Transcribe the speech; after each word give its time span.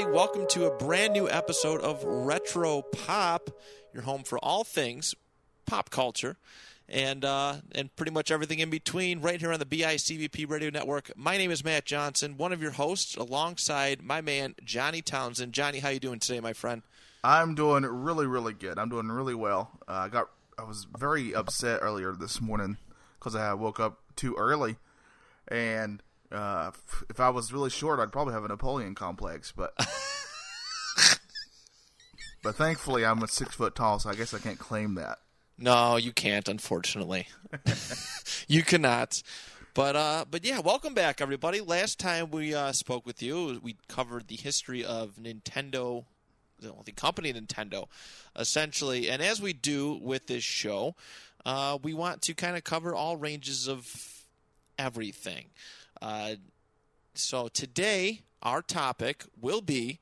Everybody. 0.00 0.16
Welcome 0.16 0.46
to 0.50 0.66
a 0.66 0.76
brand 0.76 1.12
new 1.12 1.28
episode 1.28 1.80
of 1.80 2.02
Retro 2.04 2.82
Pop, 2.82 3.50
your 3.92 4.02
home 4.02 4.22
for 4.22 4.38
all 4.38 4.64
things 4.64 5.14
pop 5.66 5.90
culture 5.90 6.36
and 6.88 7.24
uh, 7.24 7.56
and 7.72 7.94
pretty 7.96 8.12
much 8.12 8.30
everything 8.30 8.60
in 8.60 8.70
between, 8.70 9.20
right 9.20 9.40
here 9.40 9.52
on 9.52 9.58
the 9.58 9.66
BICBP 9.66 10.48
Radio 10.48 10.70
Network. 10.70 11.10
My 11.16 11.36
name 11.36 11.50
is 11.50 11.64
Matt 11.64 11.84
Johnson, 11.84 12.36
one 12.36 12.52
of 12.52 12.62
your 12.62 12.72
hosts, 12.72 13.16
alongside 13.16 14.02
my 14.02 14.20
man 14.20 14.54
Johnny 14.64 15.02
Townsend. 15.02 15.52
Johnny, 15.52 15.80
how 15.80 15.90
you 15.90 16.00
doing 16.00 16.18
today, 16.18 16.40
my 16.40 16.52
friend? 16.52 16.82
I'm 17.22 17.54
doing 17.54 17.84
really, 17.84 18.26
really 18.26 18.54
good. 18.54 18.78
I'm 18.78 18.88
doing 18.88 19.08
really 19.08 19.34
well. 19.34 19.70
Uh, 19.86 19.92
I 19.92 20.08
got, 20.08 20.30
I 20.58 20.64
was 20.64 20.86
very 20.96 21.34
upset 21.34 21.80
earlier 21.82 22.12
this 22.12 22.40
morning 22.40 22.78
because 23.18 23.34
I 23.34 23.52
woke 23.54 23.78
up 23.78 23.98
too 24.16 24.34
early, 24.38 24.76
and 25.48 26.02
uh, 26.32 26.70
if 27.08 27.20
I 27.20 27.30
was 27.30 27.52
really 27.52 27.70
short, 27.70 28.00
I'd 28.00 28.12
probably 28.12 28.34
have 28.34 28.44
a 28.44 28.48
Napoleon 28.48 28.94
complex. 28.94 29.52
But, 29.52 29.74
but 32.42 32.54
thankfully, 32.56 33.04
I'm 33.04 33.22
a 33.22 33.28
six 33.28 33.54
foot 33.54 33.74
tall, 33.74 33.98
so 33.98 34.10
I 34.10 34.14
guess 34.14 34.32
I 34.34 34.38
can't 34.38 34.58
claim 34.58 34.94
that. 34.94 35.18
No, 35.58 35.96
you 35.96 36.12
can't, 36.12 36.48
unfortunately. 36.48 37.28
you 38.48 38.62
cannot. 38.62 39.22
But 39.74 39.94
uh, 39.94 40.24
but 40.28 40.44
yeah, 40.44 40.60
welcome 40.60 40.94
back, 40.94 41.20
everybody. 41.20 41.60
Last 41.60 41.98
time 41.98 42.30
we 42.30 42.54
uh, 42.54 42.72
spoke 42.72 43.06
with 43.06 43.22
you, 43.22 43.60
we 43.62 43.76
covered 43.88 44.26
the 44.28 44.36
history 44.36 44.84
of 44.84 45.16
Nintendo, 45.20 46.04
the 46.58 46.92
company 46.92 47.32
Nintendo, 47.32 47.86
essentially. 48.36 49.08
And 49.08 49.22
as 49.22 49.40
we 49.40 49.52
do 49.52 49.98
with 50.02 50.26
this 50.26 50.42
show, 50.42 50.96
uh, 51.44 51.78
we 51.82 51.94
want 51.94 52.22
to 52.22 52.34
kind 52.34 52.56
of 52.56 52.64
cover 52.64 52.94
all 52.94 53.16
ranges 53.16 53.68
of 53.68 54.24
everything. 54.78 55.46
Uh, 56.00 56.36
so 57.14 57.48
today, 57.48 58.22
our 58.42 58.62
topic 58.62 59.24
will 59.40 59.60
be 59.60 60.00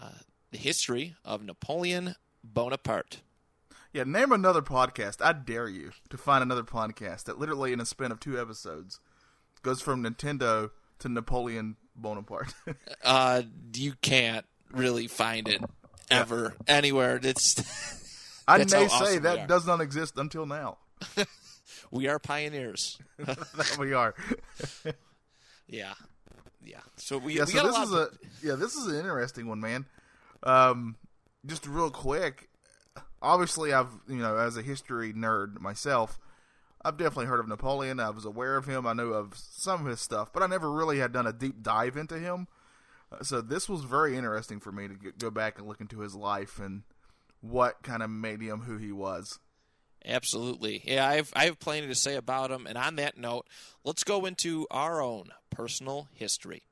uh, 0.00 0.10
the 0.50 0.58
history 0.58 1.16
of 1.24 1.42
Napoleon 1.42 2.14
Bonaparte. 2.44 3.22
Yeah, 3.92 4.04
name 4.04 4.32
another 4.32 4.62
podcast. 4.62 5.20
I 5.20 5.32
dare 5.32 5.68
you 5.68 5.92
to 6.08 6.16
find 6.16 6.42
another 6.42 6.62
podcast 6.62 7.24
that 7.24 7.38
literally, 7.38 7.72
in 7.72 7.80
a 7.80 7.86
span 7.86 8.10
of 8.10 8.20
two 8.20 8.40
episodes, 8.40 9.00
goes 9.62 9.82
from 9.82 10.02
Nintendo 10.02 10.70
to 11.00 11.08
Napoleon 11.08 11.76
Bonaparte. 11.94 12.54
uh, 13.04 13.42
you 13.74 13.94
can't 14.00 14.46
really 14.70 15.08
find 15.08 15.48
it 15.48 15.62
ever 16.10 16.54
anywhere. 16.66 17.20
It's. 17.22 18.42
I 18.48 18.58
may 18.58 18.86
how 18.86 19.04
say 19.04 19.18
that 19.18 19.46
does 19.46 19.66
not 19.66 19.80
exist 19.80 20.14
until 20.16 20.46
now. 20.46 20.78
we 21.90 22.08
are 22.08 22.18
pioneers. 22.18 22.98
We 23.78 23.92
are. 23.92 24.14
Yeah, 25.72 25.94
yeah. 26.64 26.80
So 26.96 27.18
we, 27.18 27.34
yeah, 27.36 27.44
we 27.46 27.52
so 27.52 27.62
got 27.62 27.66
this 27.66 27.76
a 27.76 27.78
lot 27.78 27.84
is 27.86 27.92
a 28.44 28.46
yeah, 28.46 28.54
this 28.54 28.74
is 28.74 28.86
an 28.86 28.96
interesting 28.96 29.48
one, 29.48 29.60
man. 29.60 29.86
Um, 30.42 30.96
just 31.46 31.66
real 31.66 31.90
quick, 31.90 32.50
obviously, 33.22 33.72
I've 33.72 33.88
you 34.06 34.16
know 34.16 34.36
as 34.36 34.56
a 34.56 34.62
history 34.62 35.12
nerd 35.14 35.60
myself, 35.60 36.18
I've 36.84 36.98
definitely 36.98 37.26
heard 37.26 37.40
of 37.40 37.48
Napoleon. 37.48 38.00
I 38.00 38.10
was 38.10 38.24
aware 38.24 38.56
of 38.56 38.66
him. 38.66 38.86
I 38.86 38.92
knew 38.92 39.12
of 39.14 39.34
some 39.36 39.80
of 39.80 39.86
his 39.86 40.00
stuff, 40.00 40.32
but 40.32 40.42
I 40.42 40.46
never 40.46 40.70
really 40.70 40.98
had 40.98 41.12
done 41.12 41.26
a 41.26 41.32
deep 41.32 41.62
dive 41.62 41.96
into 41.96 42.18
him. 42.18 42.48
Uh, 43.10 43.22
So 43.24 43.40
this 43.40 43.68
was 43.68 43.84
very 43.84 44.16
interesting 44.16 44.60
for 44.60 44.72
me 44.72 44.88
to 44.88 45.12
go 45.18 45.30
back 45.30 45.58
and 45.58 45.66
look 45.66 45.80
into 45.80 46.00
his 46.00 46.14
life 46.14 46.58
and 46.58 46.82
what 47.40 47.82
kind 47.82 48.02
of 48.02 48.10
made 48.10 48.40
him 48.42 48.60
who 48.62 48.76
he 48.76 48.92
was. 48.92 49.38
Absolutely. 50.04 50.82
Yeah, 50.84 51.06
I 51.06 51.16
have, 51.16 51.32
I 51.34 51.44
have 51.44 51.58
plenty 51.60 51.86
to 51.86 51.94
say 51.94 52.16
about 52.16 52.50
him. 52.50 52.66
And 52.66 52.76
on 52.76 52.96
that 52.96 53.16
note, 53.16 53.46
let's 53.84 54.04
go 54.04 54.26
into 54.26 54.66
our 54.70 55.00
own 55.00 55.30
personal 55.50 56.08
history. 56.12 56.64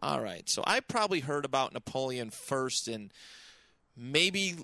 All 0.00 0.20
right. 0.22 0.48
So 0.48 0.62
I 0.66 0.80
probably 0.80 1.20
heard 1.20 1.44
about 1.44 1.74
Napoleon 1.74 2.30
first 2.30 2.86
in 2.88 3.10
maybe 3.98 4.54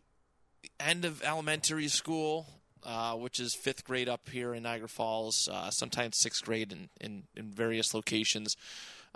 end 0.79 1.05
of 1.05 1.23
elementary 1.23 1.89
school, 1.89 2.47
uh, 2.85 3.15
which 3.15 3.41
is 3.41 3.55
fifth 3.55 3.85
grade 3.85 4.09
up 4.09 4.29
here 4.29 4.55
in 4.55 4.63
Niagara 4.63 4.89
Falls, 4.89 5.49
uh, 5.51 5.71
sometimes 5.71 6.17
sixth 6.17 6.45
grade 6.45 6.73
in, 6.73 6.89
in, 7.01 7.25
in 7.37 7.51
various 7.51 7.95
locations. 7.95 8.57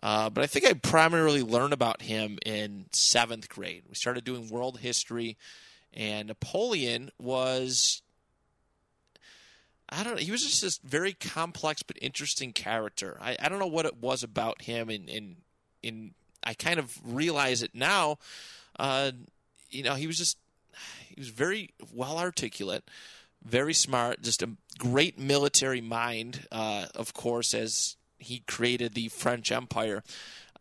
Uh, 0.03 0.31
but 0.31 0.45
I 0.45 0.47
think 0.47 0.65
I 0.67 0.75
primarily 0.75 1.43
learned 1.43 1.73
about 1.73 2.03
him 2.03 2.39
in 2.47 2.87
seventh 2.93 3.49
grade. 3.49 3.83
We 3.89 3.95
started 3.95 4.25
doing 4.25 4.49
world 4.49 4.79
history, 4.79 5.37
and 5.93 6.29
Napoleon 6.29 7.11
was. 7.19 8.03
I 9.91 10.05
don't 10.05 10.17
know. 10.17 10.21
He 10.21 10.31
was 10.31 10.45
just 10.45 10.61
this 10.61 10.79
very 10.85 11.15
complex 11.15 11.83
but 11.83 11.97
interesting 12.03 12.53
character. 12.53 13.17
I, 13.23 13.39
I 13.41 13.49
don't 13.49 13.59
know 13.59 13.67
what 13.67 13.87
it 13.87 13.97
was 13.97 14.23
about 14.23 14.63
him, 14.63 14.91
and 14.91 15.09
in, 15.09 15.37
in, 15.83 16.11
I 16.45 16.53
kind 16.53 16.79
of 16.79 16.97
realize 17.03 17.63
it 17.63 17.75
now. 17.75 18.19
You 19.71 19.83
know, 19.83 19.95
he 19.95 20.07
was 20.07 20.17
just 20.17 20.39
he 21.09 21.15
was 21.19 21.29
very 21.29 21.71
well 21.93 22.19
articulate, 22.19 22.85
very 23.45 23.75
smart, 23.75 24.23
just 24.23 24.43
a 24.43 24.51
great 24.79 25.19
military 25.19 25.81
mind. 25.81 26.47
Uh, 26.51 26.87
of 26.95 27.15
course, 27.15 27.55
as 27.55 27.97
he 28.19 28.41
created 28.47 28.95
the 28.95 29.09
French 29.09 29.53
Empire, 29.53 30.03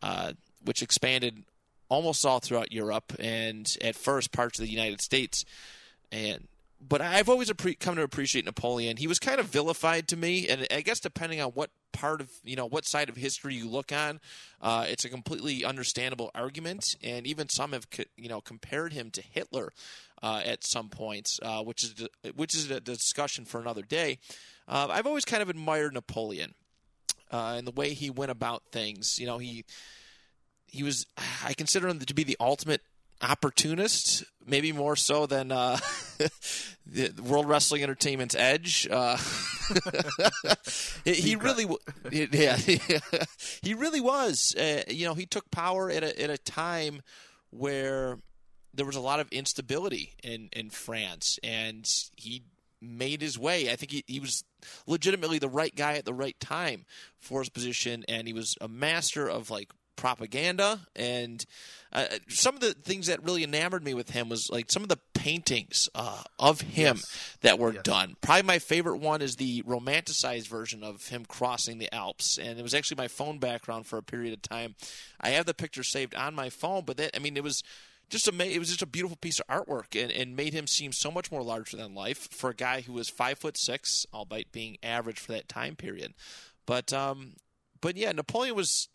uh, 0.02 0.32
which 0.64 0.82
expanded 0.82 1.44
almost 1.88 2.24
all 2.24 2.38
throughout 2.38 2.72
Europe 2.72 3.14
and 3.18 3.76
at 3.82 3.96
first 3.96 4.32
parts 4.32 4.58
of 4.58 4.64
the 4.64 4.70
United 4.70 5.00
States. 5.00 5.44
And 6.12 6.48
but 6.80 7.00
I've 7.00 7.28
always 7.28 7.50
come 7.80 7.96
to 7.96 8.02
appreciate 8.02 8.44
Napoleon. 8.44 8.98
He 8.98 9.08
was 9.08 9.18
kind 9.18 9.40
of 9.40 9.46
vilified 9.46 10.06
to 10.08 10.16
me, 10.16 10.48
and 10.48 10.66
I 10.70 10.80
guess 10.80 11.00
depending 11.00 11.40
on 11.40 11.50
what 11.50 11.70
part 11.92 12.20
of 12.20 12.30
you 12.44 12.56
know 12.56 12.66
what 12.66 12.86
side 12.86 13.08
of 13.08 13.16
history 13.16 13.54
you 13.54 13.68
look 13.68 13.92
on, 13.92 14.20
uh, 14.60 14.86
it's 14.88 15.04
a 15.04 15.08
completely 15.08 15.64
understandable 15.64 16.30
argument. 16.34 16.96
And 17.02 17.26
even 17.26 17.48
some 17.48 17.72
have 17.72 17.86
you 18.16 18.28
know 18.28 18.40
compared 18.40 18.92
him 18.92 19.10
to 19.12 19.22
Hitler 19.22 19.72
uh, 20.22 20.42
at 20.44 20.64
some 20.64 20.88
points, 20.88 21.38
uh, 21.42 21.62
which 21.62 21.84
is 21.84 22.08
which 22.34 22.54
is 22.54 22.70
a 22.70 22.80
discussion 22.80 23.44
for 23.44 23.60
another 23.60 23.82
day. 23.82 24.18
Uh, 24.66 24.88
I've 24.90 25.06
always 25.06 25.24
kind 25.24 25.42
of 25.42 25.48
admired 25.48 25.94
Napoleon 25.94 26.54
uh, 27.30 27.54
and 27.56 27.66
the 27.66 27.72
way 27.72 27.94
he 27.94 28.10
went 28.10 28.30
about 28.30 28.62
things. 28.70 29.18
You 29.18 29.26
know, 29.26 29.38
he 29.38 29.64
he 30.66 30.82
was 30.82 31.06
I 31.44 31.54
consider 31.54 31.88
him 31.88 31.98
to 31.98 32.14
be 32.14 32.24
the 32.24 32.36
ultimate 32.40 32.82
opportunist, 33.22 34.24
maybe 34.46 34.72
more 34.72 34.96
so 34.96 35.26
than 35.26 35.50
uh, 35.50 35.78
the 36.86 37.12
World 37.22 37.48
Wrestling 37.48 37.82
Entertainment's 37.82 38.34
Edge. 38.34 38.86
Uh, 38.90 39.16
he, 41.04 41.14
he 41.14 41.36
really, 41.36 41.66
yeah, 42.10 42.56
he 43.62 43.74
really 43.74 44.00
was. 44.00 44.54
Uh, 44.54 44.82
you 44.88 45.06
know, 45.06 45.14
he 45.14 45.26
took 45.26 45.50
power 45.50 45.90
at 45.90 46.02
a 46.02 46.22
at 46.22 46.30
a 46.30 46.38
time 46.38 47.02
where 47.50 48.18
there 48.74 48.86
was 48.86 48.96
a 48.96 49.00
lot 49.00 49.20
of 49.20 49.28
instability 49.30 50.14
in 50.22 50.48
in 50.52 50.70
France, 50.70 51.38
and 51.42 51.88
he 52.16 52.42
made 52.80 53.20
his 53.20 53.38
way. 53.38 53.70
I 53.70 53.76
think 53.76 53.90
he, 53.90 54.04
he 54.06 54.20
was 54.20 54.44
legitimately 54.86 55.38
the 55.38 55.48
right 55.48 55.74
guy 55.74 55.94
at 55.94 56.04
the 56.04 56.14
right 56.14 56.38
time 56.38 56.84
for 57.18 57.40
his 57.40 57.48
position, 57.48 58.04
and 58.08 58.26
he 58.26 58.32
was 58.32 58.56
a 58.60 58.68
master 58.68 59.28
of 59.28 59.50
like 59.50 59.70
propaganda 59.96 60.78
and 60.94 61.44
uh, 61.92 62.06
some 62.28 62.54
of 62.54 62.60
the 62.60 62.72
things 62.72 63.08
that 63.08 63.22
really 63.24 63.42
enamored 63.42 63.82
me 63.82 63.94
with 63.94 64.10
him 64.10 64.28
was 64.28 64.48
like 64.48 64.70
some 64.70 64.82
of 64.82 64.88
the 64.88 64.98
paintings 65.28 65.88
uh, 65.94 66.22
of 66.38 66.62
him 66.62 66.96
Yes. 66.96 67.36
that 67.42 67.58
were 67.58 67.74
Yes. 67.74 67.82
done. 67.82 68.16
Probably 68.20 68.42
my 68.44 68.58
favorite 68.58 68.96
one 68.98 69.20
is 69.20 69.36
the 69.36 69.62
romanticized 69.62 70.48
version 70.48 70.82
of 70.82 71.08
him 71.08 71.24
crossing 71.26 71.78
the 71.78 71.92
Alps, 71.94 72.38
and 72.38 72.58
it 72.58 72.62
was 72.62 72.72
actually 72.74 72.96
my 72.96 73.08
phone 73.08 73.38
background 73.38 73.86
for 73.86 73.98
a 73.98 74.02
period 74.02 74.32
of 74.32 74.42
time. 74.42 74.74
I 75.20 75.30
have 75.30 75.44
the 75.46 75.54
picture 75.54 75.82
saved 75.82 76.14
on 76.14 76.34
my 76.34 76.48
phone, 76.50 76.84
but 76.86 76.96
that 76.96 77.14
I 77.14 77.18
mean, 77.18 77.36
it 77.36 77.42
was 77.44 77.62
just 78.10 78.26
ama- 78.26 78.44
It 78.44 78.58
was 78.58 78.68
just 78.68 78.80
a 78.82 78.86
beautiful 78.86 79.16
piece 79.20 79.38
of 79.38 79.46
artwork, 79.48 80.00
and, 80.00 80.10
and 80.10 80.34
made 80.34 80.54
him 80.54 80.66
seem 80.66 80.92
so 80.92 81.10
much 81.10 81.30
more 81.30 81.42
larger 81.42 81.76
than 81.76 81.94
life 81.94 82.28
for 82.32 82.48
a 82.50 82.54
guy 82.54 82.80
who 82.80 82.94
was 82.94 83.10
five 83.10 83.38
foot 83.38 83.58
six, 83.58 84.06
albeit 84.14 84.50
being 84.50 84.78
average 84.82 85.18
for 85.18 85.32
that 85.32 85.46
time 85.48 85.76
period. 85.76 86.14
But 86.64 86.90
um, 86.92 87.34
but 87.82 87.96
yeah, 87.98 88.12
Napoleon 88.12 88.56
was 88.56 88.88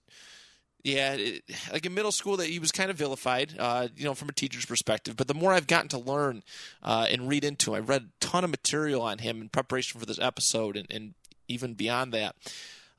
yeah, 0.83 1.13
it, 1.13 1.44
like 1.71 1.85
in 1.85 1.94
middle 1.94 2.12
school, 2.12 2.38
that 2.38 2.47
he 2.47 2.59
was 2.59 2.71
kind 2.71 2.91
of 2.91 2.97
vilified, 2.97 3.56
uh, 3.57 3.88
you 3.95 4.03
know, 4.03 4.13
from 4.13 4.30
a 4.30 4.33
teacher's 4.33 4.65
perspective. 4.65 5.15
But 5.15 5.27
the 5.27 5.33
more 5.33 5.53
I've 5.53 5.68
gotten 5.68 5.88
to 5.89 5.97
learn 5.97 6.44
uh, 6.81 7.07
and 7.09 7.30
read 7.30 7.45
into 7.45 7.74
him, 7.74 7.77
I've 7.77 7.89
read 7.89 8.01
a 8.01 8.25
ton 8.25 8.44
of 8.44 8.50
material 8.50 9.01
on 9.01 9.19
him 9.19 9.41
in 9.41 9.50
preparation 9.50 10.00
for 10.00 10.06
this 10.06 10.19
episode, 10.19 10.75
and, 10.75 10.88
and 10.91 11.13
even 11.47 11.74
beyond 11.74 12.13
that, 12.13 12.35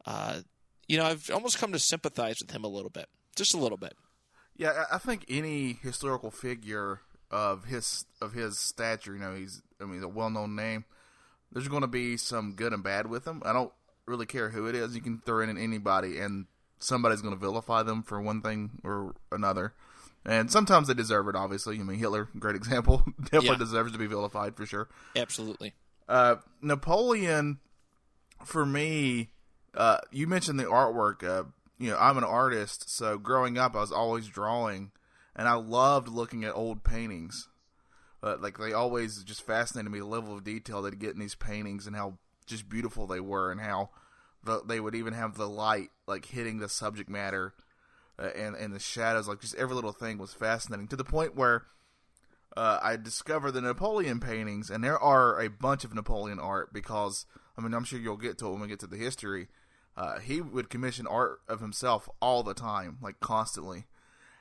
uh, 0.06 0.40
you 0.88 0.96
know, 0.96 1.04
I've 1.04 1.30
almost 1.32 1.58
come 1.58 1.72
to 1.72 1.78
sympathize 1.78 2.40
with 2.40 2.52
him 2.52 2.64
a 2.64 2.68
little 2.68 2.90
bit, 2.90 3.06
just 3.36 3.54
a 3.54 3.58
little 3.58 3.78
bit. 3.78 3.94
Yeah, 4.56 4.84
I 4.90 4.96
I 4.96 4.98
think 4.98 5.26
any 5.28 5.74
historical 5.74 6.30
figure 6.30 7.00
of 7.30 7.66
his 7.66 8.06
of 8.22 8.32
his 8.32 8.58
stature, 8.58 9.14
you 9.14 9.20
know, 9.20 9.34
he's 9.34 9.60
I 9.80 9.84
mean, 9.84 10.02
a 10.02 10.08
well 10.08 10.30
known 10.30 10.56
name. 10.56 10.84
There's 11.52 11.68
going 11.68 11.82
to 11.82 11.86
be 11.88 12.16
some 12.16 12.54
good 12.54 12.72
and 12.72 12.82
bad 12.82 13.08
with 13.08 13.26
him. 13.26 13.42
I 13.44 13.52
don't 13.52 13.72
really 14.06 14.26
care 14.26 14.50
who 14.50 14.66
it 14.66 14.74
is. 14.74 14.94
You 14.94 15.00
can 15.00 15.20
throw 15.24 15.40
in 15.40 15.56
anybody, 15.56 16.18
and 16.18 16.46
somebody's 16.84 17.22
going 17.22 17.34
to 17.34 17.40
vilify 17.40 17.82
them 17.82 18.02
for 18.02 18.20
one 18.20 18.40
thing 18.42 18.80
or 18.84 19.14
another. 19.32 19.74
And 20.26 20.50
sometimes 20.50 20.88
they 20.88 20.94
deserve 20.94 21.28
it. 21.28 21.36
Obviously, 21.36 21.78
I 21.78 21.82
mean, 21.82 21.98
Hitler, 21.98 22.28
great 22.38 22.56
example, 22.56 23.04
definitely 23.24 23.48
Yeah. 23.50 23.56
deserves 23.56 23.92
to 23.92 23.98
be 23.98 24.06
vilified 24.06 24.56
for 24.56 24.64
sure. 24.66 24.88
Absolutely. 25.14 25.74
Uh, 26.08 26.36
Napoleon, 26.62 27.58
for 28.44 28.64
me, 28.66 29.30
uh, 29.74 29.98
you 30.10 30.26
mentioned 30.26 30.58
the 30.58 30.64
artwork. 30.64 31.22
Uh, 31.22 31.44
you 31.78 31.90
know, 31.90 31.98
I'm 31.98 32.16
an 32.18 32.24
artist, 32.24 32.88
so 32.88 33.18
growing 33.18 33.58
up, 33.58 33.74
I 33.76 33.80
was 33.80 33.92
always 33.92 34.28
drawing, 34.28 34.92
and 35.36 35.48
I 35.48 35.54
loved 35.54 36.08
looking 36.08 36.44
at 36.44 36.54
old 36.54 36.84
paintings. 36.84 37.48
Uh, 38.22 38.36
like 38.40 38.56
they 38.56 38.72
always 38.72 39.22
just 39.24 39.42
fascinated 39.44 39.90
me 39.92 39.98
the 39.98 40.06
level 40.06 40.34
of 40.34 40.44
detail 40.44 40.80
they'd 40.80 40.98
get 40.98 41.12
in 41.12 41.18
these 41.20 41.34
paintings 41.34 41.86
and 41.86 41.94
how 41.94 42.16
just 42.46 42.68
beautiful 42.70 43.06
they 43.06 43.20
were, 43.20 43.50
and 43.50 43.60
how 43.60 43.90
the, 44.44 44.62
they 44.64 44.80
would 44.80 44.94
even 44.94 45.12
have 45.12 45.36
the 45.36 45.48
light 45.48 45.90
like 46.06 46.26
hitting 46.26 46.58
the 46.58 46.68
subject 46.68 47.08
matter, 47.08 47.54
uh, 48.18 48.30
and 48.36 48.54
and 48.54 48.74
the 48.74 48.78
shadows. 48.78 49.28
Like 49.28 49.40
just 49.40 49.54
every 49.54 49.74
little 49.74 49.92
thing 49.92 50.18
was 50.18 50.34
fascinating 50.34 50.88
to 50.88 50.96
the 50.96 51.04
point 51.04 51.36
where 51.36 51.64
uh, 52.56 52.78
I 52.82 52.96
discovered 52.96 53.52
the 53.52 53.60
Napoleon 53.60 54.20
paintings, 54.20 54.70
and 54.70 54.82
there 54.82 54.98
are 54.98 55.40
a 55.40 55.48
bunch 55.48 55.84
of 55.84 55.94
Napoleon 55.94 56.38
art 56.38 56.72
because 56.72 57.26
I 57.58 57.62
mean 57.62 57.74
I'm 57.74 57.84
sure 57.84 57.98
you'll 57.98 58.16
get 58.16 58.38
to 58.38 58.46
it 58.46 58.50
when 58.50 58.60
we 58.60 58.68
get 58.68 58.80
to 58.80 58.86
the 58.86 58.96
history. 58.96 59.48
Uh, 59.96 60.18
he 60.18 60.40
would 60.40 60.70
commission 60.70 61.06
art 61.06 61.40
of 61.48 61.60
himself 61.60 62.08
all 62.20 62.42
the 62.42 62.54
time, 62.54 62.98
like 63.00 63.20
constantly, 63.20 63.86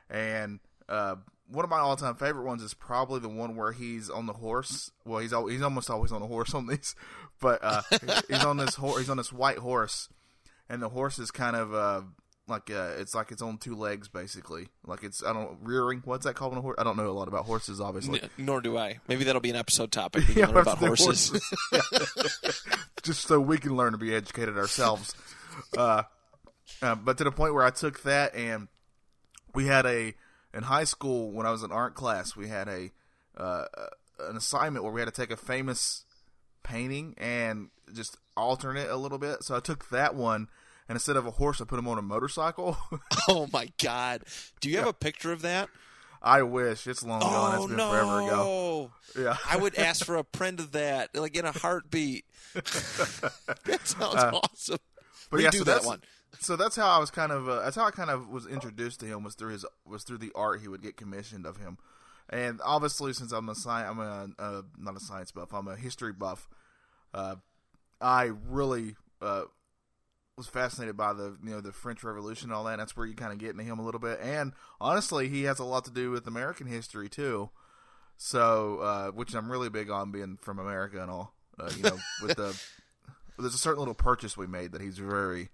and 0.10 0.60
uh, 0.90 1.16
one 1.54 1.64
of 1.64 1.70
my 1.70 1.80
all-time 1.80 2.16
favorite 2.16 2.44
ones 2.46 2.62
is 2.64 2.74
probably 2.74 3.20
the 3.20 3.30
one 3.30 3.56
where 3.56 3.72
he's 3.72 4.10
on 4.10 4.26
the 4.26 4.34
horse. 4.34 4.92
Well, 5.06 5.20
he's 5.20 5.32
al- 5.34 5.48
he's 5.48 5.62
almost 5.62 5.90
always 5.90 6.12
on 6.12 6.22
a 6.22 6.28
horse 6.28 6.54
on 6.54 6.68
these, 6.68 6.96
but 7.40 7.60
uh, 7.64 7.82
he's 8.28 8.44
on 8.44 8.58
this 8.58 8.76
horse. 8.76 9.00
He's 9.00 9.10
on 9.10 9.18
this 9.18 9.32
white 9.32 9.60
horse, 9.60 10.10
and 10.70 10.82
the 10.82 10.90
horse 10.90 11.20
is 11.20 11.32
kind 11.32 11.56
of 11.56 11.74
uh, 11.74 12.02
like 12.48 12.70
uh, 12.72 12.92
it's 12.98 13.14
like 13.16 13.32
its 13.32 13.42
own 13.42 13.58
two 13.58 13.76
legs, 13.76 14.08
basically. 14.08 14.68
Like 14.86 15.04
it's 15.04 15.24
I 15.24 15.32
don't 15.34 15.58
rearing. 15.62 16.02
What's 16.06 16.26
that 16.26 16.34
called 16.36 16.54
on 16.54 16.58
a 16.58 16.62
horse? 16.62 16.76
I 16.80 16.84
don't 16.84 16.98
know 16.98 17.10
a 17.10 17.12
lot 17.14 17.28
about 17.28 17.46
horses, 17.46 17.80
obviously. 17.80 18.22
N- 18.24 18.30
nor 18.38 18.60
do 18.60 18.78
I. 18.78 19.00
Maybe 19.08 19.24
that'll 19.24 19.40
be 19.42 19.50
an 19.52 19.56
episode 19.56 19.92
topic. 19.92 20.24
We 20.28 20.34
can 20.34 20.40
Yeah, 20.40 20.48
learn 20.48 20.58
about 20.58 20.80
the 20.80 20.88
horses. 20.88 21.40
just 23.04 23.28
so 23.28 23.40
we 23.40 23.58
can 23.58 23.76
learn 23.76 23.92
to 23.92 23.98
be 23.98 24.14
educated 24.16 24.58
ourselves. 24.58 25.16
Uh, 25.78 26.04
uh, 26.82 26.96
but 26.96 27.18
to 27.18 27.24
the 27.24 27.32
point 27.32 27.54
where 27.54 27.64
I 27.64 27.70
took 27.70 28.04
that 28.04 28.36
and 28.36 28.68
we 29.54 29.68
had 29.68 29.86
a 29.86 30.14
in 30.54 30.64
high 30.64 30.84
school 30.84 31.32
when 31.32 31.46
I 31.46 31.52
was 31.52 31.64
in 31.64 31.72
art 31.72 31.96
class, 31.96 32.36
we 32.36 32.48
had 32.48 32.68
a 32.68 32.92
uh, 33.38 33.66
an 34.20 34.38
assignment 34.38 34.84
where 34.84 34.94
we 34.94 35.02
had 35.02 35.14
to 35.14 35.22
take 35.22 35.32
a 35.32 35.38
famous 35.38 36.06
painting 36.64 37.16
and 37.18 37.70
just 37.94 38.18
alternate 38.38 38.86
it 38.86 38.92
a 38.92 38.98
little 38.98 39.18
bit. 39.18 39.44
So 39.44 39.56
I 39.56 39.60
took 39.60 39.90
that 39.90 40.16
one 40.16 40.48
and 40.88 40.96
instead 40.96 41.16
of 41.16 41.26
a 41.26 41.32
horse, 41.32 41.62
I 41.62 41.66
put 41.66 41.80
him 41.80 41.88
on 41.88 41.98
a 41.98 42.02
motorcycle. 42.02 42.78
oh 43.28 43.48
my 43.52 43.70
God! 43.82 44.24
Do 44.60 44.70
you 44.70 44.78
have 44.78 44.88
a 44.88 44.94
picture 44.94 45.32
of 45.32 45.42
that? 45.42 45.70
I 46.22 46.42
wish 46.44 46.88
it's 46.88 47.04
long 47.04 47.20
gone. 47.20 47.56
oh 47.56 47.58
It's 47.58 47.68
been 47.68 47.78
no! 47.78 47.90
forever 47.90 48.22
ago. 48.22 48.92
Yeah. 49.18 49.38
I 49.50 49.58
would 49.58 49.76
ask 49.78 50.06
for 50.06 50.16
a 50.16 50.24
print 50.24 50.60
of 50.60 50.72
that, 50.72 51.16
like 51.16 51.36
in 51.36 51.46
a 51.46 51.52
heartbeat. 51.52 52.26
that 52.54 53.80
sounds 53.84 54.24
awesome. 54.24 54.78
But 55.30 55.40
Redo 55.40 55.44
yeah, 55.44 55.50
so 55.52 55.64
that 55.66 55.86
one. 55.86 56.02
So 56.40 56.56
that's 56.56 56.76
how 56.76 56.88
I 56.88 57.00
was 57.00 57.12
kind 57.12 57.32
of. 57.32 57.48
Uh, 57.48 57.62
that's 57.62 57.76
how 57.76 57.86
I 57.86 57.92
kind 57.92 58.10
of 58.10 58.30
was 58.30 58.48
introduced 58.48 59.00
to 59.02 59.06
him 59.06 59.24
was 59.24 59.36
through 59.36 59.54
his 59.54 59.66
was 59.86 60.04
through 60.04 60.18
the 60.18 60.32
art 60.36 60.62
he 60.62 60.68
would 60.68 60.82
get 60.82 60.98
commissioned 60.98 61.46
of 61.46 61.58
him, 61.58 61.78
and 62.30 62.60
obviously 62.64 63.14
since 63.14 63.32
I'm 63.32 63.50
a 63.50 63.56
science, 63.56 63.90
I'm 63.92 64.00
a 64.00 64.30
uh, 64.40 64.62
not 64.78 64.98
a 64.98 65.00
science 65.00 65.32
buff. 65.32 65.54
I'm 65.54 65.68
a 65.68 65.76
history 65.76 66.14
buff. 66.14 66.50
Uh, 67.14 67.36
I 68.02 68.32
really 68.50 68.96
uh, 69.22 69.44
was 70.38 70.48
fascinated 70.48 70.98
by 70.98 71.14
the 71.14 71.38
you 71.44 71.52
know 71.52 71.62
the 71.62 71.72
French 71.72 72.04
Revolution 72.04 72.50
and 72.50 72.56
all 72.56 72.64
that. 72.66 72.78
That's 72.78 72.98
where 72.98 73.06
you 73.06 73.14
kind 73.14 73.32
of 73.32 73.38
get 73.38 73.52
into 73.52 73.64
him 73.64 73.80
a 73.80 73.86
little 73.86 74.00
bit, 74.00 74.20
and 74.22 74.54
honestly, 74.82 75.30
he 75.30 75.44
has 75.44 75.60
a 75.60 75.64
lot 75.64 75.86
to 75.86 75.92
do 75.92 76.12
with 76.12 76.28
American 76.28 76.68
history 76.68 77.10
too. 77.10 77.50
So, 78.18 78.80
uh, 78.80 79.12
which 79.12 79.34
I'm 79.34 79.52
really 79.52 79.70
big 79.70 79.90
on 79.90 80.12
being 80.12 80.38
from 80.42 80.60
America 80.60 81.02
and 81.02 81.12
all. 81.12 81.34
Uh, 81.60 81.70
you 81.76 81.84
know, 81.84 81.98
with 82.22 82.38
the 82.38 82.60
there's 83.38 83.54
a 83.54 83.60
certain 83.60 83.80
little 83.80 83.94
purchase 83.94 84.36
we 84.36 84.48
made 84.48 84.72
that 84.72 84.82
he's 84.82 84.98
very 84.98 85.50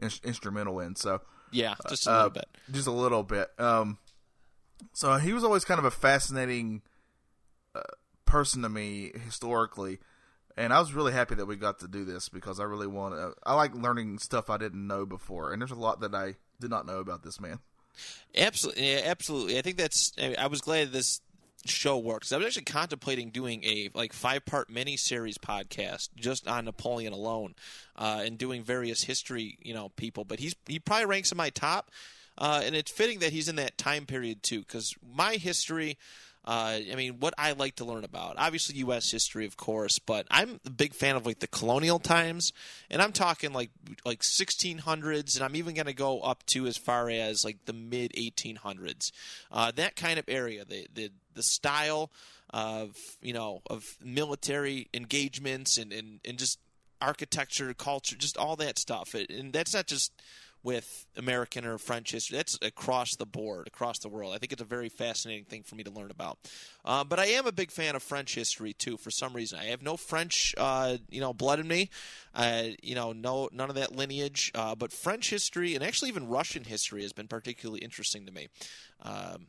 in- 0.00 0.10
instrumental 0.24 0.80
in. 0.80 0.96
So, 0.96 1.20
Yeah, 1.50 1.74
just 1.88 2.06
a 2.06 2.10
uh, 2.10 2.16
little 2.16 2.30
bit. 2.30 2.48
just 2.70 2.86
a 2.86 2.92
little 2.92 3.22
bit. 3.22 3.48
Um, 3.58 3.98
so 4.92 5.14
he 5.16 5.32
was 5.32 5.44
always 5.44 5.64
kind 5.64 5.78
of 5.78 5.84
a 5.84 5.90
fascinating 5.90 6.82
uh, 7.74 7.82
person 8.24 8.62
to 8.62 8.68
me 8.68 9.12
historically, 9.24 9.98
and 10.56 10.72
I 10.72 10.80
was 10.80 10.92
really 10.92 11.12
happy 11.12 11.34
that 11.36 11.46
we 11.46 11.56
got 11.56 11.80
to 11.80 11.88
do 11.88 12.04
this 12.04 12.28
because 12.28 12.58
I 12.60 12.64
really 12.64 12.86
want 12.86 13.14
to. 13.14 13.34
I 13.44 13.54
like 13.54 13.74
learning 13.74 14.18
stuff 14.18 14.48
I 14.50 14.56
didn't 14.56 14.86
know 14.86 15.06
before, 15.06 15.52
and 15.52 15.60
there's 15.60 15.70
a 15.70 15.74
lot 15.76 16.00
that 16.00 16.14
I 16.14 16.36
did 16.60 16.70
not 16.70 16.86
know 16.86 16.98
about 16.98 17.22
this 17.22 17.40
man. 17.40 17.58
Absolutely, 18.36 18.92
yeah, 18.92 19.00
absolutely. 19.04 19.58
I 19.58 19.62
think 19.62 19.76
that's. 19.76 20.12
I, 20.18 20.34
I 20.38 20.46
was 20.46 20.60
glad 20.60 20.92
this 20.92 21.20
show 21.66 21.98
works. 21.98 22.32
I 22.32 22.38
was 22.38 22.46
actually 22.46 22.64
contemplating 22.64 23.30
doing 23.30 23.64
a 23.64 23.90
like 23.94 24.12
five 24.12 24.44
part 24.44 24.70
mini 24.70 24.96
series 24.96 25.38
podcast 25.38 26.08
just 26.16 26.48
on 26.48 26.64
Napoleon 26.64 27.12
alone, 27.12 27.54
uh, 27.96 28.22
and 28.24 28.38
doing 28.38 28.62
various 28.62 29.02
history, 29.02 29.58
you 29.62 29.74
know, 29.74 29.90
people. 29.90 30.24
But 30.24 30.40
he's 30.40 30.54
he 30.66 30.78
probably 30.78 31.06
ranks 31.06 31.32
in 31.32 31.38
my 31.38 31.50
top, 31.50 31.90
uh, 32.38 32.62
and 32.64 32.74
it's 32.74 32.90
fitting 32.90 33.18
that 33.20 33.32
he's 33.32 33.48
in 33.48 33.56
that 33.56 33.78
time 33.78 34.06
period 34.06 34.42
too, 34.42 34.60
because 34.60 34.94
my 35.14 35.34
history. 35.34 35.98
Uh, 36.42 36.80
I 36.90 36.94
mean, 36.96 37.20
what 37.20 37.34
I 37.36 37.52
like 37.52 37.76
to 37.76 37.84
learn 37.84 38.02
about, 38.02 38.36
obviously 38.38 38.76
U.S. 38.76 39.10
history, 39.10 39.44
of 39.44 39.58
course, 39.58 39.98
but 39.98 40.26
I'm 40.30 40.58
a 40.64 40.70
big 40.70 40.94
fan 40.94 41.14
of 41.14 41.26
like 41.26 41.40
the 41.40 41.46
colonial 41.46 41.98
times, 41.98 42.54
and 42.88 43.02
I'm 43.02 43.12
talking 43.12 43.52
like 43.52 43.68
like 44.06 44.20
1600s, 44.20 45.34
and 45.34 45.44
I'm 45.44 45.54
even 45.54 45.74
going 45.74 45.86
to 45.86 45.92
go 45.92 46.20
up 46.20 46.46
to 46.46 46.66
as 46.66 46.78
far 46.78 47.10
as 47.10 47.44
like 47.44 47.66
the 47.66 47.74
mid 47.74 48.14
1800s, 48.14 49.12
uh, 49.52 49.70
that 49.72 49.96
kind 49.96 50.18
of 50.18 50.24
area. 50.28 50.64
The 50.64 50.88
the 50.94 51.12
the 51.34 51.42
style 51.42 52.10
of 52.50 52.96
you 53.22 53.32
know 53.32 53.62
of 53.68 53.96
military 54.04 54.88
engagements 54.92 55.78
and 55.78 55.92
and, 55.92 56.20
and 56.24 56.38
just 56.38 56.58
architecture, 57.00 57.72
culture, 57.74 58.16
just 58.16 58.36
all 58.36 58.56
that 58.56 58.78
stuff, 58.78 59.14
and 59.14 59.52
that's 59.52 59.74
not 59.74 59.86
just 59.86 60.12
with 60.62 61.06
American 61.16 61.64
or 61.64 61.78
French 61.78 62.12
history. 62.12 62.36
That's 62.36 62.58
across 62.60 63.16
the 63.16 63.26
board, 63.26 63.66
across 63.66 63.98
the 63.98 64.08
world. 64.08 64.34
I 64.34 64.38
think 64.38 64.52
it's 64.52 64.60
a 64.60 64.66
very 64.66 64.88
fascinating 64.88 65.44
thing 65.44 65.62
for 65.62 65.74
me 65.74 65.84
to 65.84 65.90
learn 65.90 66.10
about. 66.10 66.38
Uh, 66.84 67.04
but 67.04 67.18
I 67.18 67.26
am 67.26 67.46
a 67.46 67.52
big 67.52 67.70
fan 67.70 67.96
of 67.96 68.02
French 68.02 68.34
history 68.34 68.72
too. 68.72 68.96
For 68.96 69.10
some 69.10 69.32
reason, 69.32 69.58
I 69.58 69.66
have 69.66 69.82
no 69.82 69.96
French, 69.96 70.54
uh, 70.58 70.98
you 71.08 71.20
know, 71.20 71.32
blood 71.32 71.60
in 71.60 71.68
me. 71.68 71.90
Uh, 72.34 72.64
you 72.82 72.94
know, 72.94 73.12
no 73.12 73.48
none 73.52 73.70
of 73.70 73.76
that 73.76 73.96
lineage. 73.96 74.50
Uh, 74.54 74.74
but 74.74 74.92
French 74.92 75.30
history 75.30 75.74
and 75.74 75.82
actually 75.82 76.10
even 76.10 76.28
Russian 76.28 76.64
history 76.64 77.02
has 77.02 77.12
been 77.12 77.28
particularly 77.28 77.80
interesting 77.80 78.26
to 78.26 78.32
me. 78.32 78.48
Um, 79.02 79.46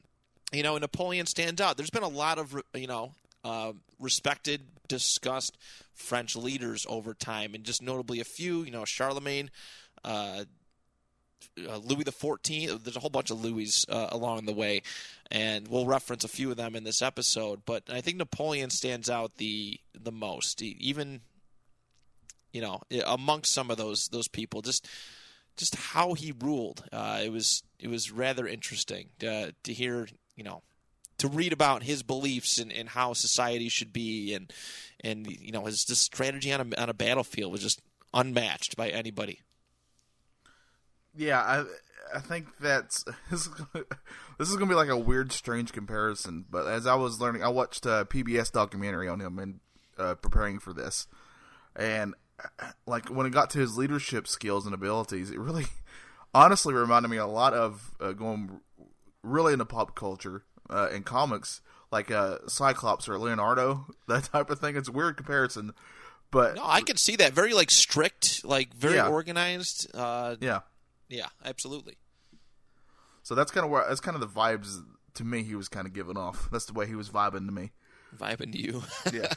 you 0.51 0.63
know, 0.63 0.77
Napoleon 0.77 1.25
stands 1.25 1.61
out. 1.61 1.77
There's 1.77 1.89
been 1.89 2.03
a 2.03 2.09
lot 2.09 2.37
of 2.37 2.55
you 2.73 2.87
know 2.87 3.13
uh, 3.43 3.73
respected, 3.99 4.61
discussed 4.87 5.57
French 5.93 6.35
leaders 6.35 6.85
over 6.89 7.13
time, 7.13 7.53
and 7.53 7.63
just 7.63 7.81
notably 7.81 8.19
a 8.19 8.25
few. 8.25 8.63
You 8.63 8.71
know, 8.71 8.85
Charlemagne. 8.85 9.49
Uh, 10.03 10.45
uh, 11.67 11.77
Louis 11.77 12.03
the 12.03 12.11
Fourteenth. 12.11 12.83
There's 12.83 12.95
a 12.95 12.99
whole 12.99 13.09
bunch 13.09 13.29
of 13.29 13.43
Louis 13.43 13.85
uh, 13.89 14.07
along 14.11 14.45
the 14.45 14.53
way, 14.53 14.83
and 15.29 15.67
we'll 15.67 15.85
reference 15.85 16.23
a 16.23 16.29
few 16.29 16.49
of 16.51 16.57
them 16.57 16.75
in 16.75 16.83
this 16.83 17.01
episode. 17.01 17.61
But 17.65 17.83
I 17.89 18.01
think 18.01 18.17
Napoleon 18.17 18.69
stands 18.69 19.09
out 19.09 19.37
the 19.37 19.79
the 19.99 20.11
most, 20.11 20.61
even 20.61 21.21
you 22.53 22.61
know 22.61 22.81
amongst 23.05 23.53
some 23.53 23.69
of 23.69 23.77
those 23.77 24.07
those 24.09 24.27
people. 24.27 24.61
Just 24.61 24.87
just 25.57 25.75
how 25.75 26.13
he 26.13 26.33
ruled. 26.39 26.83
Uh, 26.91 27.21
it 27.23 27.31
was 27.31 27.63
it 27.79 27.89
was 27.89 28.11
rather 28.11 28.47
interesting 28.47 29.09
to, 29.19 29.53
to 29.63 29.73
hear. 29.73 30.07
You 30.35 30.43
know. 30.43 30.63
to 31.19 31.27
read 31.27 31.53
about 31.53 31.83
his 31.83 32.01
beliefs 32.03 32.57
and, 32.57 32.71
and 32.71 32.89
how 32.89 33.13
society 33.13 33.69
should 33.69 33.93
be, 33.93 34.33
and 34.33 34.51
and 35.03 35.27
you 35.27 35.51
know 35.51 35.65
his 35.65 35.81
strategy 35.81 36.51
on 36.51 36.73
a 36.73 36.81
on 36.81 36.89
a 36.89 36.93
battlefield 36.93 37.51
was 37.51 37.61
just 37.61 37.81
unmatched 38.13 38.75
by 38.75 38.89
anybody. 38.89 39.41
Yeah, 41.15 41.39
I 41.41 41.65
I 42.15 42.19
think 42.19 42.47
that's 42.59 43.03
this 43.29 43.41
is, 43.41 43.47
gonna, 43.47 43.85
this 44.37 44.49
is 44.49 44.55
gonna 44.55 44.69
be 44.69 44.75
like 44.75 44.89
a 44.89 44.97
weird, 44.97 45.31
strange 45.31 45.71
comparison. 45.71 46.45
But 46.49 46.67
as 46.67 46.87
I 46.87 46.95
was 46.95 47.19
learning, 47.19 47.43
I 47.43 47.49
watched 47.49 47.85
a 47.85 48.05
PBS 48.09 48.51
documentary 48.51 49.07
on 49.07 49.19
him 49.19 49.39
and 49.39 49.59
uh, 49.97 50.15
preparing 50.15 50.59
for 50.59 50.73
this, 50.73 51.07
and 51.75 52.15
like 52.85 53.09
when 53.09 53.25
it 53.25 53.31
got 53.31 53.49
to 53.51 53.59
his 53.59 53.77
leadership 53.77 54.27
skills 54.27 54.65
and 54.65 54.73
abilities, 54.73 55.31
it 55.31 55.39
really, 55.39 55.65
honestly, 56.33 56.73
reminded 56.73 57.09
me 57.09 57.17
a 57.17 57.27
lot 57.27 57.53
of 57.53 57.91
uh, 57.99 58.11
going 58.11 58.59
really 59.23 59.53
into 59.53 59.65
pop 59.65 59.95
culture 59.95 60.43
uh, 60.69 60.89
and 60.91 61.05
comics, 61.05 61.61
like 61.91 62.09
uh, 62.11 62.37
Cyclops 62.47 63.07
or 63.09 63.17
Leonardo, 63.17 63.87
that 64.07 64.25
type 64.25 64.49
of 64.49 64.59
thing. 64.59 64.75
It's 64.75 64.89
a 64.89 64.91
weird 64.91 65.17
comparison, 65.17 65.71
but 66.31 66.55
No, 66.55 66.63
I 66.65 66.81
can 66.81 66.97
see 66.97 67.15
that 67.17 67.33
very 67.33 67.53
like 67.53 67.71
strict, 67.71 68.43
like 68.45 68.73
very 68.73 68.95
Yeah. 68.95 69.07
organized. 69.09 69.87
Uh, 69.93 70.35
yeah. 70.39 70.61
yeah, 71.09 71.27
absolutely. 71.43 71.97
So 73.23 73.35
that's 73.35 73.51
kind 73.51 73.65
of 73.65 73.71
where 73.71 73.85
that's 73.87 74.01
kind 74.01 74.15
of 74.15 74.21
the 74.21 74.27
vibes 74.27 74.81
to 75.15 75.23
me 75.23 75.43
he 75.43 75.55
was 75.55 75.67
kind 75.69 75.85
of 75.85 75.93
giving 75.93 76.17
off. 76.17 76.49
That's 76.51 76.65
the 76.65 76.73
way 76.73 76.87
he 76.87 76.95
was 76.95 77.09
vibing 77.09 77.45
to 77.45 77.51
me. 77.51 77.71
Vibing 78.17 78.51
to 78.53 78.57
you. 78.57 78.81
Yeah. 79.13 79.33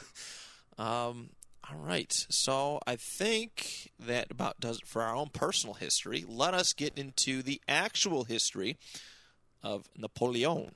Um, 0.77 1.29
all 1.69 1.77
right. 1.77 2.11
So 2.29 2.79
I 2.87 2.95
think 2.95 3.91
that 3.99 4.31
about 4.31 4.59
does 4.59 4.77
it 4.77 4.87
for 4.87 5.01
our 5.01 5.15
own 5.15 5.29
personal 5.33 5.73
history. 5.75 6.23
Let 6.27 6.53
us 6.53 6.73
get 6.73 6.97
into 6.97 7.41
the 7.43 7.61
actual 7.67 8.23
history 8.23 8.77
of 9.65 9.89
Napoleon. 9.97 10.69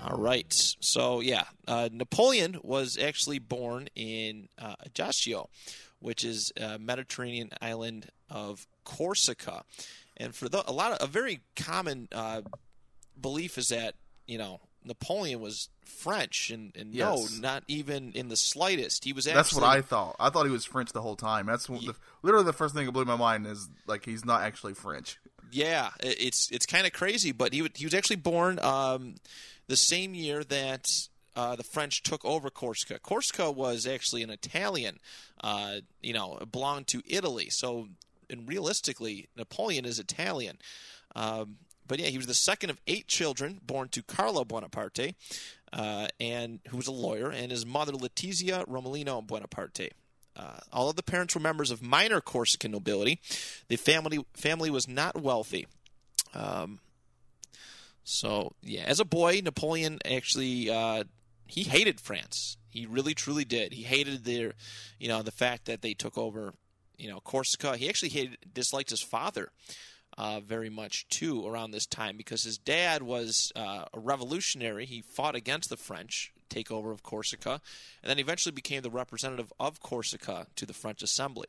All 0.00 0.16
right. 0.16 0.46
So 0.80 1.20
yeah, 1.20 1.44
uh, 1.66 1.88
Napoleon 1.92 2.58
was 2.62 2.96
actually 2.96 3.40
born 3.40 3.88
in 3.94 4.48
uh, 4.58 4.74
Ajaccio, 4.86 5.50
which 6.00 6.24
is 6.24 6.52
a 6.56 6.78
Mediterranean 6.78 7.50
island 7.60 8.10
of 8.30 8.66
Corsica, 8.84 9.64
and 10.16 10.34
for 10.34 10.48
the, 10.48 10.62
a 10.68 10.72
lot 10.72 10.92
of 10.92 11.08
a 11.08 11.10
very 11.10 11.40
common 11.56 12.08
uh, 12.12 12.42
belief 13.20 13.58
is 13.58 13.68
that 13.68 13.94
you 14.26 14.38
know 14.38 14.60
Napoleon 14.84 15.40
was 15.40 15.68
French, 15.84 16.50
and, 16.50 16.74
and 16.76 16.94
Yes. 16.94 17.32
no, 17.32 17.40
not 17.40 17.64
even 17.68 18.12
in 18.12 18.28
the 18.28 18.36
slightest. 18.36 19.04
He 19.04 19.12
was 19.12 19.26
actually 19.26 19.38
That's 19.38 19.54
what 19.54 19.64
I 19.64 19.82
thought. 19.82 20.16
I 20.18 20.30
thought 20.30 20.46
he 20.46 20.52
was 20.52 20.64
French 20.64 20.92
the 20.92 21.02
whole 21.02 21.16
time. 21.16 21.46
That's 21.46 21.66
the, 21.66 21.94
literally 22.22 22.44
the 22.44 22.52
first 22.52 22.74
thing 22.74 22.86
that 22.86 22.92
blew 22.92 23.04
my 23.04 23.16
mind 23.16 23.46
is 23.46 23.68
like 23.86 24.04
he's 24.04 24.24
not 24.24 24.42
actually 24.42 24.74
French. 24.74 25.18
Yeah, 25.50 25.90
it's 26.00 26.50
it's 26.50 26.66
kind 26.66 26.86
of 26.86 26.92
crazy, 26.92 27.32
but 27.32 27.52
he 27.52 27.66
he 27.74 27.86
was 27.86 27.94
actually 27.94 28.16
born 28.16 28.58
um, 28.60 29.14
the 29.66 29.76
same 29.76 30.14
year 30.14 30.44
that 30.44 31.08
uh, 31.38 31.54
the 31.54 31.62
French 31.62 32.02
took 32.02 32.24
over 32.24 32.50
Corsica. 32.50 32.98
Corsica 32.98 33.48
was 33.48 33.86
actually 33.86 34.24
an 34.24 34.30
Italian, 34.30 34.98
uh, 35.40 35.76
you 36.02 36.12
know, 36.12 36.36
belonged 36.50 36.88
to 36.88 37.00
Italy. 37.06 37.48
So, 37.48 37.86
and 38.28 38.48
realistically, 38.48 39.28
Napoleon 39.36 39.84
is 39.84 40.00
Italian. 40.00 40.58
Um, 41.14 41.58
but 41.86 42.00
yeah, 42.00 42.08
he 42.08 42.16
was 42.16 42.26
the 42.26 42.34
second 42.34 42.70
of 42.70 42.80
eight 42.88 43.06
children 43.06 43.60
born 43.64 43.88
to 43.90 44.02
Carlo 44.02 44.44
Bonaparte, 44.44 45.14
uh, 45.72 46.08
and 46.18 46.58
who 46.70 46.76
was 46.76 46.88
a 46.88 46.92
lawyer, 46.92 47.30
and 47.30 47.52
his 47.52 47.64
mother 47.64 47.92
Letizia 47.92 48.66
Ramolino 48.66 49.24
Bonaparte. 49.24 49.92
Uh, 50.36 50.58
although 50.72 50.90
the 50.90 51.04
parents 51.04 51.36
were 51.36 51.40
members 51.40 51.70
of 51.70 51.80
minor 51.80 52.20
Corsican 52.20 52.72
nobility, 52.72 53.20
the 53.68 53.76
family 53.76 54.24
family 54.34 54.70
was 54.70 54.88
not 54.88 55.22
wealthy. 55.22 55.68
Um, 56.34 56.80
so 58.02 58.54
yeah, 58.60 58.82
as 58.86 58.98
a 58.98 59.04
boy, 59.04 59.40
Napoleon 59.44 60.00
actually 60.04 60.68
uh, 60.68 61.04
he 61.48 61.64
hated 61.64 62.00
France. 62.00 62.56
He 62.70 62.86
really 62.86 63.14
truly 63.14 63.44
did. 63.44 63.72
He 63.72 63.82
hated 63.82 64.24
their, 64.24 64.52
you 64.98 65.08
know, 65.08 65.22
the 65.22 65.32
fact 65.32 65.64
that 65.64 65.82
they 65.82 65.94
took 65.94 66.16
over, 66.16 66.54
you 66.96 67.08
know, 67.08 67.20
Corsica. 67.20 67.76
He 67.76 67.88
actually 67.88 68.10
hated 68.10 68.38
disliked 68.52 68.90
his 68.90 69.02
father. 69.02 69.50
Uh, 70.16 70.40
very 70.40 70.68
much 70.68 71.06
too 71.08 71.46
around 71.46 71.70
this 71.70 71.86
time 71.86 72.16
because 72.16 72.42
his 72.42 72.58
dad 72.58 73.02
was 73.02 73.52
uh, 73.54 73.84
a 73.94 74.00
revolutionary. 74.00 74.84
He 74.84 75.00
fought 75.00 75.36
against 75.36 75.70
the 75.70 75.76
French 75.76 76.32
takeover 76.50 76.90
of 76.90 77.04
Corsica, 77.04 77.60
and 78.02 78.10
then 78.10 78.18
eventually 78.18 78.52
became 78.52 78.82
the 78.82 78.90
representative 78.90 79.52
of 79.60 79.80
Corsica 79.80 80.48
to 80.56 80.66
the 80.66 80.72
French 80.72 81.04
Assembly. 81.04 81.46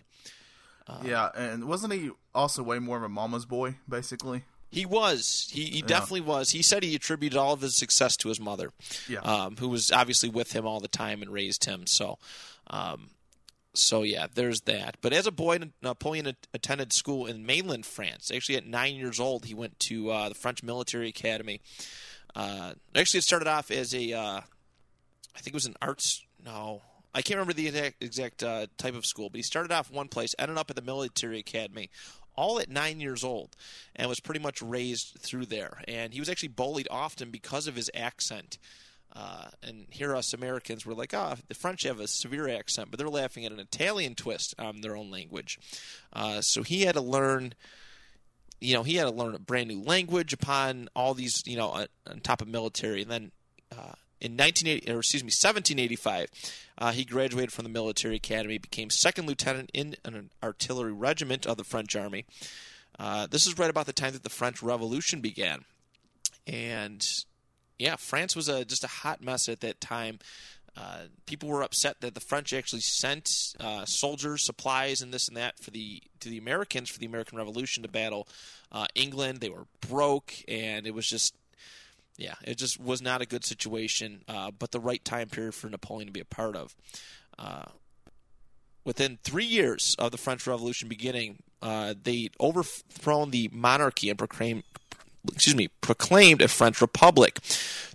yeah, 1.03 1.29
and 1.35 1.65
wasn't 1.65 1.93
he 1.93 2.11
also 2.35 2.61
way 2.61 2.77
more 2.77 2.97
of 2.97 3.03
a 3.03 3.09
mama's 3.09 3.45
boy, 3.45 3.77
basically? 3.87 4.43
He 4.71 4.85
was. 4.85 5.49
He, 5.51 5.65
he 5.65 5.81
definitely 5.81 6.21
was. 6.21 6.51
He 6.51 6.61
said 6.61 6.83
he 6.83 6.93
attributed 6.95 7.37
all 7.37 7.53
of 7.53 7.61
his 7.61 7.75
success 7.75 8.15
to 8.17 8.29
his 8.29 8.39
mother, 8.39 8.71
Yeah. 9.07 9.19
um, 9.21 9.57
who 9.57 9.67
was 9.69 9.91
obviously 9.91 10.29
with 10.29 10.51
him 10.53 10.65
all 10.67 10.79
the 10.79 10.87
time 10.87 11.21
and 11.23 11.31
raised 11.31 11.65
him. 11.65 11.87
So, 11.87 12.19
um, 12.67 13.09
so 13.73 14.03
yeah, 14.03 14.27
there's 14.33 14.61
that. 14.61 14.97
But 15.01 15.11
as 15.13 15.25
a 15.25 15.31
boy, 15.31 15.57
Napoleon 15.81 16.35
attended 16.53 16.93
school 16.93 17.25
in 17.25 17.45
mainland 17.45 17.85
France. 17.87 18.31
Actually, 18.33 18.57
at 18.57 18.65
nine 18.67 18.95
years 18.95 19.19
old, 19.19 19.45
he 19.45 19.55
went 19.55 19.79
to 19.81 20.11
uh, 20.11 20.29
the 20.29 20.35
French 20.35 20.61
Military 20.61 21.07
Academy. 21.09 21.61
Uh, 22.35 22.73
actually, 22.95 23.19
it 23.19 23.23
started 23.23 23.47
off 23.47 23.71
as 23.71 23.93
a, 23.95 24.13
uh, 24.13 24.41
I 24.41 25.37
think 25.39 25.47
it 25.47 25.53
was 25.53 25.65
an 25.65 25.75
arts. 25.81 26.23
No, 26.45 26.83
I 27.13 27.21
can't 27.23 27.37
remember 27.37 27.53
the 27.53 27.67
exact, 27.67 28.03
exact 28.03 28.43
uh, 28.43 28.67
type 28.77 28.93
of 28.95 29.05
school, 29.05 29.29
but 29.31 29.37
he 29.37 29.43
started 29.43 29.71
off 29.71 29.91
one 29.91 30.09
place, 30.09 30.35
ended 30.37 30.57
up 30.57 30.69
at 30.69 30.75
the 30.75 30.81
military 30.83 31.39
academy, 31.39 31.89
all 32.39 32.59
at 32.59 32.69
nine 32.69 33.01
years 33.01 33.23
old, 33.23 33.55
and 33.97 34.07
was 34.07 34.21
pretty 34.21 34.39
much 34.39 34.61
raised 34.61 35.17
through 35.19 35.45
there. 35.45 35.81
And 35.89 36.13
he 36.13 36.21
was 36.21 36.29
actually 36.29 36.49
bullied 36.49 36.87
often 36.89 37.31
because 37.31 37.67
of 37.67 37.75
his 37.75 37.91
accent. 37.93 38.57
Uh, 39.13 39.49
and 39.61 39.87
here 39.89 40.15
us 40.15 40.33
Americans 40.33 40.85
were 40.85 40.93
like, 40.93 41.13
ah, 41.13 41.35
the 41.49 41.53
French 41.53 41.83
have 41.83 41.99
a 41.99 42.07
severe 42.07 42.47
accent, 42.47 42.89
but 42.89 42.97
they're 42.97 43.09
laughing 43.09 43.45
at 43.45 43.51
an 43.51 43.59
Italian 43.59 44.15
twist 44.15 44.55
on 44.57 44.79
their 44.79 44.95
own 44.95 45.11
language. 45.11 45.59
Uh, 46.13 46.39
so 46.39 46.63
he 46.63 46.83
had 46.83 46.95
to 46.95 47.01
learn 47.01 47.53
you 48.61 48.73
know, 48.73 48.83
he 48.83 48.95
had 48.95 49.05
to 49.05 49.11
learn 49.11 49.35
a 49.35 49.39
brand 49.39 49.69
new 49.69 49.81
language 49.81 50.33
upon 50.33 50.89
all 50.95 51.13
these, 51.13 51.43
you 51.45 51.55
know, 51.55 51.85
on 52.07 52.19
top 52.21 52.41
of 52.41 52.47
military. 52.47 53.01
And 53.01 53.11
then 53.11 53.31
uh, 53.71 53.93
in 54.21 54.33
1980, 54.33 54.91
or 54.91 54.99
excuse 54.99 55.23
me, 55.23 55.27
1785, 55.27 56.29
uh, 56.77 56.91
he 56.91 57.05
graduated 57.05 57.51
from 57.51 57.63
the 57.63 57.69
military 57.69 58.15
academy, 58.15 58.57
became 58.57 58.89
second 58.89 59.27
lieutenant 59.27 59.71
in 59.73 59.95
an 60.03 60.29
artillery 60.43 60.93
regiment 60.93 61.45
of 61.45 61.57
the 61.57 61.63
French 61.63 61.95
army. 61.95 62.25
Uh, 62.97 63.27
this 63.27 63.47
is 63.47 63.57
right 63.57 63.69
about 63.69 63.85
the 63.85 63.93
time 63.93 64.13
that 64.13 64.23
the 64.23 64.29
French 64.29 64.61
Revolution 64.61 65.21
began, 65.21 65.63
and 66.45 67.07
yeah, 67.77 67.95
France 67.95 68.35
was 68.35 68.49
a 68.49 68.65
just 68.65 68.83
a 68.83 68.87
hot 68.87 69.23
mess 69.23 69.47
at 69.47 69.61
that 69.61 69.79
time. 69.79 70.19
Uh, 70.77 71.03
people 71.25 71.49
were 71.49 71.63
upset 71.63 71.99
that 72.01 72.13
the 72.13 72.19
French 72.19 72.53
actually 72.53 72.81
sent 72.81 73.55
uh, 73.59 73.85
soldiers, 73.85 74.45
supplies, 74.45 75.01
and 75.01 75.13
this 75.13 75.27
and 75.27 75.35
that 75.35 75.59
for 75.59 75.71
the 75.71 76.01
to 76.19 76.29
the 76.29 76.37
Americans 76.37 76.89
for 76.89 76.99
the 76.99 77.05
American 77.05 77.37
Revolution 77.37 77.83
to 77.83 77.89
battle 77.89 78.27
uh, 78.71 78.85
England. 78.95 79.39
They 79.39 79.49
were 79.49 79.65
broke, 79.81 80.33
and 80.47 80.85
it 80.85 80.93
was 80.93 81.07
just 81.07 81.33
yeah, 82.19 82.35
it 82.43 82.57
just 82.57 82.79
was 82.79 83.01
not 83.01 83.21
a 83.21 83.25
good 83.25 83.45
situation, 83.45 84.23
uh, 84.27 84.51
but 84.51 84.71
the 84.71 84.79
right 84.79 85.03
time 85.03 85.29
period 85.29 85.55
for 85.55 85.69
Napoleon 85.69 86.07
to 86.07 86.13
be 86.13 86.19
a 86.19 86.25
part 86.25 86.55
of. 86.57 86.75
Uh, 87.37 87.63
within 88.83 89.17
three 89.23 89.45
years 89.45 89.95
of 89.97 90.11
the 90.11 90.17
French 90.17 90.45
Revolution 90.45 90.89
beginning, 90.89 91.41
uh, 91.61 91.93
they'd 92.03 92.35
overthrown 92.41 93.31
the 93.31 93.49
monarchy 93.53 94.09
and 94.09 94.19
proclaimed, 94.19 94.63
excuse 95.31 95.55
me, 95.55 95.69
proclaimed 95.79 96.41
a 96.41 96.49
French 96.49 96.81
republic. 96.81 97.39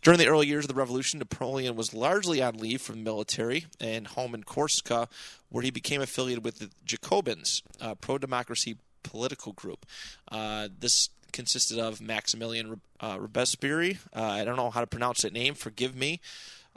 During 0.01 0.19
the 0.19 0.27
early 0.27 0.47
years 0.47 0.65
of 0.65 0.69
the 0.69 0.75
revolution, 0.75 1.19
Napoleon 1.19 1.77
was 1.77 1.93
largely 1.93 2.43
on 2.43 2.57
leave 2.57 2.81
from 2.81 2.97
the 2.97 3.03
military 3.03 3.67
and 3.79 4.07
home 4.07 4.35
in 4.35 4.45
Corsica, 4.45 5.07
where 5.51 5.63
he 5.63 5.71
became 5.71 6.01
affiliated 6.01 6.45
with 6.45 6.61
the 6.61 6.71
Jacobins, 6.87 7.63
a 7.79 7.95
pro-democracy 7.95 8.79
political 9.03 9.53
group. 9.53 9.85
Uh, 10.33 10.69
this 10.79 11.11
consisted 11.35 11.79
of 11.79 12.01
Maximilian 12.01 12.81
uh, 13.01 13.19
Robespierre. 13.21 13.99
Uh, 14.15 14.23
I 14.23 14.45
don't 14.45 14.57
know 14.57 14.71
how 14.71 14.81
to 14.81 14.87
pronounce 14.87 15.23
that 15.23 15.33
name. 15.33 15.55
Forgive 15.55 15.95
me. 15.95 16.21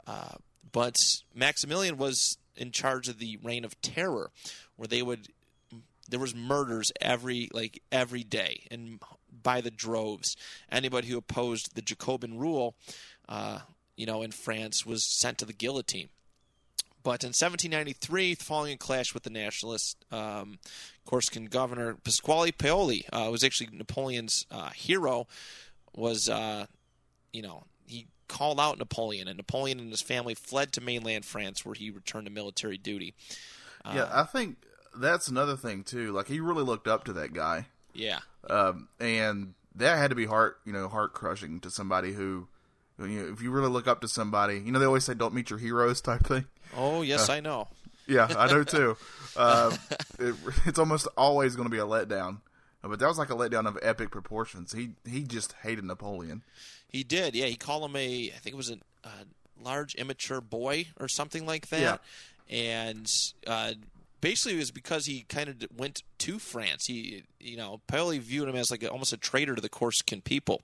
Uh, 0.06 0.34
but 0.72 1.22
Maximilian 1.34 1.96
was 1.96 2.36
in 2.56 2.72
charge 2.72 3.08
of 3.08 3.18
the 3.18 3.38
reign 3.42 3.64
of 3.64 3.80
terror, 3.80 4.30
where 4.76 4.88
they 4.88 5.00
would 5.00 5.28
there 6.08 6.20
was 6.20 6.34
murders 6.34 6.90
every 7.00 7.48
like 7.52 7.82
every 7.92 8.24
day 8.24 8.66
and 8.70 9.00
by 9.42 9.60
the 9.60 9.70
droves. 9.70 10.36
Anybody 10.70 11.08
who 11.08 11.18
opposed 11.18 11.74
the 11.74 11.82
Jacobin 11.82 12.38
rule, 12.38 12.74
uh, 13.28 13.60
you 13.96 14.06
know, 14.06 14.22
in 14.22 14.32
France 14.32 14.84
was 14.84 15.04
sent 15.04 15.38
to 15.38 15.44
the 15.44 15.52
guillotine. 15.52 16.08
But 17.08 17.24
in 17.24 17.28
1793, 17.28 18.34
following 18.34 18.74
a 18.74 18.76
clash 18.76 19.14
with 19.14 19.22
the 19.22 19.30
nationalist 19.30 19.96
um, 20.12 20.58
Corsican 21.06 21.46
governor 21.46 21.94
Pasquale 21.94 22.52
Paoli, 22.52 23.06
uh, 23.10 23.30
was 23.32 23.42
actually 23.42 23.70
Napoleon's 23.72 24.44
uh, 24.50 24.68
hero, 24.72 25.26
was 25.96 26.28
uh, 26.28 26.66
you 27.32 27.40
know 27.40 27.64
he 27.86 28.08
called 28.28 28.60
out 28.60 28.76
Napoleon, 28.78 29.26
and 29.26 29.38
Napoleon 29.38 29.80
and 29.80 29.90
his 29.90 30.02
family 30.02 30.34
fled 30.34 30.70
to 30.72 30.82
mainland 30.82 31.24
France, 31.24 31.64
where 31.64 31.74
he 31.74 31.90
returned 31.90 32.26
to 32.26 32.30
military 32.30 32.76
duty. 32.76 33.14
yeah, 33.86 34.10
I 34.12 34.24
think 34.24 34.58
that's 34.94 35.28
another 35.28 35.56
thing 35.56 35.84
too. 35.84 36.12
Like 36.12 36.28
he 36.28 36.40
really 36.40 36.62
looked 36.62 36.88
up 36.88 37.04
to 37.04 37.14
that 37.14 37.32
guy, 37.32 37.68
Yeah, 37.94 38.18
um, 38.50 38.88
and 39.00 39.54
that 39.76 39.96
had 39.96 40.10
to 40.10 40.14
be 40.14 40.26
heart, 40.26 40.58
you 40.66 40.74
know, 40.74 40.88
heart 40.88 41.14
crushing 41.14 41.58
to 41.60 41.70
somebody 41.70 42.12
who, 42.12 42.48
you 42.98 43.22
know, 43.22 43.32
if 43.32 43.42
you 43.42 43.50
really 43.50 43.68
look 43.68 43.86
up 43.86 44.00
to 44.00 44.08
somebody, 44.08 44.58
you 44.58 44.72
know, 44.72 44.78
they 44.78 44.86
always 44.86 45.04
say 45.04 45.14
"don't 45.14 45.34
meet 45.34 45.50
your 45.50 45.58
heroes" 45.58 46.00
type 46.02 46.26
thing. 46.26 46.46
Oh 46.76 47.02
yes, 47.02 47.28
I 47.28 47.40
know. 47.40 47.68
Yeah, 48.06 48.28
I 48.36 48.46
know 48.50 48.64
too. 48.64 48.96
uh, 49.36 49.76
it, 50.18 50.34
it's 50.66 50.78
almost 50.78 51.08
always 51.16 51.56
going 51.56 51.66
to 51.66 51.72
be 51.72 51.78
a 51.78 51.86
letdown, 51.86 52.38
but 52.82 52.98
that 52.98 53.06
was 53.06 53.18
like 53.18 53.30
a 53.30 53.34
letdown 53.34 53.66
of 53.66 53.78
epic 53.82 54.10
proportions. 54.10 54.72
He 54.72 54.90
he 55.08 55.22
just 55.22 55.52
hated 55.62 55.84
Napoleon. 55.84 56.42
He 56.88 57.04
did. 57.04 57.34
Yeah, 57.34 57.46
he 57.46 57.56
called 57.56 57.84
him 57.88 57.96
a. 57.96 58.32
I 58.34 58.38
think 58.38 58.54
it 58.54 58.56
was 58.56 58.70
a, 58.70 58.78
a 59.04 59.10
large 59.62 59.94
immature 59.94 60.40
boy 60.40 60.86
or 60.98 61.08
something 61.08 61.46
like 61.46 61.68
that. 61.68 62.00
And 62.50 63.10
uh, 63.46 63.72
basically, 64.20 64.56
it 64.56 64.60
was 64.60 64.70
because 64.70 65.06
he 65.06 65.26
kind 65.28 65.48
of 65.48 65.56
went 65.76 66.02
to 66.18 66.38
France. 66.38 66.86
He, 66.86 67.24
you 67.38 67.56
know, 67.56 67.80
Paoli 67.86 68.18
viewed 68.18 68.48
him 68.48 68.56
as 68.56 68.70
like 68.70 68.82
a, 68.82 68.90
almost 68.90 69.12
a 69.12 69.16
traitor 69.16 69.54
to 69.54 69.60
the 69.60 69.68
Corsican 69.68 70.22
people. 70.22 70.62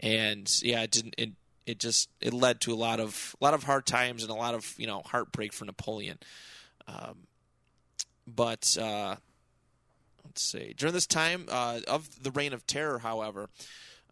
And 0.00 0.50
yeah, 0.62 0.82
it 0.82 0.90
didn't. 0.90 1.14
It, 1.16 1.30
it 1.66 1.78
just 1.78 2.08
it 2.20 2.32
led 2.32 2.60
to 2.62 2.72
a 2.72 2.76
lot 2.76 3.00
of 3.00 3.34
a 3.40 3.44
lot 3.44 3.54
of 3.54 3.64
hard 3.64 3.86
times 3.86 4.22
and 4.22 4.30
a 4.30 4.34
lot 4.34 4.54
of 4.54 4.74
you 4.78 4.86
know 4.86 5.02
heartbreak 5.04 5.52
for 5.52 5.64
Napoleon. 5.64 6.18
Um, 6.86 7.26
but 8.26 8.76
uh, 8.80 9.16
let's 10.24 10.42
see. 10.42 10.74
During 10.76 10.94
this 10.94 11.06
time 11.06 11.46
uh, 11.48 11.80
of 11.88 12.22
the 12.22 12.30
Reign 12.30 12.52
of 12.52 12.66
Terror, 12.66 12.98
however, 12.98 13.48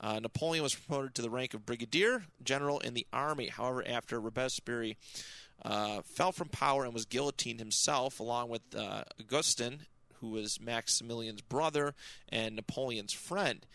uh, 0.01 0.19
Napoleon 0.21 0.63
was 0.63 0.75
promoted 0.75 1.15
to 1.15 1.23
the 1.23 1.31
rank 1.31 1.55
of 1.55 1.67
brigadier 1.67 2.25
general 2.43 2.81
in 2.81 2.95
the 2.95 3.07
army. 3.13 3.49
However, 3.49 3.85
after 3.87 4.21
Robespierre 4.21 4.95
uh, 5.65 6.03
fell 6.03 6.33
from 6.33 6.49
power 6.49 6.85
and 6.85 6.93
was 6.93 7.05
guillotined 7.05 7.61
himself, 7.61 8.21
along 8.21 8.49
with 8.49 8.63
uh, 8.77 9.05
Augustin, 9.21 9.83
who 10.21 10.31
was 10.31 10.61
Maximilian's 10.61 11.43
brother 11.43 11.95
and 12.29 12.57
Napoleon's 12.57 13.13
friend. 13.13 13.67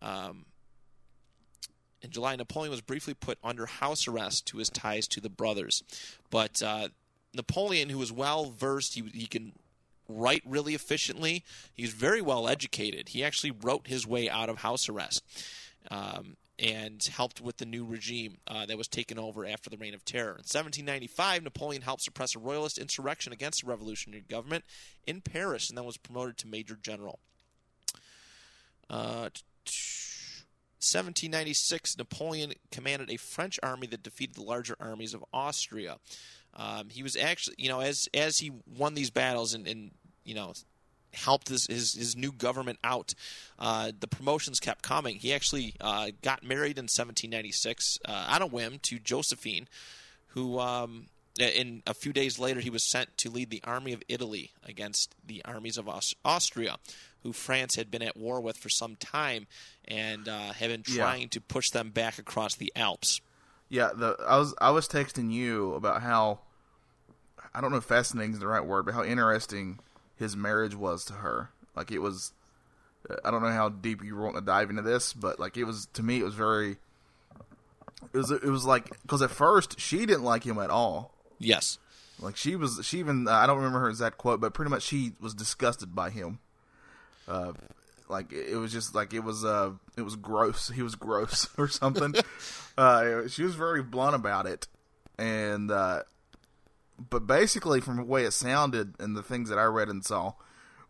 Um, 0.00 0.46
in 2.04 2.10
July, 2.10 2.36
Napoleon 2.36 2.70
was 2.70 2.82
briefly 2.82 3.14
put 3.14 3.38
under 3.42 3.66
house 3.66 4.06
arrest 4.06 4.46
to 4.46 4.58
his 4.58 4.68
ties 4.68 5.08
to 5.08 5.20
the 5.20 5.30
brothers. 5.30 5.82
But 6.30 6.62
uh, 6.62 6.88
Napoleon, 7.34 7.88
who 7.88 7.98
was 7.98 8.12
well 8.12 8.50
versed, 8.50 8.94
he, 8.94 9.02
he 9.12 9.26
can 9.26 9.52
write 10.08 10.42
really 10.44 10.74
efficiently. 10.74 11.44
He's 11.72 11.92
very 11.92 12.20
well 12.20 12.46
educated. 12.46 13.08
He 13.08 13.24
actually 13.24 13.52
wrote 13.52 13.86
his 13.86 14.06
way 14.06 14.28
out 14.28 14.48
of 14.48 14.58
house 14.58 14.88
arrest 14.88 15.24
um, 15.90 16.36
and 16.58 17.02
helped 17.02 17.40
with 17.40 17.56
the 17.56 17.66
new 17.66 17.84
regime 17.84 18.36
uh, 18.46 18.66
that 18.66 18.76
was 18.76 18.86
taken 18.86 19.18
over 19.18 19.46
after 19.46 19.70
the 19.70 19.78
Reign 19.78 19.94
of 19.94 20.04
Terror. 20.04 20.32
In 20.32 20.44
1795, 20.44 21.42
Napoleon 21.42 21.82
helped 21.82 22.02
suppress 22.02 22.36
a 22.36 22.38
royalist 22.38 22.78
insurrection 22.78 23.32
against 23.32 23.62
the 23.62 23.70
revolutionary 23.70 24.24
government 24.28 24.64
in 25.06 25.22
Paris 25.22 25.68
and 25.70 25.78
then 25.78 25.84
was 25.84 25.96
promoted 25.96 26.36
to 26.38 26.48
major 26.48 26.78
general. 26.80 27.18
Uh, 28.90 29.30
1796, 30.84 31.96
Napoleon 31.98 32.52
commanded 32.70 33.10
a 33.10 33.16
French 33.16 33.58
army 33.62 33.86
that 33.88 34.02
defeated 34.02 34.36
the 34.36 34.42
larger 34.42 34.76
armies 34.78 35.14
of 35.14 35.24
Austria. 35.32 35.96
Um, 36.54 36.88
he 36.88 37.02
was 37.02 37.16
actually, 37.16 37.56
you 37.58 37.68
know, 37.68 37.80
as 37.80 38.08
as 38.14 38.38
he 38.38 38.52
won 38.76 38.94
these 38.94 39.10
battles 39.10 39.54
and, 39.54 39.66
and 39.66 39.90
you 40.24 40.34
know, 40.34 40.52
helped 41.14 41.48
his, 41.48 41.66
his, 41.66 41.94
his 41.94 42.16
new 42.16 42.32
government 42.32 42.78
out, 42.84 43.14
uh, 43.58 43.92
the 43.98 44.08
promotions 44.08 44.60
kept 44.60 44.82
coming. 44.82 45.16
He 45.16 45.32
actually 45.32 45.74
uh, 45.80 46.10
got 46.22 46.42
married 46.42 46.78
in 46.78 46.84
1796 46.84 47.98
uh, 48.04 48.26
on 48.30 48.42
a 48.42 48.46
whim 48.46 48.78
to 48.82 48.98
Josephine, 48.98 49.68
who, 50.28 50.58
um, 50.58 51.06
in 51.38 51.82
a 51.86 51.94
few 51.94 52.12
days 52.12 52.38
later, 52.38 52.60
he 52.60 52.70
was 52.70 52.88
sent 52.88 53.16
to 53.18 53.30
lead 53.30 53.50
the 53.50 53.62
army 53.64 53.92
of 53.92 54.02
Italy 54.08 54.52
against 54.64 55.14
the 55.26 55.44
armies 55.44 55.76
of 55.78 55.88
Aus- 55.88 56.14
Austria, 56.24 56.76
who 57.22 57.32
France 57.32 57.74
had 57.74 57.90
been 57.90 58.02
at 58.02 58.16
war 58.16 58.40
with 58.40 58.56
for 58.56 58.68
some 58.68 58.96
time 58.96 59.46
and 59.86 60.28
uh, 60.28 60.52
had 60.52 60.70
been 60.70 60.84
Yeah. 60.86 61.02
trying 61.04 61.28
to 61.30 61.40
push 61.40 61.70
them 61.70 61.90
back 61.90 62.18
across 62.18 62.54
the 62.54 62.72
Alps. 62.76 63.20
Yeah, 63.68 63.90
the 63.96 64.16
I 64.28 64.36
was 64.38 64.54
I 64.60 64.70
was 64.70 64.86
texting 64.86 65.32
you 65.32 65.74
about 65.74 66.02
how 66.02 66.40
I 67.54 67.60
don't 67.60 67.70
know 67.70 67.78
if 67.78 67.84
fascinating 67.84 68.34
is 68.34 68.38
the 68.40 68.46
right 68.46 68.64
word, 68.64 68.84
but 68.84 68.94
how 68.94 69.02
interesting 69.02 69.78
his 70.16 70.36
marriage 70.36 70.74
was 70.76 71.04
to 71.06 71.14
her. 71.14 71.50
Like 71.74 71.90
it 71.90 71.98
was, 72.00 72.32
I 73.24 73.30
don't 73.30 73.42
know 73.42 73.48
how 73.50 73.68
deep 73.70 74.04
you 74.04 74.16
want 74.16 74.36
to 74.36 74.40
dive 74.42 74.70
into 74.70 74.82
this, 74.82 75.12
but 75.12 75.40
like 75.40 75.56
it 75.56 75.64
was 75.64 75.86
to 75.94 76.02
me, 76.02 76.20
it 76.20 76.24
was 76.24 76.34
very. 76.34 76.76
It 78.12 78.18
was 78.18 78.30
it 78.30 78.44
was 78.44 78.64
like 78.66 78.90
because 79.02 79.22
at 79.22 79.30
first 79.30 79.80
she 79.80 80.04
didn't 80.06 80.24
like 80.24 80.44
him 80.44 80.58
at 80.58 80.70
all. 80.70 81.13
Yes. 81.44 81.78
Like 82.20 82.36
she 82.36 82.56
was 82.56 82.80
she 82.84 82.98
even 82.98 83.28
I 83.28 83.46
don't 83.46 83.56
remember 83.56 83.80
her 83.80 83.88
exact 83.88 84.18
quote, 84.18 84.40
but 84.40 84.54
pretty 84.54 84.70
much 84.70 84.82
she 84.82 85.12
was 85.20 85.34
disgusted 85.34 85.94
by 85.94 86.10
him. 86.10 86.38
Uh, 87.26 87.52
like 88.08 88.32
it 88.32 88.56
was 88.56 88.72
just 88.72 88.94
like 88.94 89.12
it 89.12 89.20
was 89.20 89.44
uh 89.44 89.72
it 89.96 90.02
was 90.02 90.16
gross. 90.16 90.68
He 90.68 90.82
was 90.82 90.94
gross 90.94 91.48
or 91.58 91.68
something. 91.68 92.14
uh, 92.78 93.28
she 93.28 93.42
was 93.42 93.54
very 93.54 93.82
blunt 93.82 94.14
about 94.14 94.46
it, 94.46 94.68
and 95.18 95.70
uh, 95.70 96.02
but 97.10 97.26
basically 97.26 97.80
from 97.80 97.96
the 97.96 98.04
way 98.04 98.24
it 98.24 98.32
sounded 98.32 98.94
and 98.98 99.16
the 99.16 99.22
things 99.22 99.48
that 99.48 99.58
I 99.58 99.64
read 99.64 99.88
and 99.88 100.04
saw 100.04 100.34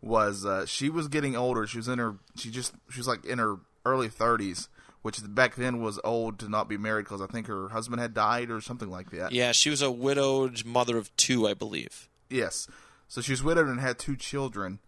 was 0.03 0.45
uh, 0.45 0.67
she 0.67 0.91
was 0.91 1.09
getting 1.09 1.37
older. 1.37 1.67
She 1.67 1.79
was 1.79 1.89
in 1.89 1.99
her 1.99 2.17
she 2.37 2.51
just 2.51 2.75
she 2.91 3.01
was 3.01 3.09
like 3.09 3.25
in 3.25 3.39
her 3.39 3.57
early 3.85 4.09
thirties. 4.09 4.69
Which 5.05 5.21
back 5.23 5.57
then 5.57 5.83
was 5.83 6.01
old 6.03 6.39
to 6.39 6.49
not 6.49 6.67
be 6.67 6.79
married 6.79 7.03
because 7.03 7.21
I 7.21 7.27
think 7.27 7.47
her 7.47 7.69
husband 7.69 8.01
had 8.01 8.15
died 8.15 8.51
or 8.51 8.63
something 8.63 8.89
like 8.89 9.11
that. 9.11 9.33
Yeah, 9.33 9.53
she 9.53 9.69
was 9.69 9.83
a 9.83 9.91
widowed 9.91 10.65
mother 10.65 10.97
of 10.97 11.15
two, 11.17 11.47
I 11.47 11.53
believe. 11.53 12.09
Yes. 12.31 12.69
So 13.07 13.21
she 13.21 13.33
was 13.33 13.43
widowed 13.43 13.67
and 13.67 13.79
had 13.81 13.99
two 13.99 14.17
children. 14.17 14.79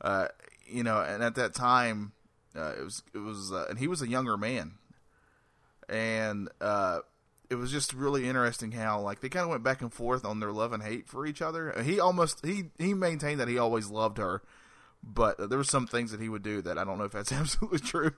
Uh, 0.00 0.26
you 0.66 0.82
know, 0.82 1.00
and 1.00 1.22
at 1.22 1.36
that 1.36 1.54
time, 1.54 2.10
uh, 2.56 2.72
it 2.76 2.82
was 2.82 3.04
it 3.14 3.18
was, 3.18 3.52
uh, 3.52 3.66
and 3.70 3.78
he 3.78 3.86
was 3.86 4.02
a 4.02 4.08
younger 4.08 4.36
man, 4.36 4.72
and 5.88 6.48
uh, 6.60 6.98
it 7.48 7.54
was 7.54 7.70
just 7.70 7.92
really 7.92 8.28
interesting 8.28 8.72
how 8.72 9.00
like 9.00 9.20
they 9.20 9.28
kind 9.28 9.44
of 9.44 9.50
went 9.50 9.62
back 9.62 9.80
and 9.80 9.92
forth 9.92 10.24
on 10.24 10.40
their 10.40 10.50
love 10.50 10.72
and 10.72 10.82
hate 10.82 11.06
for 11.06 11.24
each 11.24 11.40
other. 11.40 11.72
He 11.84 12.00
almost 12.00 12.44
he 12.44 12.64
he 12.78 12.94
maintained 12.94 13.38
that 13.38 13.46
he 13.46 13.58
always 13.58 13.90
loved 13.90 14.18
her, 14.18 14.42
but 15.04 15.38
there 15.48 15.58
were 15.58 15.62
some 15.62 15.86
things 15.86 16.10
that 16.10 16.20
he 16.20 16.28
would 16.28 16.42
do 16.42 16.60
that 16.62 16.78
I 16.78 16.84
don't 16.84 16.98
know 16.98 17.04
if 17.04 17.12
that's 17.12 17.32
absolutely 17.32 17.78
true. 17.78 18.12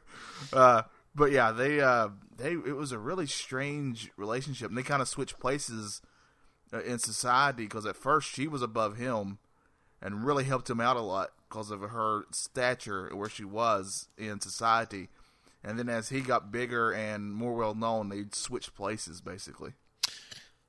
But 1.19 1.33
yeah, 1.33 1.51
they 1.51 1.81
uh, 1.81 2.11
they 2.37 2.53
it 2.53 2.77
was 2.77 2.93
a 2.93 2.99
really 2.99 3.27
strange 3.27 4.11
relationship, 4.17 4.69
and 4.69 4.79
they 4.79 4.85
kind 4.85 5.03
of 5.03 5.09
switched 5.09 5.41
places 5.41 6.01
uh, 6.73 6.81
in 6.83 7.01
society 7.01 7.65
because 7.65 7.85
at 7.85 7.97
first 7.97 8.31
she 8.31 8.47
was 8.47 8.63
above 8.63 8.97
him 8.97 9.39
and 10.01 10.25
really 10.25 10.45
helped 10.45 10.71
him 10.71 10.81
out 10.81 10.97
a 10.97 11.01
lot 11.01 11.31
because 11.49 11.73
of 11.73 11.81
her 11.81 12.23
stature 12.31 13.11
where 13.15 13.29
she 13.29 13.45
was 13.45 14.09
in 14.17 14.41
society. 14.41 15.09
And 15.65 15.77
then 15.77 15.89
as 15.89 16.11
he 16.11 16.21
got 16.21 16.53
bigger 16.53 16.93
and 16.93 17.35
more 17.35 17.55
well 17.55 17.75
known, 17.75 18.11
they 18.11 18.27
switched 18.33 18.77
places 18.77 19.21
basically. 19.21 19.73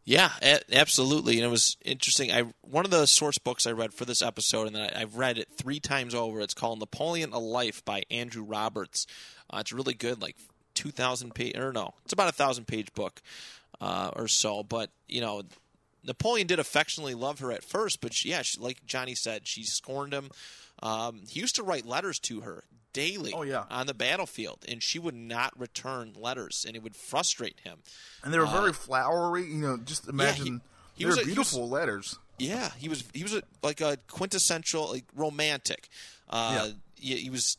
Yeah, 0.09 0.31
absolutely. 0.71 1.35
And 1.35 1.45
it 1.45 1.51
was 1.51 1.77
interesting. 1.85 2.31
I 2.31 2.45
one 2.61 2.83
of 2.83 2.89
the 2.89 3.05
source 3.05 3.37
books 3.37 3.67
I 3.67 3.73
read 3.73 3.93
for 3.93 4.05
this 4.05 4.23
episode, 4.23 4.65
and 4.65 4.75
I, 4.75 4.91
I've 4.95 5.17
read 5.17 5.37
it 5.37 5.49
three 5.55 5.79
times 5.79 6.15
over. 6.15 6.41
It's 6.41 6.55
called 6.55 6.79
Napoleon: 6.79 7.31
A 7.31 7.37
Life 7.37 7.85
by 7.85 8.01
Andrew 8.09 8.41
Roberts. 8.41 9.05
Uh, 9.51 9.57
it's 9.59 9.71
really 9.71 9.93
good, 9.93 10.19
like 10.19 10.35
two 10.73 10.89
thousand 10.89 11.35
page 11.35 11.55
or 11.55 11.71
no, 11.71 11.93
it's 12.05 12.13
about 12.13 12.27
a 12.27 12.31
thousand 12.31 12.65
page 12.65 12.91
book 12.95 13.21
uh, 13.81 14.09
or 14.15 14.27
so. 14.27 14.63
But 14.63 14.89
you 15.07 15.21
know, 15.21 15.43
Napoleon 16.03 16.47
did 16.47 16.57
affectionately 16.57 17.13
love 17.13 17.37
her 17.37 17.51
at 17.51 17.63
first, 17.63 18.01
but 18.01 18.11
she, 18.11 18.29
yeah, 18.29 18.41
she, 18.41 18.59
like 18.59 18.83
Johnny 18.87 19.13
said, 19.13 19.47
she 19.47 19.61
scorned 19.61 20.15
him. 20.15 20.31
Um, 20.81 21.21
he 21.29 21.39
used 21.39 21.57
to 21.57 21.63
write 21.63 21.85
letters 21.85 22.17
to 22.21 22.41
her 22.41 22.63
daily 22.93 23.33
Oh, 23.33 23.43
yeah. 23.43 23.65
on 23.69 23.87
the 23.87 23.93
battlefield, 23.93 24.65
and 24.67 24.81
she 24.83 24.99
would 24.99 25.15
not 25.15 25.57
return 25.59 26.13
letters, 26.15 26.65
and 26.67 26.75
it 26.75 26.83
would 26.83 26.95
frustrate 26.95 27.59
him. 27.63 27.79
And 28.23 28.33
they 28.33 28.39
were 28.39 28.45
very 28.45 28.73
flowery. 28.73 29.43
You 29.45 29.57
know, 29.61 29.77
just 29.77 30.07
imagine 30.07 30.61
he 30.95 31.03
they 31.03 31.07
was 31.07 31.15
were 31.17 31.21
a- 31.21 31.25
he 31.25 31.29
was- 31.29 31.35
beautiful 31.51 31.69
letters. 31.69 32.17
Yeah, 32.37 32.69
he 32.77 32.87
was 32.87 33.03
he 33.13 33.23
was 33.23 33.33
a, 33.33 33.43
like 33.61 33.81
a 33.81 33.97
quintessential 34.07 34.89
like 34.91 35.03
romantic. 35.15 35.89
Uh, 36.29 36.69
he, 36.95 37.17
he 37.17 37.29
was 37.29 37.57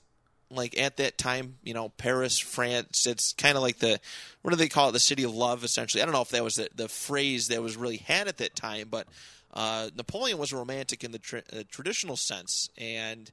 like 0.51 0.79
at 0.81 0.97
that 0.97 1.19
time, 1.19 1.59
you 1.63 1.75
know, 1.75 1.91
Paris, 1.91 2.39
France. 2.39 3.07
It's 3.07 3.35
kind 3.35 3.57
of 3.57 3.63
like 3.63 3.79
the 3.79 4.01
what 4.43 4.51
do 4.53 4.57
they 4.57 4.69
call 4.69 4.89
it? 4.89 4.93
The 4.93 4.99
city 5.01 5.23
of 5.23 5.35
love, 5.35 5.65
essentially. 5.65 6.03
I 6.03 6.07
don't 6.07 6.15
know 6.15 6.23
if 6.23 6.31
that 6.31 6.43
was 6.43 6.57
the, 6.57 6.69
the 6.75 6.89
phrase 6.89 7.49
that 7.49 7.63
was 7.63 7.77
really 7.77 7.99
had 7.99 8.27
at 8.27 8.39
that 8.39 8.57
time, 8.57 8.89
but 8.91 9.07
uh, 9.53 9.91
Napoleon 9.97 10.39
was 10.39 10.53
a 10.53 10.57
romantic 10.57 11.05
in 11.05 11.13
the 11.13 11.19
tra- 11.19 11.43
uh, 11.53 11.63
traditional 11.71 12.17
sense, 12.17 12.71
and 12.79 13.31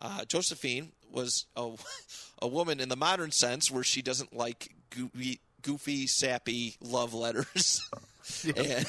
uh, 0.00 0.24
Josephine 0.24 0.92
was 1.10 1.46
a, 1.56 1.70
a 2.42 2.48
woman 2.48 2.80
in 2.80 2.88
the 2.88 2.96
modern 2.96 3.30
sense, 3.30 3.70
where 3.70 3.82
she 3.84 4.02
doesn't 4.02 4.34
like 4.36 4.74
goofy, 4.90 5.40
goofy 5.62 6.06
sappy 6.06 6.76
love 6.80 7.14
letters. 7.14 7.88
and 8.56 8.86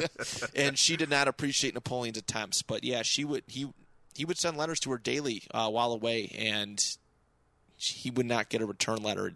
and 0.54 0.78
she 0.78 0.96
did 0.96 1.08
not 1.10 1.28
appreciate 1.28 1.74
Napoleon's 1.74 2.18
attempts. 2.18 2.62
But 2.62 2.84
yeah, 2.84 3.02
she 3.02 3.24
would 3.24 3.44
he 3.46 3.66
he 4.14 4.24
would 4.24 4.38
send 4.38 4.56
letters 4.56 4.80
to 4.80 4.90
her 4.90 4.98
daily 4.98 5.42
uh, 5.52 5.68
while 5.70 5.92
away, 5.92 6.30
and 6.38 6.84
he 7.76 8.10
would 8.10 8.26
not 8.26 8.48
get 8.48 8.62
a 8.62 8.66
return 8.66 9.02
letter. 9.02 9.32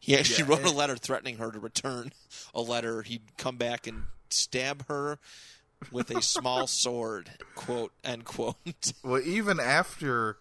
He 0.00 0.16
actually 0.16 0.48
Yeah, 0.48 0.56
wrote 0.56 0.66
a 0.66 0.74
letter 0.74 0.96
threatening 0.96 1.36
her 1.38 1.50
to 1.52 1.58
return 1.58 2.12
a 2.54 2.60
letter. 2.60 3.02
He'd 3.02 3.36
come 3.36 3.56
back 3.56 3.86
and 3.86 4.04
stab 4.30 4.86
her 4.88 5.18
with 5.92 6.10
a 6.10 6.20
small 6.22 6.66
sword. 6.66 7.30
Quote 7.54 7.92
end 8.02 8.24
quote. 8.24 8.56
Well, 9.04 9.20
even 9.22 9.60
after 9.60 10.38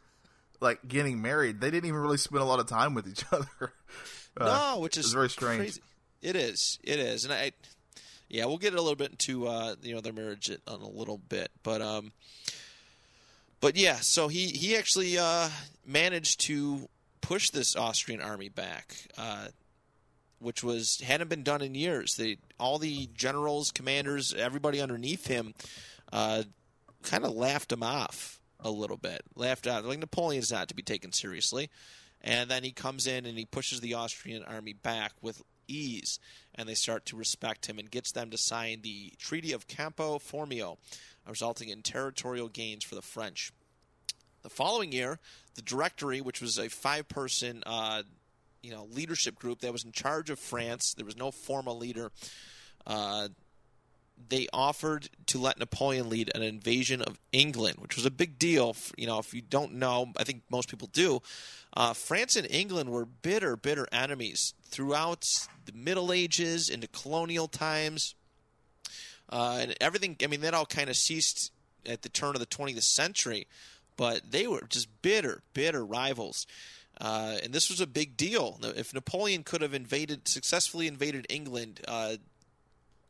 like 0.61 0.87
getting 0.87 1.21
married, 1.21 1.61
they 1.61 1.71
didn't 1.71 1.87
even 1.87 1.99
really 1.99 2.17
spend 2.17 2.41
a 2.41 2.45
lot 2.45 2.59
of 2.59 2.67
time 2.67 2.93
with 2.93 3.07
each 3.07 3.23
other. 3.31 3.73
Uh, 4.37 4.45
no, 4.45 4.79
which 4.79 4.97
is 4.97 5.11
very 5.13 5.29
strange. 5.29 5.59
Crazy. 5.59 5.81
It 6.21 6.35
is. 6.35 6.79
It 6.83 6.99
is, 6.99 7.23
and 7.25 7.33
I. 7.33 7.51
Yeah, 8.27 8.45
we'll 8.45 8.57
get 8.57 8.73
a 8.73 8.81
little 8.81 8.95
bit 8.95 9.11
into 9.11 9.47
uh, 9.47 9.75
you 9.81 9.93
know 9.93 10.01
their 10.01 10.11
marriage 10.11 10.49
in 10.49 10.57
a 10.67 10.75
little 10.75 11.19
bit, 11.19 11.51
but 11.61 11.81
um, 11.81 12.11
but 13.61 13.75
yeah, 13.75 13.95
so 13.95 14.27
he 14.27 14.47
he 14.47 14.75
actually 14.75 15.17
uh, 15.17 15.49
managed 15.85 16.41
to 16.41 16.89
push 17.21 17.49
this 17.51 17.75
Austrian 17.75 18.21
army 18.21 18.49
back, 18.49 18.95
uh, 19.17 19.47
which 20.39 20.63
was 20.63 21.01
hadn't 21.01 21.29
been 21.29 21.43
done 21.43 21.61
in 21.61 21.75
years. 21.75 22.15
They 22.15 22.37
all 22.59 22.79
the 22.79 23.09
generals, 23.13 23.71
commanders, 23.71 24.33
everybody 24.33 24.81
underneath 24.81 25.27
him, 25.27 25.53
uh, 26.11 26.43
kind 27.03 27.23
of 27.25 27.31
laughed 27.31 27.71
him 27.71 27.83
off 27.83 28.39
a 28.59 28.69
little 28.69 28.97
bit. 28.97 29.21
Laughed 29.35 29.67
out 29.67 29.85
like 29.85 29.99
Napoleon's 29.99 30.51
not 30.51 30.67
to 30.69 30.75
be 30.75 30.83
taken 30.83 31.11
seriously, 31.11 31.69
and 32.21 32.49
then 32.49 32.63
he 32.63 32.71
comes 32.71 33.07
in 33.07 33.25
and 33.25 33.37
he 33.37 33.45
pushes 33.45 33.81
the 33.81 33.93
Austrian 33.93 34.43
army 34.43 34.73
back 34.73 35.13
with 35.21 35.43
ease, 35.67 36.19
and 36.53 36.67
they 36.67 36.75
start 36.75 37.05
to 37.07 37.15
respect 37.15 37.67
him 37.67 37.79
and 37.79 37.89
gets 37.91 38.11
them 38.11 38.29
to 38.31 38.37
sign 38.37 38.81
the 38.81 39.13
Treaty 39.17 39.51
of 39.51 39.67
Campo 39.67 40.19
Formio, 40.19 40.77
resulting 41.27 41.69
in 41.69 41.81
territorial 41.81 42.49
gains 42.49 42.83
for 42.83 42.95
the 42.95 43.01
French. 43.01 43.51
The 44.43 44.49
following 44.49 44.91
year, 44.91 45.19
the 45.55 45.63
Directory, 45.63 46.21
which 46.21 46.39
was 46.39 46.59
a 46.59 46.69
five-person, 46.69 47.63
uh, 47.65 48.03
you 48.61 48.71
know, 48.71 48.87
leadership 48.91 49.35
group 49.35 49.61
that 49.61 49.73
was 49.73 49.83
in 49.83 49.91
charge 49.91 50.29
of 50.29 50.37
France, 50.37 50.93
there 50.95 51.05
was 51.05 51.17
no 51.17 51.31
formal 51.31 51.77
leader. 51.77 52.11
Uh, 52.85 53.29
they 54.29 54.47
offered 54.53 55.09
to 55.27 55.39
let 55.39 55.59
Napoleon 55.59 56.09
lead 56.09 56.31
an 56.33 56.41
invasion 56.41 57.01
of 57.01 57.19
England, 57.31 57.77
which 57.79 57.95
was 57.95 58.05
a 58.05 58.11
big 58.11 58.39
deal. 58.39 58.75
You 58.97 59.07
know, 59.07 59.19
if 59.19 59.33
you 59.33 59.41
don't 59.41 59.73
know, 59.73 60.11
I 60.17 60.23
think 60.23 60.43
most 60.49 60.69
people 60.69 60.89
do. 60.91 61.21
Uh, 61.73 61.93
France 61.93 62.35
and 62.35 62.49
England 62.49 62.89
were 62.89 63.05
bitter, 63.05 63.55
bitter 63.55 63.87
enemies 63.91 64.53
throughout 64.63 65.47
the 65.65 65.73
Middle 65.73 66.11
Ages 66.11 66.69
into 66.69 66.87
colonial 66.87 67.47
times, 67.47 68.15
uh, 69.29 69.59
and 69.61 69.75
everything. 69.81 70.15
I 70.23 70.27
mean, 70.27 70.41
that 70.41 70.53
all 70.53 70.65
kind 70.65 70.89
of 70.89 70.95
ceased 70.95 71.51
at 71.85 72.01
the 72.01 72.09
turn 72.09 72.35
of 72.35 72.39
the 72.39 72.45
20th 72.45 72.83
century, 72.83 73.47
but 73.97 74.31
they 74.31 74.47
were 74.47 74.63
just 74.69 74.87
bitter, 75.01 75.41
bitter 75.53 75.85
rivals. 75.85 76.47
Uh, 76.99 77.37
and 77.43 77.51
this 77.51 77.69
was 77.69 77.81
a 77.81 77.87
big 77.87 78.15
deal. 78.15 78.57
If 78.63 78.93
Napoleon 78.93 79.43
could 79.43 79.61
have 79.61 79.73
invaded, 79.73 80.27
successfully 80.27 80.87
invaded 80.87 81.25
England, 81.29 81.81
uh, 81.87 82.15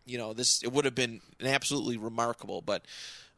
you 0.05 0.17
know, 0.17 0.33
this 0.33 0.63
it 0.63 0.71
would 0.71 0.85
have 0.85 0.95
been 0.95 1.21
absolutely 1.43 1.97
remarkable. 1.97 2.61
But 2.61 2.83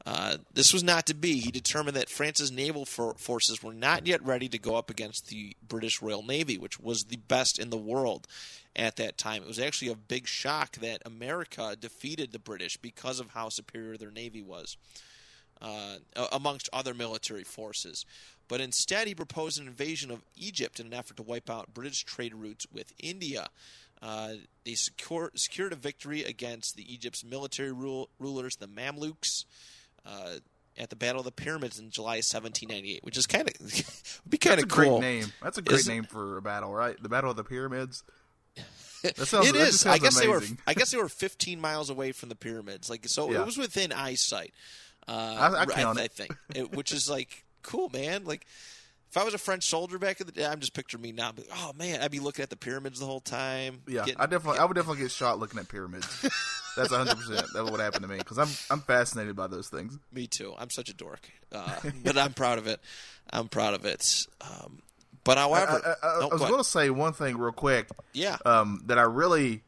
uh, 0.05 0.37
this 0.53 0.71
was 0.71 0.83
not 0.83 1.05
to 1.07 1.13
be. 1.13 1.39
He 1.39 1.51
determined 1.51 1.97
that 1.97 2.09
France's 2.09 2.51
naval 2.51 2.85
for- 2.85 3.15
forces 3.15 3.61
were 3.61 3.73
not 3.73 4.07
yet 4.07 4.25
ready 4.25 4.47
to 4.49 4.57
go 4.57 4.75
up 4.75 4.89
against 4.89 5.27
the 5.27 5.55
British 5.67 6.01
Royal 6.01 6.23
Navy, 6.23 6.57
which 6.57 6.79
was 6.79 7.03
the 7.03 7.17
best 7.17 7.59
in 7.59 7.69
the 7.69 7.77
world 7.77 8.27
at 8.75 8.95
that 8.97 9.17
time. 9.17 9.41
It 9.41 9.47
was 9.47 9.59
actually 9.59 9.91
a 9.91 9.95
big 9.95 10.27
shock 10.27 10.77
that 10.77 11.01
America 11.05 11.75
defeated 11.79 12.31
the 12.31 12.39
British 12.39 12.77
because 12.77 13.19
of 13.19 13.31
how 13.31 13.49
superior 13.49 13.97
their 13.97 14.11
navy 14.11 14.41
was 14.41 14.77
uh, 15.61 15.97
amongst 16.31 16.69
other 16.71 16.93
military 16.93 17.43
forces. 17.43 18.05
But 18.47 18.61
instead, 18.61 19.07
he 19.07 19.15
proposed 19.15 19.59
an 19.59 19.67
invasion 19.67 20.11
of 20.11 20.23
Egypt 20.37 20.79
in 20.79 20.87
an 20.87 20.93
effort 20.93 21.17
to 21.17 21.23
wipe 21.23 21.49
out 21.49 21.73
British 21.73 22.03
trade 22.03 22.33
routes 22.33 22.65
with 22.71 22.93
India. 22.99 23.49
Uh, 24.01 24.33
they 24.63 24.75
secure, 24.75 25.31
secured 25.35 25.73
a 25.73 25.75
victory 25.75 26.23
against 26.23 26.75
the 26.75 26.91
Egypt's 26.93 27.23
military 27.23 27.71
rule, 27.71 28.09
rulers, 28.19 28.55
the 28.57 28.67
Mamluks, 28.67 29.45
uh, 30.05 30.35
at 30.77 30.91
the 30.91 30.95
Battle 30.95 31.19
of 31.21 31.25
the 31.25 31.31
Pyramids 31.31 31.79
in 31.79 31.89
July 31.89 32.17
1798, 32.17 33.03
which 33.03 33.17
is 33.17 33.25
kind 33.25 33.49
of 33.49 33.53
would 33.61 34.29
be 34.29 34.37
kind 34.37 34.59
of 34.59 34.65
a 34.65 34.67
great 34.67 34.87
cool. 34.89 34.99
name. 35.01 35.25
That's 35.41 35.57
a 35.57 35.63
great 35.63 35.79
Isn't- 35.79 35.93
name 35.93 36.03
for 36.03 36.37
a 36.37 36.41
battle, 36.41 36.71
right? 36.71 36.95
The 37.01 37.09
Battle 37.09 37.31
of 37.31 37.37
the 37.37 37.43
Pyramids. 37.43 38.03
That 39.03 39.15
sounds, 39.27 39.49
it 39.49 39.53
that 39.53 39.67
is. 39.67 39.85
I 39.85 39.99
guess 39.99 40.15
amazing. 40.19 40.21
they 40.21 40.27
were. 40.55 40.57
I 40.65 40.73
guess 40.73 40.89
they 40.91 40.97
were 40.97 41.07
15 41.09 41.61
miles 41.61 41.91
away 41.91 42.11
from 42.13 42.29
the 42.29 42.35
pyramids. 42.35 42.89
Like 42.89 43.07
so, 43.07 43.31
Yeah. 43.31 43.41
it 43.41 43.45
was 43.45 43.55
within 43.57 43.91
eyesight. 43.93 44.53
Uh, 45.07 45.11
I- 45.55 45.61
I 45.61 45.65
count 45.67 45.99
I, 45.99 46.05
it. 46.05 46.11
think, 46.13 46.35
it, 46.55 46.71
which 46.75 46.91
is 46.91 47.07
like 47.07 47.45
cool, 47.61 47.89
man. 47.89 48.25
Like 48.25 48.47
if 49.09 49.17
I 49.17 49.23
was 49.23 49.33
a 49.33 49.37
French 49.37 49.63
soldier 49.63 49.97
back 49.99 50.19
in 50.19 50.25
the 50.27 50.33
day, 50.33 50.45
I'm 50.45 50.59
just 50.59 50.73
picturing 50.73 51.01
me 51.01 51.11
now. 51.11 51.31
But, 51.33 51.45
oh 51.55 51.71
man, 51.77 52.01
I'd 52.01 52.11
be 52.11 52.19
looking 52.19 52.43
at 52.43 52.49
the 52.49 52.55
pyramids 52.57 52.99
the 52.99 53.05
whole 53.05 53.19
time. 53.21 53.81
Yeah, 53.87 54.05
getting- 54.05 54.19
I 54.21 54.25
definitely, 54.25 54.59
I 54.59 54.65
would 54.65 54.75
definitely 54.75 55.01
get 55.03 55.11
shot 55.11 55.39
looking 55.39 55.59
at 55.59 55.67
pyramids. 55.69 56.07
That's 56.75 56.91
100. 56.91 57.15
percent 57.15 57.47
That 57.53 57.65
would 57.65 57.79
happen 57.79 58.01
to 58.03 58.07
me 58.07 58.17
because 58.17 58.37
I'm, 58.37 58.49
I'm 58.69 58.81
fascinated 58.81 59.35
by 59.35 59.47
those 59.47 59.67
things. 59.69 59.97
Me 60.11 60.27
too. 60.27 60.53
I'm 60.57 60.69
such 60.69 60.89
a 60.89 60.93
dork, 60.93 61.29
uh, 61.51 61.75
but 62.03 62.17
I'm 62.17 62.33
proud 62.33 62.57
of 62.59 62.67
it. 62.67 62.79
I'm 63.31 63.47
proud 63.47 63.73
of 63.73 63.85
it. 63.85 64.27
Um, 64.41 64.81
but 65.23 65.37
I, 65.37 65.41
however, 65.41 65.97
I, 66.03 66.07
I, 66.07 66.19
no, 66.21 66.27
I 66.29 66.33
was 66.33 66.41
going 66.41 66.57
to 66.57 66.63
say 66.63 66.89
one 66.89 67.13
thing 67.13 67.37
real 67.37 67.51
quick. 67.51 67.87
yeah, 68.13 68.37
um, 68.45 68.83
that 68.85 68.97
I 68.97 69.01
really 69.03 69.63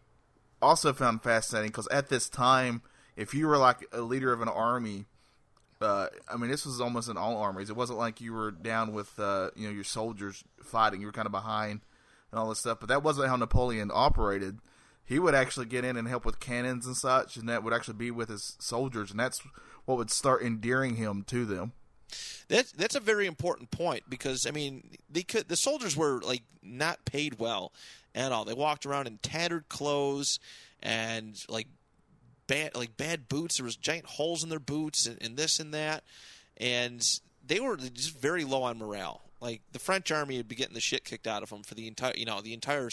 also 0.62 0.94
found 0.94 1.22
fascinating 1.24 1.70
because 1.70 1.88
at 1.90 2.10
this 2.10 2.30
time, 2.30 2.82
if 3.18 3.34
you 3.34 3.48
were 3.48 3.58
like 3.58 3.86
a 3.92 4.02
leader 4.02 4.32
of 4.32 4.42
an 4.42 4.48
army, 4.48 5.06
uh, 5.82 6.08
I 6.32 6.38
mean, 6.38 6.50
this 6.50 6.66
was 6.66 6.82
almost 6.82 7.10
in 7.10 7.18
all 7.18 7.38
armies. 7.38 7.70
It 7.70 7.76
wasn't 7.76 8.00
like 8.00 8.22
you 8.22 8.34
were 8.34 8.52
down 8.52 8.94
with 8.94 9.20
uh, 9.20 9.50
you 9.56 9.68
know 9.68 9.74
your 9.74 9.84
soldiers 9.84 10.44
fighting. 10.64 11.02
You 11.02 11.08
were 11.08 11.14
kind 11.14 11.26
of 11.26 11.32
behind 11.32 11.82
and 12.32 12.40
all 12.40 12.50
this 12.50 12.60
stuff. 12.60 12.80
But 12.80 12.90
that 12.90 13.04
wasn't 13.04 13.28
how 13.28 13.36
Napoleon 13.36 13.92
operated. 13.94 14.60
He 15.04 15.18
would 15.18 15.34
actually 15.34 15.66
get 15.66 15.86
in 15.86 15.98
and 15.98 16.08
help 16.08 16.26
with 16.26 16.40
cannons 16.40 16.86
and 16.86 16.96
such, 16.96 17.36
and 17.36 17.50
that 17.50 17.64
would 17.64 17.74
actually 17.74 17.96
be 17.96 18.12
with 18.12 18.30
his 18.30 18.56
soldiers, 18.60 19.10
and 19.10 19.20
that's 19.20 19.42
what 19.86 19.98
would 19.98 20.12
start 20.12 20.44
endearing 20.44 20.98
him 20.98 21.24
to 21.28 21.46
them. 21.46 21.74
That's 22.48 22.72
that's 22.72 22.96
a 22.96 23.00
very 23.00 23.26
important 23.26 23.72
point 23.72 24.04
because 24.10 24.46
I 24.48 24.52
mean 24.52 24.98
they 25.10 25.24
could 25.24 25.48
the 25.48 25.56
soldiers 25.56 25.96
were 25.96 26.22
like 26.22 26.44
not 26.64 27.06
paid 27.06 27.40
well 27.40 27.74
at 28.16 28.32
all. 28.32 28.46
They 28.46 28.54
walked 28.54 28.86
around 28.86 29.08
in 29.08 29.18
tattered 29.18 29.70
clothes 29.70 30.40
and 30.82 31.36
like 31.48 31.68
bad 32.50 32.76
like 32.76 32.98
bad 32.98 33.30
boots. 33.30 33.58
There 33.58 33.64
was 33.64 33.78
giant 33.78 34.06
holes 34.06 34.44
in 34.44 34.50
their 34.50 34.60
boots 34.60 35.06
and, 35.06 35.18
and 35.22 35.38
this 35.38 35.60
and 35.60 35.74
that, 35.74 36.04
and 36.58 37.02
they 37.46 37.60
were 37.60 37.78
just 37.78 38.18
very 38.18 38.44
low 38.44 38.64
on 38.64 38.78
morale. 38.78 39.22
Like 39.40 39.62
the 39.72 39.80
French 39.80 40.12
army 40.12 40.36
would 40.38 40.50
be 40.50 40.56
getting 40.56 40.74
the 40.74 40.82
shit 40.82 41.06
kicked 41.06 41.28
out 41.28 41.44
of 41.44 41.50
them 41.50 41.64
for 41.64 41.76
the 41.76 41.88
entire 41.88 42.14
you 42.16 42.26
know 42.26 42.42
the 42.42 42.54
entire 42.54 42.90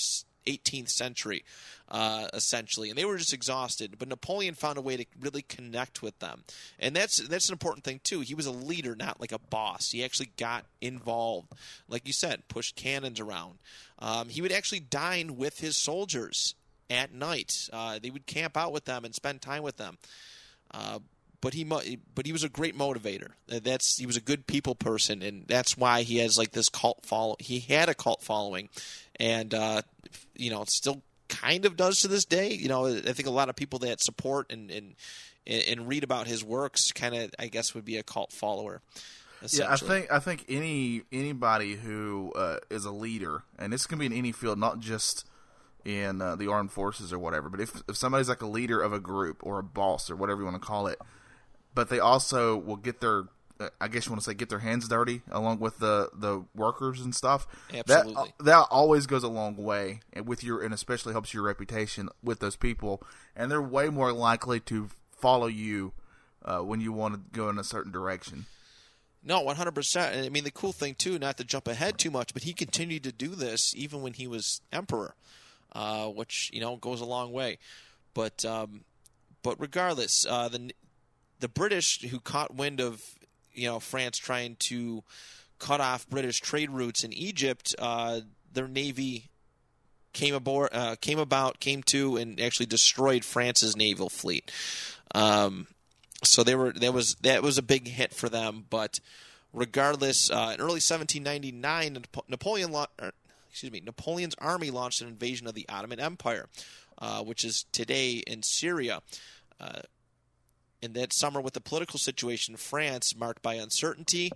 18th 0.46 0.90
century, 0.90 1.44
uh, 1.88 2.28
essentially, 2.32 2.88
and 2.88 2.96
they 2.96 3.04
were 3.04 3.16
just 3.16 3.32
exhausted. 3.32 3.96
But 3.98 4.08
Napoleon 4.08 4.54
found 4.54 4.78
a 4.78 4.82
way 4.82 4.96
to 4.96 5.04
really 5.20 5.42
connect 5.42 6.02
with 6.02 6.18
them, 6.20 6.44
and 6.78 6.94
that's 6.94 7.16
that's 7.16 7.48
an 7.48 7.54
important 7.54 7.84
thing 7.84 8.00
too. 8.04 8.20
He 8.20 8.34
was 8.34 8.46
a 8.46 8.52
leader, 8.52 8.94
not 8.94 9.20
like 9.20 9.32
a 9.32 9.38
boss. 9.38 9.90
He 9.90 10.04
actually 10.04 10.30
got 10.36 10.66
involved, 10.80 11.48
like 11.88 12.06
you 12.06 12.12
said, 12.12 12.46
pushed 12.48 12.76
cannons 12.76 13.18
around. 13.18 13.58
Um, 13.98 14.28
he 14.28 14.42
would 14.42 14.52
actually 14.52 14.80
dine 14.80 15.36
with 15.36 15.58
his 15.58 15.76
soldiers 15.76 16.54
at 16.90 17.12
night. 17.12 17.68
Uh, 17.72 17.98
they 18.00 18.10
would 18.10 18.26
camp 18.26 18.56
out 18.56 18.72
with 18.72 18.84
them 18.84 19.04
and 19.04 19.14
spend 19.14 19.42
time 19.42 19.62
with 19.62 19.76
them. 19.76 19.98
Uh, 20.72 20.98
but 21.40 21.54
he 21.54 21.64
but 21.64 22.26
he 22.26 22.32
was 22.32 22.42
a 22.42 22.48
great 22.48 22.76
motivator. 22.76 23.30
That's 23.46 23.98
he 23.98 24.06
was 24.06 24.16
a 24.16 24.20
good 24.20 24.46
people 24.46 24.74
person, 24.74 25.22
and 25.22 25.46
that's 25.46 25.76
why 25.76 26.02
he 26.02 26.18
has 26.18 26.36
like 26.36 26.52
this 26.52 26.68
cult 26.68 27.04
follow. 27.04 27.36
He 27.38 27.60
had 27.60 27.88
a 27.88 27.94
cult 27.94 28.22
following, 28.22 28.68
and 29.20 29.54
uh, 29.54 29.82
you 30.34 30.50
know 30.50 30.64
still 30.64 31.02
kind 31.28 31.64
of 31.64 31.76
does 31.76 32.00
to 32.00 32.08
this 32.08 32.24
day. 32.24 32.52
You 32.52 32.68
know, 32.68 32.86
I 32.86 33.12
think 33.12 33.26
a 33.26 33.30
lot 33.30 33.48
of 33.48 33.56
people 33.56 33.78
that 33.80 34.00
support 34.00 34.50
and 34.50 34.70
and 34.70 34.94
and 35.46 35.86
read 35.86 36.02
about 36.02 36.26
his 36.26 36.42
works 36.42 36.90
kind 36.90 37.14
of 37.14 37.30
I 37.38 37.46
guess 37.48 37.74
would 37.74 37.84
be 37.84 37.96
a 37.96 38.02
cult 38.02 38.32
follower. 38.32 38.80
Yeah, 39.50 39.70
I 39.70 39.76
think 39.76 40.10
I 40.10 40.18
think 40.18 40.46
any 40.48 41.02
anybody 41.12 41.76
who 41.76 42.32
uh, 42.34 42.58
is 42.70 42.86
a 42.86 42.90
leader, 42.90 43.42
and 43.58 43.72
this 43.72 43.86
can 43.86 43.98
be 43.98 44.06
in 44.06 44.12
any 44.12 44.32
field, 44.32 44.58
not 44.58 44.80
just 44.80 45.26
in 45.86 46.20
uh, 46.20 46.34
the 46.34 46.50
armed 46.50 46.72
forces 46.72 47.12
or 47.12 47.18
whatever. 47.18 47.48
But 47.48 47.60
if 47.60 47.82
if 47.88 47.96
somebody's 47.96 48.28
like 48.28 48.42
a 48.42 48.46
leader 48.46 48.82
of 48.82 48.92
a 48.92 48.98
group 48.98 49.38
or 49.42 49.60
a 49.60 49.62
boss 49.62 50.10
or 50.10 50.16
whatever 50.16 50.40
you 50.40 50.44
want 50.44 50.60
to 50.60 50.66
call 50.66 50.88
it, 50.88 51.00
but 51.74 51.88
they 51.88 52.00
also 52.00 52.56
will 52.56 52.76
get 52.76 53.00
their 53.00 53.24
uh, 53.60 53.68
I 53.80 53.86
guess 53.88 54.06
you 54.06 54.12
want 54.12 54.22
to 54.22 54.28
say 54.28 54.34
get 54.34 54.48
their 54.48 54.58
hands 54.58 54.88
dirty 54.88 55.22
along 55.30 55.60
with 55.60 55.78
the 55.78 56.10
the 56.12 56.44
workers 56.54 57.00
and 57.00 57.14
stuff. 57.14 57.46
Absolutely. 57.72 58.14
That 58.14 58.44
that 58.44 58.66
always 58.70 59.06
goes 59.06 59.22
a 59.22 59.28
long 59.28 59.56
way 59.56 60.00
and 60.12 60.26
with 60.26 60.42
your 60.42 60.60
and 60.60 60.74
especially 60.74 61.12
helps 61.12 61.32
your 61.32 61.44
reputation 61.44 62.08
with 62.20 62.40
those 62.40 62.56
people, 62.56 63.00
and 63.36 63.48
they're 63.48 63.62
way 63.62 63.88
more 63.88 64.12
likely 64.12 64.58
to 64.60 64.88
follow 65.12 65.46
you 65.46 65.92
uh, 66.44 66.58
when 66.58 66.80
you 66.80 66.92
want 66.92 67.14
to 67.14 67.20
go 67.32 67.48
in 67.48 67.58
a 67.58 67.64
certain 67.64 67.92
direction. 67.92 68.46
No, 69.22 69.40
one 69.40 69.56
hundred 69.56 69.74
percent. 69.74 70.14
And 70.16 70.26
I 70.26 70.28
mean, 70.30 70.44
the 70.44 70.50
cool 70.50 70.72
thing 70.72 70.94
too, 70.94 71.18
not 71.18 71.36
to 71.38 71.44
jump 71.44 71.68
ahead 71.68 71.96
too 71.98 72.10
much, 72.10 72.34
but 72.34 72.42
he 72.42 72.52
continued 72.52 73.04
to 73.04 73.12
do 73.12 73.28
this 73.28 73.74
even 73.76 74.02
when 74.02 74.14
he 74.14 74.26
was 74.26 74.60
emperor, 74.72 75.14
uh, 75.72 76.06
which 76.06 76.50
you 76.52 76.60
know 76.60 76.76
goes 76.76 77.00
a 77.00 77.06
long 77.06 77.32
way. 77.32 77.58
But 78.14 78.44
um, 78.44 78.84
but 79.42 79.60
regardless, 79.60 80.26
uh, 80.28 80.48
the 80.48 80.72
the 81.40 81.48
British 81.48 82.02
who 82.02 82.20
caught 82.20 82.54
wind 82.54 82.80
of 82.80 83.02
you 83.52 83.68
know 83.68 83.80
France 83.80 84.18
trying 84.18 84.56
to 84.56 85.02
cut 85.58 85.80
off 85.80 86.08
British 86.08 86.40
trade 86.40 86.70
routes 86.70 87.04
in 87.04 87.12
Egypt, 87.12 87.74
uh, 87.78 88.20
their 88.52 88.68
navy 88.68 89.30
came 90.12 90.34
aboard, 90.34 90.70
uh, 90.72 90.96
came 91.00 91.18
about, 91.18 91.60
came 91.60 91.82
to, 91.84 92.16
and 92.16 92.40
actually 92.40 92.66
destroyed 92.66 93.24
France's 93.24 93.76
naval 93.76 94.08
fleet. 94.08 94.50
Um, 95.14 95.66
so 96.24 96.42
they 96.42 96.54
were 96.54 96.72
that 96.72 96.92
was 96.92 97.14
that 97.16 97.42
was 97.42 97.58
a 97.58 97.62
big 97.62 97.86
hit 97.88 98.14
for 98.14 98.28
them. 98.28 98.64
But 98.68 99.00
regardless, 99.52 100.30
uh, 100.30 100.52
in 100.54 100.60
early 100.60 100.80
1799, 100.80 102.04
Napoleon, 102.28 102.74
excuse 103.56 103.72
me, 103.72 103.80
Napoleon's 103.82 104.34
army 104.36 104.70
launched 104.70 105.00
an 105.00 105.08
invasion 105.08 105.46
of 105.46 105.54
the 105.54 105.66
Ottoman 105.70 105.98
Empire, 105.98 106.46
uh, 106.98 107.22
which 107.22 107.42
is 107.42 107.64
today 107.72 108.22
in 108.26 108.42
Syria. 108.42 109.00
Uh, 109.58 109.80
in 110.82 110.92
that 110.92 111.14
summer, 111.14 111.40
with 111.40 111.54
the 111.54 111.60
political 111.62 111.98
situation 111.98 112.52
in 112.52 112.58
France 112.58 113.16
marked 113.16 113.40
by 113.40 113.54
uncertainty, 113.54 114.30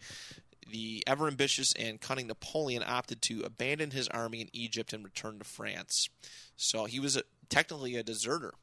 the 0.70 1.04
ever 1.06 1.26
ambitious 1.28 1.74
and 1.74 2.00
cunning 2.00 2.28
Napoleon 2.28 2.83
opted 2.87 3.20
to 3.20 3.42
abandon 3.42 3.90
his 3.90 4.09
army 4.09 4.40
in 4.40 4.48
Egypt 4.54 4.94
and 4.94 5.04
return 5.04 5.38
to 5.38 5.44
France. 5.44 6.09
So 6.56 6.87
he 6.87 6.98
was 6.98 7.14
a, 7.14 7.24
technically 7.50 7.96
a 7.96 8.02
deserter, 8.02 8.54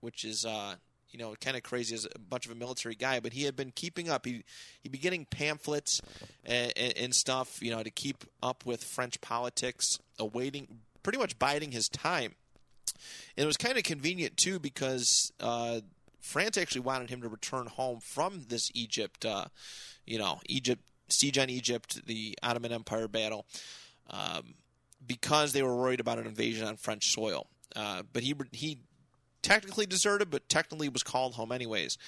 which 0.00 0.26
is 0.26 0.44
uh, 0.44 0.74
you 1.12 1.18
know 1.18 1.34
kind 1.40 1.56
of 1.56 1.62
crazy 1.62 1.94
as 1.94 2.06
a 2.12 2.18
bunch 2.18 2.46
of 2.46 2.52
a 2.52 2.54
military 2.54 2.94
guy. 2.94 3.20
But 3.20 3.32
he 3.32 3.44
had 3.44 3.56
been 3.56 3.70
keeping 3.70 4.08
up. 4.08 4.26
He 4.26 4.44
he'd 4.82 4.92
be 4.92 4.98
getting 4.98 5.24
pamphlets 5.26 6.00
and, 6.44 6.72
and, 6.76 6.96
and 6.96 7.14
stuff, 7.14 7.62
you 7.62 7.70
know, 7.70 7.82
to 7.82 7.90
keep 7.90 8.24
up 8.42 8.66
with 8.66 8.82
French 8.82 9.20
politics, 9.20 9.98
awaiting 10.18 10.80
pretty 11.02 11.18
much 11.18 11.38
biding 11.38 11.72
his 11.72 11.88
time. 11.88 12.34
And 13.36 13.44
it 13.44 13.46
was 13.46 13.56
kind 13.56 13.76
of 13.76 13.84
convenient 13.84 14.36
too 14.36 14.58
because 14.58 15.32
uh, 15.40 15.80
France 16.20 16.56
actually 16.56 16.82
wanted 16.82 17.10
him 17.10 17.22
to 17.22 17.28
return 17.28 17.66
home 17.66 18.00
from 18.00 18.44
this 18.48 18.70
Egypt, 18.74 19.24
uh, 19.24 19.46
you 20.06 20.18
know, 20.18 20.40
Egypt 20.46 20.82
siege 21.08 21.38
on 21.38 21.50
Egypt, 21.50 22.06
the 22.06 22.38
Ottoman 22.42 22.72
Empire 22.72 23.08
battle, 23.08 23.46
um, 24.10 24.54
because 25.06 25.52
they 25.52 25.62
were 25.62 25.76
worried 25.76 26.00
about 26.00 26.18
an 26.18 26.26
invasion 26.26 26.66
on 26.66 26.76
French 26.76 27.12
soil. 27.12 27.46
Uh, 27.74 28.02
but 28.12 28.22
he 28.22 28.34
he 28.52 28.78
technically 29.42 29.86
deserted, 29.86 30.30
but 30.30 30.48
technically 30.48 30.88
was 30.88 31.02
called 31.02 31.34
home 31.34 31.52
anyways. 31.52 31.98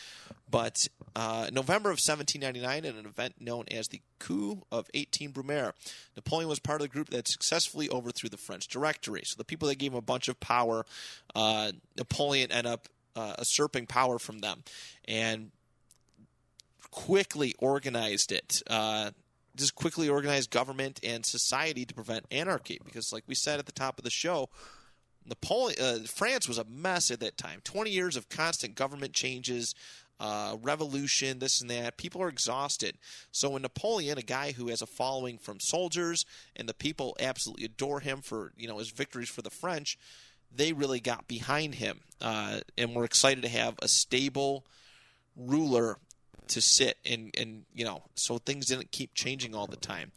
But 0.50 0.88
uh, 1.16 1.50
November 1.52 1.90
of 1.90 1.98
1799, 1.98 2.84
at 2.84 2.94
an 2.94 3.06
event 3.06 3.34
known 3.40 3.64
as 3.70 3.88
the 3.88 4.00
Coup 4.18 4.62
of 4.70 4.88
18 4.94 5.32
Brumaire, 5.32 5.72
Napoleon 6.16 6.48
was 6.48 6.60
part 6.60 6.80
of 6.80 6.86
the 6.86 6.92
group 6.92 7.10
that 7.10 7.26
successfully 7.26 7.88
overthrew 7.90 8.28
the 8.28 8.36
French 8.36 8.68
Directory. 8.68 9.22
So 9.24 9.34
the 9.36 9.44
people 9.44 9.68
that 9.68 9.78
gave 9.78 9.92
him 9.92 9.98
a 9.98 10.02
bunch 10.02 10.28
of 10.28 10.38
power, 10.38 10.86
uh, 11.34 11.72
Napoleon 11.96 12.52
ended 12.52 12.72
up 12.72 12.88
uh, 13.16 13.34
usurping 13.38 13.86
power 13.86 14.18
from 14.18 14.38
them, 14.40 14.62
and 15.06 15.50
quickly 16.90 17.54
organized 17.58 18.32
it. 18.32 18.62
Uh, 18.68 19.10
just 19.56 19.74
quickly 19.74 20.08
organized 20.08 20.50
government 20.50 20.98
and 21.04 21.24
society 21.24 21.84
to 21.84 21.94
prevent 21.94 22.26
anarchy. 22.30 22.80
Because, 22.84 23.12
like 23.12 23.24
we 23.26 23.34
said 23.34 23.58
at 23.58 23.66
the 23.66 23.72
top 23.72 23.98
of 23.98 24.04
the 24.04 24.10
show, 24.10 24.48
Napoleon, 25.26 25.80
uh, 25.80 25.98
France 26.06 26.48
was 26.48 26.58
a 26.58 26.64
mess 26.64 27.10
at 27.10 27.20
that 27.20 27.36
time. 27.36 27.60
Twenty 27.64 27.90
years 27.90 28.16
of 28.16 28.28
constant 28.28 28.74
government 28.74 29.12
changes, 29.12 29.74
uh, 30.20 30.56
revolution, 30.62 31.38
this 31.38 31.60
and 31.60 31.70
that. 31.70 31.96
People 31.96 32.22
are 32.22 32.28
exhausted. 32.28 32.96
So 33.32 33.50
when 33.50 33.62
Napoleon, 33.62 34.18
a 34.18 34.22
guy 34.22 34.52
who 34.52 34.68
has 34.68 34.82
a 34.82 34.86
following 34.86 35.38
from 35.38 35.60
soldiers, 35.60 36.24
and 36.54 36.68
the 36.68 36.74
people 36.74 37.16
absolutely 37.18 37.64
adore 37.64 38.00
him 38.00 38.20
for 38.20 38.52
you 38.56 38.68
know 38.68 38.78
his 38.78 38.90
victories 38.90 39.28
for 39.28 39.42
the 39.42 39.50
French, 39.50 39.98
they 40.54 40.72
really 40.72 41.00
got 41.00 41.26
behind 41.26 41.76
him, 41.76 42.00
uh, 42.20 42.60
and 42.76 42.94
were 42.94 43.04
excited 43.04 43.42
to 43.42 43.48
have 43.48 43.74
a 43.82 43.88
stable 43.88 44.64
ruler 45.36 45.98
to 46.46 46.60
sit 46.60 46.98
and 47.04 47.34
and 47.38 47.64
you 47.74 47.84
know 47.84 48.02
so 48.14 48.38
things 48.38 48.66
didn't 48.66 48.92
keep 48.92 49.14
changing 49.14 49.54
all 49.54 49.66
the 49.66 49.76
time. 49.76 50.12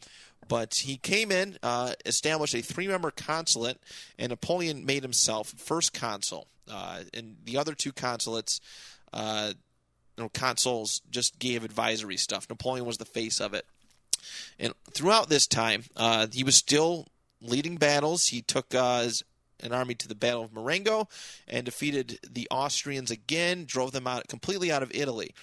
But 0.48 0.74
he 0.74 0.96
came 0.96 1.30
in, 1.30 1.58
uh, 1.62 1.92
established 2.06 2.54
a 2.54 2.62
three-member 2.62 3.10
consulate, 3.10 3.78
and 4.18 4.30
Napoleon 4.30 4.86
made 4.86 5.02
himself 5.02 5.54
first 5.56 5.92
consul. 5.92 6.48
Uh, 6.70 7.02
and 7.14 7.36
the 7.44 7.58
other 7.58 7.74
two 7.74 7.92
consulates, 7.92 8.60
uh, 9.12 9.52
you 10.16 10.24
know, 10.24 10.30
consuls 10.30 11.02
just 11.10 11.38
gave 11.38 11.64
advisory 11.64 12.16
stuff. 12.16 12.48
Napoleon 12.48 12.86
was 12.86 12.98
the 12.98 13.04
face 13.04 13.40
of 13.40 13.54
it. 13.54 13.66
And 14.58 14.74
throughout 14.90 15.28
this 15.28 15.46
time, 15.46 15.84
uh, 15.96 16.26
he 16.32 16.44
was 16.44 16.56
still 16.56 17.06
leading 17.40 17.76
battles. 17.76 18.26
He 18.26 18.42
took 18.42 18.74
uh, 18.74 19.08
an 19.62 19.72
army 19.72 19.94
to 19.94 20.08
the 20.08 20.14
Battle 20.14 20.44
of 20.44 20.52
Marengo 20.52 21.08
and 21.46 21.64
defeated 21.64 22.18
the 22.28 22.48
Austrians 22.50 23.10
again, 23.10 23.64
drove 23.64 23.92
them 23.92 24.06
out 24.06 24.28
completely 24.28 24.72
out 24.72 24.82
of 24.82 24.90
Italy 24.94 25.34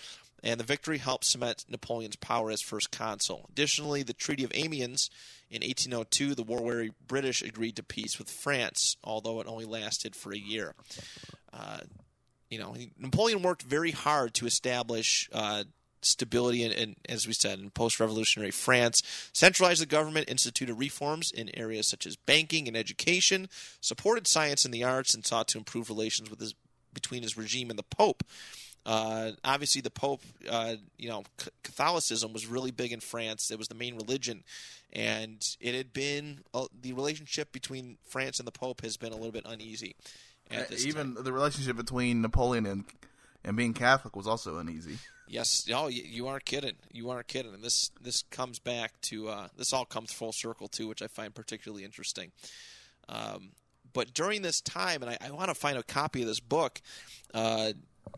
and 0.43 0.59
the 0.59 0.63
victory 0.63 0.97
helped 0.97 1.25
cement 1.25 1.65
Napoleon's 1.69 2.15
power 2.15 2.51
as 2.51 2.61
first 2.61 2.91
consul. 2.91 3.47
Additionally, 3.51 4.03
the 4.03 4.13
Treaty 4.13 4.43
of 4.43 4.51
Amiens 4.53 5.09
in 5.49 5.61
1802, 5.61 6.35
the 6.35 6.43
war-weary 6.43 6.91
British 7.07 7.41
agreed 7.41 7.75
to 7.75 7.83
peace 7.83 8.17
with 8.17 8.29
France, 8.29 8.97
although 9.03 9.39
it 9.39 9.47
only 9.47 9.65
lasted 9.65 10.15
for 10.15 10.33
a 10.33 10.37
year. 10.37 10.75
Uh, 11.53 11.79
you 12.49 12.59
know, 12.59 12.75
Napoleon 12.99 13.41
worked 13.41 13.63
very 13.63 13.91
hard 13.91 14.33
to 14.35 14.45
establish 14.45 15.29
uh, 15.33 15.63
stability 16.05 16.63
and, 16.63 16.95
as 17.09 17.27
we 17.27 17.33
said, 17.33 17.59
in 17.59 17.69
post-revolutionary 17.71 18.51
France, 18.51 19.01
centralized 19.33 19.81
the 19.81 19.87
government, 19.87 20.29
instituted 20.29 20.75
reforms 20.75 21.31
in 21.31 21.49
areas 21.57 21.87
such 21.87 22.05
as 22.05 22.15
banking 22.15 22.67
and 22.67 22.77
education, 22.77 23.49
supported 23.81 24.27
science 24.27 24.65
and 24.65 24.73
the 24.73 24.83
arts, 24.83 25.13
and 25.13 25.25
sought 25.25 25.47
to 25.47 25.57
improve 25.57 25.89
relations 25.89 26.29
with 26.29 26.39
his, 26.39 26.53
between 26.93 27.23
his 27.23 27.37
regime 27.37 27.69
and 27.69 27.79
the 27.79 27.83
Pope. 27.83 28.23
Uh, 28.85 29.31
obviously, 29.43 29.81
the 29.81 29.89
Pope, 29.89 30.21
uh, 30.49 30.75
you 30.97 31.09
know, 31.09 31.23
C- 31.39 31.49
Catholicism 31.63 32.33
was 32.33 32.45
really 32.45 32.71
big 32.71 32.91
in 32.91 32.99
France. 32.99 33.49
It 33.49 33.57
was 33.57 33.67
the 33.67 33.75
main 33.75 33.95
religion, 33.95 34.43
and 34.93 35.43
it 35.59 35.73
had 35.73 35.91
been 35.91 36.41
uh, 36.53 36.67
the 36.81 36.93
relationship 36.93 37.51
between 37.51 37.97
France 38.07 38.39
and 38.39 38.47
the 38.47 38.51
Pope 38.51 38.81
has 38.81 38.95
been 38.95 39.11
a 39.11 39.15
little 39.15 39.31
bit 39.31 39.45
uneasy. 39.45 39.95
Even 40.77 41.15
time. 41.15 41.23
the 41.23 41.33
relationship 41.33 41.75
between 41.75 42.21
Napoleon 42.21 42.65
and 42.67 42.85
and 43.43 43.57
being 43.57 43.73
Catholic 43.73 44.15
was 44.15 44.27
also 44.27 44.57
uneasy. 44.57 44.97
Yes, 45.27 45.67
oh, 45.73 45.87
you, 45.87 46.03
you 46.03 46.27
aren't 46.27 46.45
kidding. 46.45 46.75
You 46.91 47.09
aren't 47.09 47.27
kidding. 47.27 47.53
And 47.53 47.63
this 47.63 47.91
this 48.01 48.23
comes 48.29 48.59
back 48.59 48.99
to 49.01 49.29
uh, 49.29 49.47
this 49.57 49.73
all 49.73 49.85
comes 49.85 50.11
full 50.11 50.31
circle 50.31 50.67
too, 50.67 50.87
which 50.87 51.01
I 51.01 51.07
find 51.07 51.33
particularly 51.33 51.83
interesting. 51.83 52.31
Um, 53.09 53.51
but 53.93 54.13
during 54.13 54.41
this 54.41 54.61
time, 54.61 55.01
and 55.01 55.11
I, 55.11 55.17
I 55.21 55.31
want 55.31 55.49
to 55.49 55.55
find 55.55 55.77
a 55.77 55.83
copy 55.83 56.21
of 56.21 56.27
this 56.27 56.39
book. 56.39 56.81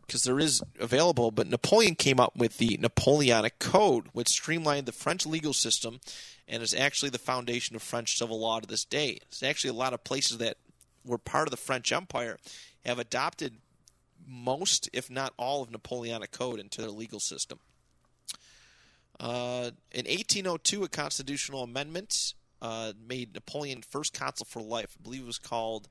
Because 0.05 0.23
there 0.23 0.39
is 0.39 0.61
available, 0.79 1.31
but 1.31 1.47
Napoleon 1.47 1.95
came 1.95 2.19
up 2.19 2.35
with 2.35 2.57
the 2.57 2.77
Napoleonic 2.81 3.59
Code, 3.59 4.05
which 4.13 4.29
streamlined 4.29 4.85
the 4.85 4.91
French 4.91 5.25
legal 5.25 5.53
system 5.53 5.99
and 6.47 6.63
is 6.63 6.73
actually 6.73 7.09
the 7.09 7.17
foundation 7.17 7.75
of 7.75 7.81
French 7.81 8.17
civil 8.17 8.39
law 8.39 8.59
to 8.59 8.67
this 8.67 8.85
day. 8.85 9.19
It's 9.23 9.43
actually 9.43 9.71
a 9.71 9.73
lot 9.73 9.93
of 9.93 10.03
places 10.03 10.37
that 10.37 10.57
were 11.05 11.17
part 11.17 11.47
of 11.47 11.51
the 11.51 11.57
French 11.57 11.91
Empire 11.91 12.37
have 12.85 12.99
adopted 12.99 13.57
most, 14.25 14.89
if 14.93 15.09
not 15.09 15.33
all, 15.37 15.61
of 15.61 15.71
Napoleonic 15.71 16.31
Code 16.31 16.59
into 16.59 16.81
their 16.81 16.91
legal 16.91 17.19
system. 17.19 17.59
Uh, 19.19 19.71
in 19.91 20.05
1802, 20.05 20.83
a 20.83 20.89
constitutional 20.89 21.63
amendment 21.63 22.33
uh, 22.61 22.93
made 23.07 23.33
Napoleon 23.33 23.81
first 23.81 24.13
consul 24.13 24.45
for 24.45 24.61
life. 24.61 24.95
I 24.99 25.03
believe 25.03 25.21
it 25.21 25.27
was 25.27 25.39
called 25.39 25.87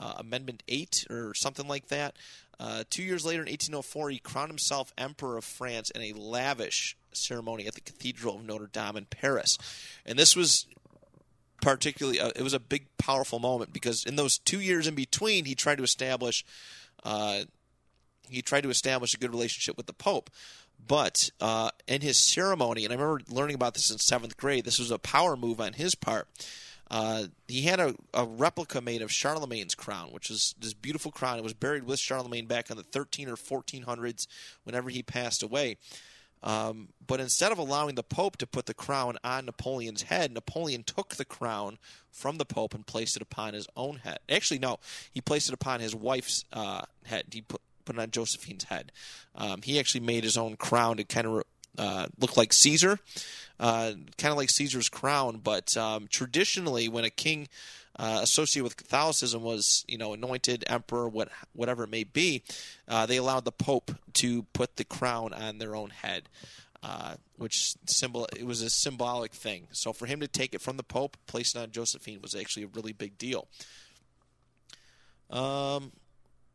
uh, 0.00 0.14
Amendment 0.18 0.62
8 0.68 1.06
or 1.10 1.34
something 1.34 1.68
like 1.68 1.88
that. 1.88 2.16
Uh, 2.58 2.84
two 2.90 3.02
years 3.02 3.24
later, 3.24 3.42
in 3.42 3.48
1804, 3.48 4.10
he 4.10 4.18
crowned 4.18 4.50
himself 4.50 4.92
Emperor 4.96 5.36
of 5.36 5.44
France 5.44 5.90
in 5.90 6.02
a 6.02 6.12
lavish 6.12 6.96
ceremony 7.12 7.66
at 7.66 7.74
the 7.74 7.80
Cathedral 7.80 8.36
of 8.36 8.44
Notre 8.44 8.68
Dame 8.68 8.96
in 8.96 9.04
Paris. 9.06 9.58
And 10.06 10.18
this 10.18 10.36
was 10.36 10.66
particularly, 11.60 12.20
uh, 12.20 12.30
it 12.36 12.42
was 12.42 12.54
a 12.54 12.60
big, 12.60 12.86
powerful 12.98 13.38
moment 13.38 13.72
because 13.72 14.04
in 14.04 14.16
those 14.16 14.38
two 14.38 14.60
years 14.60 14.86
in 14.86 14.94
between, 14.94 15.44
he 15.44 15.54
tried 15.54 15.78
to 15.78 15.84
establish. 15.84 16.44
Uh, 17.02 17.42
he 18.28 18.42
tried 18.42 18.62
to 18.62 18.70
establish 18.70 19.12
a 19.12 19.18
good 19.18 19.30
relationship 19.30 19.76
with 19.76 19.86
the 19.86 19.92
Pope. 19.92 20.30
But 20.86 21.30
uh, 21.40 21.70
in 21.86 22.00
his 22.00 22.16
ceremony, 22.16 22.84
and 22.84 22.92
I 22.92 22.96
remember 22.96 23.22
learning 23.28 23.54
about 23.54 23.74
this 23.74 23.90
in 23.90 23.98
seventh 23.98 24.36
grade, 24.36 24.64
this 24.64 24.78
was 24.78 24.90
a 24.90 24.98
power 24.98 25.36
move 25.36 25.60
on 25.60 25.74
his 25.74 25.94
part. 25.94 26.28
Uh, 26.90 27.24
he 27.48 27.62
had 27.62 27.80
a, 27.80 27.94
a, 28.12 28.24
replica 28.26 28.80
made 28.80 29.00
of 29.00 29.10
Charlemagne's 29.10 29.74
crown, 29.74 30.10
which 30.10 30.30
is 30.30 30.54
this 30.60 30.74
beautiful 30.74 31.10
crown. 31.10 31.38
It 31.38 31.44
was 31.44 31.54
buried 31.54 31.84
with 31.84 31.98
Charlemagne 31.98 32.46
back 32.46 32.70
in 32.70 32.76
the 32.76 32.82
13 32.82 33.30
or 33.30 33.36
1400s, 33.36 34.26
whenever 34.64 34.90
he 34.90 35.02
passed 35.02 35.42
away. 35.42 35.78
Um, 36.42 36.88
but 37.06 37.20
instead 37.20 37.52
of 37.52 37.58
allowing 37.58 37.94
the 37.94 38.02
Pope 38.02 38.36
to 38.38 38.46
put 38.46 38.66
the 38.66 38.74
crown 38.74 39.16
on 39.22 39.46
Napoleon's 39.46 40.02
head, 40.02 40.32
Napoleon 40.32 40.82
took 40.82 41.14
the 41.14 41.24
crown 41.24 41.78
from 42.10 42.36
the 42.36 42.44
Pope 42.44 42.74
and 42.74 42.86
placed 42.86 43.16
it 43.16 43.22
upon 43.22 43.54
his 43.54 43.68
own 43.76 43.96
head. 43.96 44.18
Actually, 44.28 44.58
no, 44.58 44.78
he 45.12 45.20
placed 45.20 45.48
it 45.48 45.54
upon 45.54 45.80
his 45.80 45.94
wife's 45.94 46.44
uh, 46.52 46.82
head. 47.04 47.26
He 47.32 47.42
put, 47.42 47.60
put 47.84 47.96
it 47.96 48.00
on 48.02 48.10
Josephine's 48.10 48.64
head. 48.64 48.90
Um, 49.36 49.62
he 49.62 49.78
actually 49.78 50.00
made 50.00 50.24
his 50.24 50.36
own 50.36 50.56
crown 50.56 50.96
to 50.96 51.04
kind 51.04 51.26
of 51.26 51.42
uh, 51.78 52.06
look 52.18 52.36
like 52.36 52.52
Caesar. 52.52 52.98
Uh, 53.62 53.92
kind 54.18 54.32
of 54.32 54.36
like 54.36 54.50
Caesar's 54.50 54.88
crown. 54.88 55.40
But 55.42 55.76
um, 55.76 56.08
traditionally, 56.10 56.88
when 56.88 57.04
a 57.04 57.10
king 57.10 57.48
uh, 57.96 58.18
associated 58.22 58.64
with 58.64 58.76
Catholicism 58.76 59.42
was, 59.42 59.84
you 59.86 59.96
know, 59.96 60.12
anointed 60.12 60.64
emperor, 60.66 61.08
what 61.08 61.28
whatever 61.54 61.84
it 61.84 61.90
may 61.90 62.04
be, 62.04 62.42
uh, 62.88 63.06
they 63.06 63.16
allowed 63.16 63.44
the 63.44 63.52
Pope 63.52 63.92
to 64.14 64.42
put 64.52 64.76
the 64.76 64.84
crown 64.84 65.32
on 65.32 65.58
their 65.58 65.76
own 65.76 65.90
head. 65.90 66.28
Uh, 66.82 67.14
which 67.36 67.76
symbol 67.86 68.26
it 68.36 68.44
was 68.44 68.60
a 68.60 68.68
symbolic 68.68 69.32
thing. 69.32 69.68
So 69.70 69.92
for 69.92 70.06
him 70.06 70.18
to 70.18 70.26
take 70.26 70.52
it 70.52 70.60
from 70.60 70.76
the 70.76 70.82
Pope, 70.82 71.16
place 71.28 71.54
it 71.54 71.60
on 71.60 71.70
Josephine 71.70 72.20
was 72.20 72.34
actually 72.34 72.64
a 72.64 72.68
really 72.74 72.92
big 72.92 73.16
deal. 73.18 73.46
Um, 75.30 75.92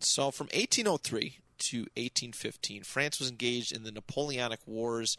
so 0.02 0.30
from 0.32 0.48
1803 0.48 1.38
to 1.60 1.78
1815, 1.78 2.84
France 2.84 3.20
was 3.20 3.30
engaged 3.30 3.72
in 3.72 3.84
the 3.84 3.92
Napoleonic 3.92 4.60
Wars. 4.66 5.16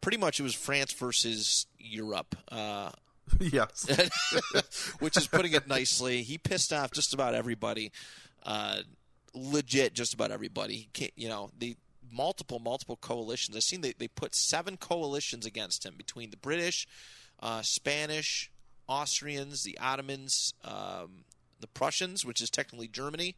Pretty 0.00 0.18
much, 0.18 0.40
it 0.40 0.42
was 0.42 0.54
France 0.54 0.92
versus 0.92 1.66
Europe. 1.78 2.36
Uh, 2.50 2.90
yes. 3.40 3.86
which 5.00 5.16
is 5.16 5.26
putting 5.26 5.52
it 5.52 5.66
nicely. 5.66 6.22
He 6.22 6.38
pissed 6.38 6.72
off 6.72 6.92
just 6.92 7.14
about 7.14 7.34
everybody. 7.34 7.92
Uh, 8.42 8.78
legit, 9.34 9.94
just 9.94 10.14
about 10.14 10.30
everybody. 10.30 10.88
He 10.94 11.12
you 11.16 11.28
know, 11.28 11.50
the 11.58 11.76
multiple, 12.10 12.58
multiple 12.58 12.96
coalitions. 12.96 13.56
I've 13.56 13.62
seen 13.62 13.80
they, 13.80 13.94
they 13.98 14.08
put 14.08 14.34
seven 14.34 14.76
coalitions 14.76 15.44
against 15.44 15.84
him 15.84 15.94
between 15.96 16.30
the 16.30 16.36
British, 16.36 16.86
uh, 17.40 17.62
Spanish, 17.62 18.50
Austrians, 18.88 19.64
the 19.64 19.78
Ottomans, 19.78 20.54
um, 20.64 21.24
the 21.60 21.66
Prussians, 21.66 22.24
which 22.24 22.40
is 22.40 22.50
technically 22.50 22.88
Germany. 22.88 23.34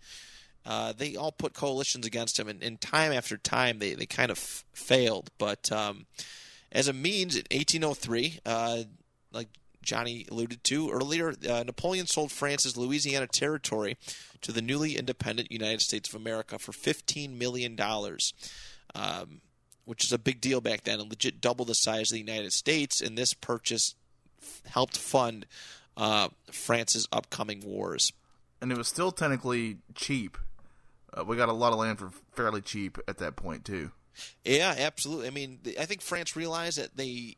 Uh, 0.67 0.93
they 0.93 1.17
all 1.17 1.33
put 1.33 1.55
coalitions 1.55 2.07
against 2.07 2.39
him, 2.39 2.49
and, 2.49 2.63
and, 2.63 2.81
time 2.81 3.13
after 3.13 3.39
time 3.39 3.79
they, 3.79 3.95
they 3.95 4.05
kind 4.05 4.31
of 4.31 4.37
f- 4.37 4.65
failed. 4.75 5.31
But 5.39 5.73
um, 5.73 6.07
as 6.71 6.89
a 6.89 6.93
means, 6.93 7.37
in 7.37 7.45
1803, 7.51 8.41
uh, 8.45 8.83
like 9.33 9.49
Johnny 9.83 10.27
alluded 10.31 10.63
to 10.65 10.91
earlier, 10.91 11.35
uh, 11.49 11.63
Napoleon 11.65 12.07
sold 12.07 12.33
France's 12.33 12.77
Louisiana 12.77 13.27
territory 13.27 13.97
to 14.43 14.53
the 14.53 14.61
newly 14.61 14.97
independent 14.97 15.51
United 15.51 15.81
States 15.81 16.09
of 16.09 16.21
America 16.21 16.59
for 16.59 16.73
$15 16.73 17.39
million, 17.39 17.79
um, 18.95 19.41
which 19.87 20.05
is 20.05 20.13
a 20.13 20.19
big 20.19 20.41
deal 20.41 20.61
back 20.61 20.85
then 20.85 21.01
and 21.01 21.09
legit 21.09 21.41
double 21.41 21.65
the 21.65 21.75
size 21.75 22.11
of 22.11 22.15
the 22.15 22.21
United 22.21 22.53
States. 22.53 23.01
And 23.01 23.17
this 23.17 23.33
purchase 23.33 23.95
helped 24.67 24.99
fund 24.99 25.47
uh, 25.97 26.29
France's 26.51 27.09
upcoming 27.11 27.61
wars. 27.65 28.13
And 28.61 28.73
it 28.73 28.79
was 28.79 28.89
still 28.89 29.13
technically 29.13 29.79
cheap. 29.95 30.37
Uh, 31.13 31.25
we 31.25 31.37
got 31.37 31.49
a 31.49 31.53
lot 31.53 31.73
of 31.73 31.79
land 31.79 31.99
for 31.99 32.11
fairly 32.33 32.61
cheap 32.61 32.99
at 33.09 33.19
that 33.19 33.37
point, 33.37 33.65
too. 33.65 33.91
Yeah, 34.45 34.75
absolutely. 34.77 35.29
I 35.29 35.31
mean, 35.31 35.61
I 35.79 35.85
think 35.85 36.03
France 36.03 36.37
realized 36.37 36.79
that 36.79 36.97
they 36.97 37.37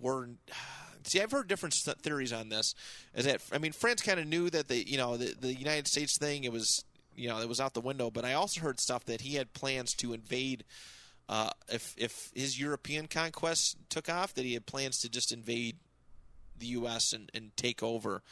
were 0.00 0.30
see, 1.04 1.20
I've 1.20 1.30
heard 1.30 1.48
different 1.48 1.74
theories 1.74 2.32
on 2.32 2.48
this. 2.48 2.74
Is 3.14 3.24
that 3.24 3.40
I 3.52 3.58
mean, 3.58 3.72
France 3.72 4.02
kind 4.02 4.20
of 4.20 4.26
knew 4.26 4.50
that 4.50 4.68
the 4.68 4.88
you 4.88 4.98
know 4.98 5.16
the, 5.16 5.34
the 5.38 5.54
United 5.54 5.86
States 5.86 6.18
thing 6.18 6.44
it 6.44 6.52
was 6.52 6.84
you 7.14 7.28
know 7.28 7.40
it 7.40 7.48
was 7.48 7.60
out 7.60 7.74
the 7.74 7.80
window, 7.80 8.10
but 8.10 8.24
I 8.24 8.34
also 8.34 8.60
heard 8.60 8.80
stuff 8.80 9.04
that 9.06 9.20
he 9.20 9.34
had 9.34 9.52
plans 9.52 9.94
to 9.94 10.12
invade. 10.12 10.64
Uh, 11.28 11.50
if 11.68 11.94
if 11.96 12.30
his 12.34 12.58
European 12.58 13.06
conquest 13.06 13.76
took 13.88 14.08
off, 14.08 14.34
that 14.34 14.44
he 14.44 14.54
had 14.54 14.66
plans 14.66 14.98
to 15.00 15.08
just 15.08 15.32
invade 15.32 15.76
the 16.58 16.66
U.S. 16.66 17.12
and, 17.12 17.30
and 17.32 17.56
take 17.56 17.82
over, 17.82 18.22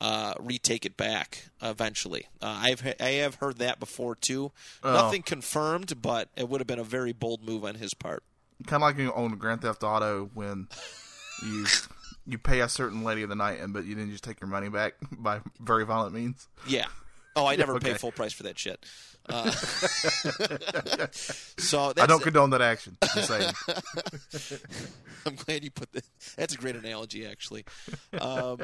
uh, 0.00 0.34
retake 0.38 0.84
it 0.86 0.96
back 0.96 1.48
eventually. 1.62 2.26
Uh, 2.40 2.56
I've 2.60 2.94
I 3.00 3.10
have 3.12 3.36
heard 3.36 3.58
that 3.58 3.80
before 3.80 4.14
too. 4.14 4.52
Oh. 4.82 4.92
Nothing 4.92 5.22
confirmed, 5.22 6.00
but 6.00 6.28
it 6.36 6.48
would 6.48 6.60
have 6.60 6.66
been 6.66 6.78
a 6.78 6.84
very 6.84 7.12
bold 7.12 7.42
move 7.44 7.64
on 7.64 7.76
his 7.76 7.94
part. 7.94 8.22
Kind 8.66 8.82
of 8.82 8.88
like 8.88 8.98
you 8.98 9.12
own 9.12 9.36
Grand 9.36 9.62
Theft 9.62 9.82
Auto 9.82 10.30
when 10.34 10.68
you 11.42 11.66
you 12.26 12.38
pay 12.38 12.60
a 12.60 12.68
certain 12.68 13.02
lady 13.02 13.22
of 13.22 13.28
the 13.28 13.36
night, 13.36 13.60
and 13.60 13.72
but 13.72 13.84
you 13.84 13.94
didn't 13.94 14.10
just 14.10 14.24
take 14.24 14.40
your 14.40 14.48
money 14.48 14.68
back 14.68 14.94
by 15.12 15.40
very 15.60 15.84
violent 15.84 16.14
means. 16.14 16.48
Yeah. 16.66 16.86
Oh, 17.34 17.46
I 17.46 17.56
never 17.56 17.74
okay. 17.74 17.92
pay 17.92 17.98
full 17.98 18.12
price 18.12 18.32
for 18.32 18.44
that 18.44 18.58
shit. 18.58 18.84
Uh, 19.28 19.50
so 21.56 21.92
I 21.98 22.06
don't 22.06 22.22
condone 22.22 22.50
that 22.50 22.62
action. 22.62 22.96
I'm 25.26 25.34
glad 25.34 25.64
you 25.64 25.70
put 25.70 25.92
that. 25.92 26.04
That's 26.36 26.54
a 26.54 26.56
great 26.56 26.76
analogy, 26.76 27.26
actually. 27.26 27.66
Um, 28.18 28.60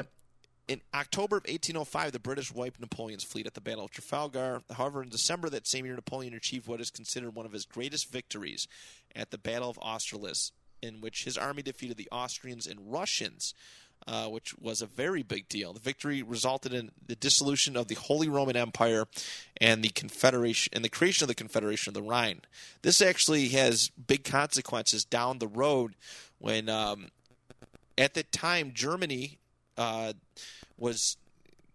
in 0.67 0.81
October 0.93 1.37
of 1.37 1.43
1805, 1.43 2.11
the 2.11 2.19
British 2.19 2.51
wiped 2.51 2.79
Napoleon's 2.79 3.23
fleet 3.23 3.45
at 3.45 3.53
the 3.53 3.61
Battle 3.61 3.85
of 3.85 3.91
Trafalgar. 3.91 4.61
However, 4.71 5.03
in 5.03 5.09
December 5.09 5.49
that 5.49 5.67
same 5.67 5.85
year, 5.85 5.95
Napoleon 5.95 6.33
achieved 6.33 6.67
what 6.67 6.81
is 6.81 6.89
considered 6.89 7.35
one 7.35 7.45
of 7.45 7.51
his 7.51 7.65
greatest 7.65 8.11
victories 8.11 8.67
at 9.15 9.31
the 9.31 9.37
Battle 9.37 9.69
of 9.69 9.77
Austerlitz, 9.81 10.51
in 10.81 11.01
which 11.01 11.23
his 11.23 11.37
army 11.37 11.61
defeated 11.61 11.97
the 11.97 12.09
Austrians 12.11 12.65
and 12.65 12.91
Russians, 12.91 13.53
uh, 14.07 14.27
which 14.27 14.57
was 14.57 14.81
a 14.81 14.87
very 14.87 15.21
big 15.21 15.47
deal. 15.49 15.71
The 15.71 15.79
victory 15.79 16.23
resulted 16.23 16.73
in 16.73 16.91
the 17.05 17.15
dissolution 17.15 17.77
of 17.77 17.87
the 17.87 17.95
Holy 17.95 18.27
Roman 18.27 18.57
Empire 18.57 19.05
and 19.61 19.83
the 19.83 19.89
Confederation 19.89 20.71
and 20.75 20.83
the 20.83 20.89
creation 20.89 21.23
of 21.23 21.27
the 21.27 21.35
Confederation 21.35 21.91
of 21.91 21.93
the 21.93 22.01
Rhine. 22.01 22.41
This 22.81 23.01
actually 23.01 23.49
has 23.49 23.89
big 23.89 24.23
consequences 24.23 25.05
down 25.05 25.37
the 25.37 25.47
road 25.47 25.95
when, 26.39 26.69
um, 26.69 27.09
at 27.97 28.15
the 28.15 28.23
time, 28.23 28.71
Germany 28.73 29.37
uh, 29.77 30.13
was 30.77 31.17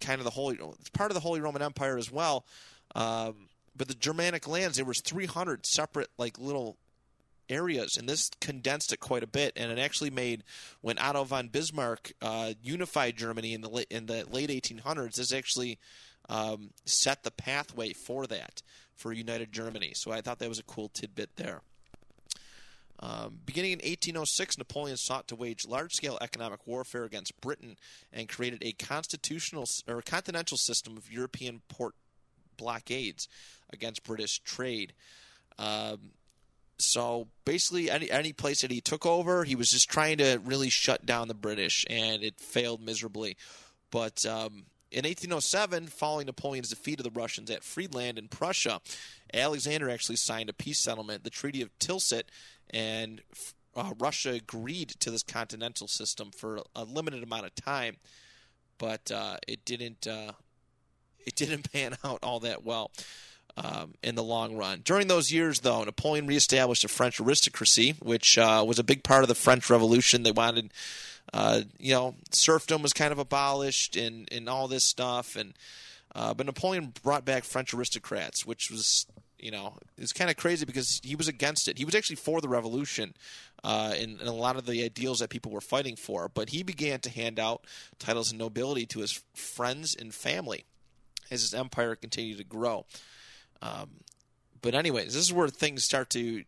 kind 0.01 0.19
of 0.19 0.25
the 0.25 0.31
holy 0.31 0.59
part 0.93 1.11
of 1.11 1.15
the 1.15 1.21
Holy 1.21 1.41
Roman 1.41 1.63
Empire 1.63 1.97
as 1.99 2.11
well. 2.11 2.45
Um, 2.95 3.49
but 3.77 3.89
the 3.89 3.95
Germanic 3.95 4.49
lands, 4.49 4.77
there 4.77 4.85
was 4.85 5.01
300 5.01 5.65
separate 5.67 6.09
like 6.19 6.39
little 6.39 6.77
areas, 7.49 7.97
and 7.97 8.09
this 8.09 8.31
condensed 8.41 8.93
it 8.93 9.01
quite 9.01 9.23
a 9.23 9.27
bit. 9.27 9.53
And 9.57 9.71
it 9.71 9.79
actually 9.79 10.11
made 10.11 10.45
when 10.81 10.99
Otto 10.99 11.25
von 11.25 11.49
Bismarck 11.49 12.13
uh, 12.23 12.55
unified 12.63 13.17
Germany 13.17 13.55
in 13.55 13.61
the 13.61 13.87
in 13.91 14.07
the 14.07 14.25
late 14.31 14.51
1800s. 14.51 15.17
This 15.17 15.33
actually 15.33 15.79
um, 16.29 16.71
set 16.85 17.23
the 17.23 17.31
pathway 17.31 17.93
for 17.93 18.27
that 18.27 18.63
for 18.95 19.13
united 19.13 19.53
Germany. 19.53 19.93
So 19.95 20.13
I 20.13 20.21
thought 20.21 20.39
that 20.39 20.49
was 20.49 20.59
a 20.59 20.65
cool 20.65 20.89
tidbit 20.89 21.37
there. 21.37 21.63
Um, 23.03 23.39
beginning 23.47 23.73
in 23.73 23.79
1806, 23.79 24.59
Napoleon 24.59 24.99
sought 24.99 25.27
to 25.29 25.37
wage 25.37 25.67
large-scale 25.67 26.19
economic 26.21 26.67
warfare 26.67 27.05
against 27.05 27.41
Britain 27.41 27.77
and 28.13 28.29
created 28.29 28.63
a 28.63 28.73
constitutional 28.73 29.65
or 29.89 30.03
continental 30.03 30.59
system 30.59 30.99
of 30.99 31.11
European 31.11 31.63
port 31.69 31.95
blockades 32.59 33.27
against 33.73 34.05
British 34.05 34.41
trade. 34.41 34.93
Um, 35.59 36.11
so 36.79 37.29
basically, 37.45 37.91
any 37.91 38.11
any 38.11 38.33
place 38.33 38.63
that 38.63 38.71
he 38.71 38.81
took 38.81 39.07
over, 39.07 39.45
he 39.45 39.55
was 39.55 39.71
just 39.71 39.91
trying 39.91 40.19
to 40.19 40.41
really 40.45 40.71
shut 40.71 41.07
down 41.07 41.29
the 41.29 41.35
British, 41.35 41.87
and 41.89 42.23
it 42.23 42.39
failed 42.39 42.83
miserably. 42.83 43.37
But 43.91 44.25
um, 44.27 44.65
in 44.91 45.05
1807, 45.05 45.87
following 45.89 46.27
Napoleon's 46.27 46.71
defeat 46.71 47.01
of 47.01 47.05
the 47.05 47.19
Russians 47.19 47.51
at 47.51 47.63
Friedland 47.63 48.19
in 48.19 48.29
Prussia, 48.29 48.81
Alexander 49.33 49.89
actually 49.89 50.17
signed 50.17 50.49
a 50.49 50.53
peace 50.53 50.79
settlement, 50.79 51.25
the 51.25 51.31
Treaty 51.31 51.63
of 51.63 51.71
Tilsit, 51.79 52.25
and 52.71 53.21
uh, 53.77 53.93
Russia 53.99 54.31
agreed 54.31 54.91
to 55.01 55.11
this 55.11 55.23
continental 55.23 55.87
system 55.87 56.31
for 56.31 56.61
a 56.75 56.85
limited 56.85 57.23
amount 57.23 57.47
of 57.47 57.55
time, 57.55 57.97
but 58.79 59.11
uh, 59.11 59.37
it 59.47 59.65
didn't. 59.65 60.07
Uh, 60.07 60.33
it 61.27 61.37
didn't 61.37 61.71
pan 61.73 61.97
out 62.03 62.21
all 62.23 62.41
that 62.41 62.65
well 62.65 62.91
um, 63.57 63.95
in 64.03 64.15
the 64.15 64.23
long 64.23 64.57
run. 64.57 64.81
During 64.85 65.09
those 65.09 65.33
years, 65.33 65.61
though, 65.61 65.85
Napoleon 65.85 66.27
reestablished 66.27 66.85
a 66.85 66.89
French 66.89 67.21
aristocracy, 67.21 67.95
which 68.01 68.39
uh, 68.39 68.65
was 68.67 68.79
a 68.79 68.85
big 68.85 69.05
part 69.05 69.23
of 69.23 69.29
the 69.29 69.35
French 69.35 69.69
Revolution. 69.71 70.23
They 70.23 70.33
wanted, 70.33 70.73
uh, 71.33 71.63
you 71.79 71.93
know, 71.93 72.15
serfdom 72.33 72.83
was 72.83 72.93
kind 72.93 73.13
of 73.13 73.19
abolished 73.19 73.97
and, 73.97 74.29
and 74.33 74.49
all 74.49 74.69
this 74.69 74.85
stuff. 74.85 75.37
And 75.37 75.55
uh, 76.15 76.35
but 76.35 76.47
Napoleon 76.47 76.93
brought 77.03 77.25
back 77.25 77.45
French 77.45 77.73
aristocrats, 77.73 78.45
which 78.45 78.71
was, 78.71 79.07
you 79.39 79.51
know, 79.51 79.75
it's 79.97 80.13
kind 80.13 80.31
of 80.31 80.37
crazy 80.37 80.65
because 80.65 81.01
he 81.05 81.15
was 81.15 81.29
against 81.29 81.69
it. 81.69 81.79
He 81.79 81.85
was 81.85 81.95
actually 81.95 82.17
for 82.17 82.41
the 82.41 82.49
revolution. 82.49 83.15
Uh, 83.63 83.95
and, 83.97 84.19
and, 84.21 84.29
a 84.29 84.33
lot 84.33 84.57
of 84.57 84.65
the 84.65 84.83
ideals 84.83 85.19
that 85.19 85.29
people 85.29 85.53
were 85.53 85.61
fighting 85.61 85.95
for, 85.95 86.31
but 86.31 86.49
he 86.49 86.63
began 86.63 86.99
to 86.99 87.11
hand 87.11 87.39
out 87.39 87.67
titles 87.99 88.33
of 88.33 88.39
nobility 88.39 88.87
to 88.87 89.01
his 89.01 89.23
friends 89.35 89.95
and 89.95 90.15
family 90.15 90.65
as 91.31 91.43
his 91.43 91.53
empire 91.53 91.95
continued 91.95 92.39
to 92.39 92.45
grow. 92.45 92.87
Um, 93.61 93.91
but 94.63 94.75
anyways, 94.75 95.13
this 95.13 95.23
is 95.23 95.33
where 95.33 95.49
things 95.49 95.85
start 95.85 96.09
to 96.11 96.45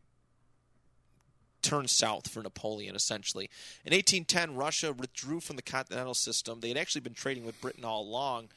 turn 1.63 1.89
south 1.89 2.29
for 2.29 2.43
Napoleon. 2.43 2.95
Essentially, 2.95 3.49
in 3.85 3.93
1810, 3.93 4.57
Russia 4.57 4.93
withdrew 4.93 5.41
from 5.41 5.57
the 5.57 5.63
continental 5.63 6.15
system. 6.15 6.61
They 6.61 6.69
had 6.69 6.77
actually 6.77 7.03
been 7.03 7.15
trading 7.15 7.45
with 7.45 7.61
Britain 7.61 7.85
all 7.85 8.03
along. 8.03 8.49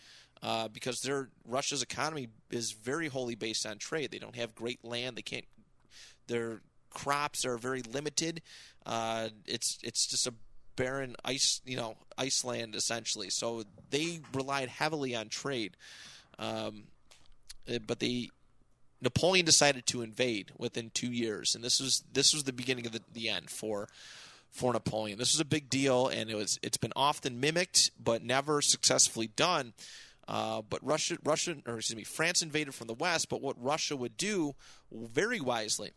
Uh, 0.44 0.68
because 0.68 1.00
their 1.00 1.30
Russia's 1.48 1.82
economy 1.82 2.28
is 2.52 2.74
very 2.74 3.08
wholly 3.08 3.36
based 3.36 3.66
on 3.66 3.78
trade. 3.78 4.12
They 4.12 4.20
don't 4.20 4.36
have 4.36 4.54
great 4.54 4.84
land. 4.84 5.16
They 5.16 5.24
can't. 5.24 5.46
Their 6.28 6.62
crops 6.92 7.46
are 7.46 7.58
very 7.58 7.82
limited. 7.82 8.42
Uh, 8.86 9.30
it's 9.48 9.80
it's 9.82 10.06
just 10.06 10.28
a 10.28 10.34
barren 10.76 11.16
ice, 11.24 11.62
you 11.66 11.78
know, 11.78 11.96
Iceland 12.18 12.76
essentially. 12.76 13.30
So 13.30 13.64
they 13.90 14.20
relied 14.34 14.70
heavily 14.70 15.16
on 15.16 15.30
trade. 15.30 15.78
Um, 16.38 16.84
eh, 17.68 17.80
but 17.86 18.00
they 18.00 18.30
Napoleon 19.02 19.46
decided 19.46 19.86
to 19.88 20.02
invade 20.02 20.52
within 20.58 20.90
two 20.90 21.12
years, 21.12 21.56
and 21.56 21.64
this 21.64 21.80
was 21.80 22.04
this 22.12 22.34
was 22.34 22.44
the 22.44 22.54
beginning 22.54 22.86
of 22.86 22.92
the, 22.92 23.02
the 23.14 23.30
end 23.30 23.50
for 23.50 23.88
for 24.52 24.72
Napoleon. 24.72 25.20
This 25.20 25.34
was 25.34 25.42
a 25.42 25.46
big 25.46 25.70
deal, 25.70 26.08
and 26.08 26.30
it 26.30 26.36
was 26.36 26.60
it's 26.64 26.78
been 26.78 26.94
often 26.96 27.40
mimicked 27.40 27.92
but 28.02 28.24
never 28.24 28.62
successfully 28.62 29.28
done. 29.28 29.74
Uh, 30.28 30.62
but 30.68 30.84
Russia, 30.84 31.18
Russia, 31.24 31.56
or 31.68 31.78
excuse 31.78 31.96
me, 31.96 32.04
France 32.04 32.42
invaded 32.42 32.74
from 32.74 32.88
the 32.88 32.94
west. 32.94 33.30
But 33.30 33.42
what 33.42 33.62
Russia 33.62 33.96
would 33.96 34.18
do, 34.18 34.56
very 34.92 35.40
wisely, 35.40 35.92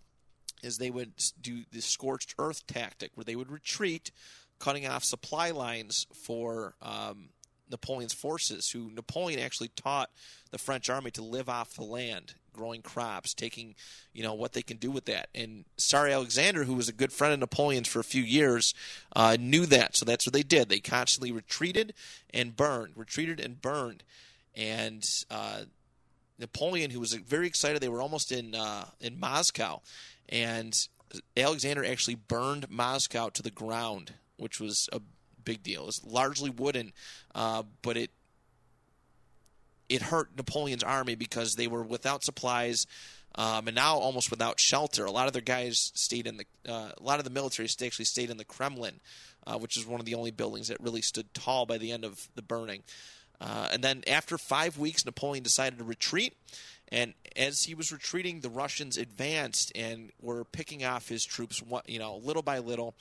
is 0.62 0.76
they 0.76 0.90
would 0.90 1.12
do 1.40 1.62
the 1.72 1.80
scorched 1.80 2.34
earth 2.38 2.66
tactic, 2.66 3.12
where 3.14 3.24
they 3.24 3.36
would 3.36 3.50
retreat, 3.50 4.10
cutting 4.58 4.86
off 4.86 5.04
supply 5.04 5.50
lines 5.50 6.06
for 6.12 6.74
um, 6.82 7.30
Napoleon's 7.70 8.12
forces. 8.12 8.70
Who 8.70 8.90
Napoleon 8.90 9.40
actually 9.40 9.68
taught 9.68 10.10
the 10.50 10.58
French 10.58 10.88
army 10.88 11.10
to 11.12 11.22
live 11.22 11.48
off 11.48 11.74
the 11.74 11.84
land, 11.84 12.34
growing 12.52 12.82
crops, 12.82 13.34
taking 13.34 13.74
you 14.12 14.22
know 14.22 14.34
what 14.34 14.52
they 14.52 14.62
can 14.62 14.76
do 14.76 14.90
with 14.90 15.06
that. 15.06 15.28
And 15.34 15.64
Tsar 15.76 16.08
Alexander, 16.08 16.64
who 16.64 16.74
was 16.74 16.88
a 16.88 16.92
good 16.92 17.12
friend 17.12 17.32
of 17.32 17.40
Napoleon's 17.40 17.88
for 17.88 18.00
a 18.00 18.04
few 18.04 18.22
years, 18.22 18.74
uh, 19.14 19.36
knew 19.38 19.66
that. 19.66 19.96
So 19.96 20.04
that's 20.04 20.26
what 20.26 20.32
they 20.32 20.42
did. 20.42 20.68
They 20.68 20.80
constantly 20.80 21.32
retreated 21.32 21.94
and 22.32 22.56
burned, 22.56 22.94
retreated 22.96 23.40
and 23.40 23.60
burned, 23.60 24.04
and. 24.54 25.08
Uh, 25.30 25.62
Napoleon, 26.40 26.92
who 26.92 27.00
was 27.00 27.14
very 27.14 27.48
excited, 27.48 27.82
they 27.82 27.88
were 27.88 28.00
almost 28.00 28.30
in 28.30 28.54
uh, 28.54 28.84
in 29.00 29.18
Moscow, 29.18 29.82
and 30.28 30.86
Alexander 31.36 31.84
actually 31.84 32.14
burned 32.14 32.70
Moscow 32.70 33.28
to 33.30 33.42
the 33.42 33.50
ground, 33.50 34.14
which 34.36 34.60
was 34.60 34.88
a 34.92 35.00
big 35.48 35.62
deal. 35.62 35.88
It's 35.88 36.04
largely 36.04 36.50
wooden, 36.50 36.92
uh, 37.34 37.62
but 37.80 37.96
it 37.96 38.10
it 39.88 40.02
hurt 40.02 40.36
Napoleon's 40.36 40.84
army 40.84 41.14
because 41.14 41.54
they 41.54 41.66
were 41.66 41.82
without 41.82 42.22
supplies. 42.22 42.86
Um, 43.34 43.68
and 43.68 43.74
now 43.74 43.96
almost 43.96 44.30
without 44.30 44.58
shelter. 44.58 45.04
A 45.04 45.10
lot 45.10 45.26
of 45.26 45.32
their 45.32 45.42
guys 45.42 45.92
stayed 45.94 46.26
in 46.26 46.38
the. 46.38 46.44
Uh, 46.68 46.90
a 46.96 47.02
lot 47.02 47.18
of 47.18 47.24
the 47.24 47.30
military 47.30 47.68
actually 47.84 48.04
stayed 48.04 48.30
in 48.30 48.36
the 48.36 48.44
Kremlin, 48.44 49.00
uh, 49.46 49.56
which 49.58 49.76
is 49.76 49.86
one 49.86 50.00
of 50.00 50.06
the 50.06 50.14
only 50.14 50.30
buildings 50.30 50.68
that 50.68 50.80
really 50.80 51.02
stood 51.02 51.32
tall 51.32 51.64
by 51.64 51.78
the 51.78 51.92
end 51.92 52.04
of 52.04 52.28
the 52.34 52.42
burning. 52.42 52.82
Uh, 53.40 53.68
and 53.72 53.82
then 53.82 54.02
after 54.06 54.36
five 54.36 54.76
weeks, 54.76 55.06
Napoleon 55.06 55.44
decided 55.44 55.78
to 55.78 55.84
retreat. 55.84 56.34
And 56.90 57.14
as 57.36 57.64
he 57.64 57.74
was 57.74 57.92
retreating, 57.92 58.40
the 58.40 58.50
Russians 58.50 58.96
advanced 58.96 59.70
and 59.74 60.10
were 60.20 60.44
picking 60.44 60.84
off 60.84 61.08
his 61.08 61.24
troops, 61.24 61.62
you 61.86 61.98
know, 61.98 62.16
little 62.16 62.42
by 62.42 62.58
little. 62.58 62.94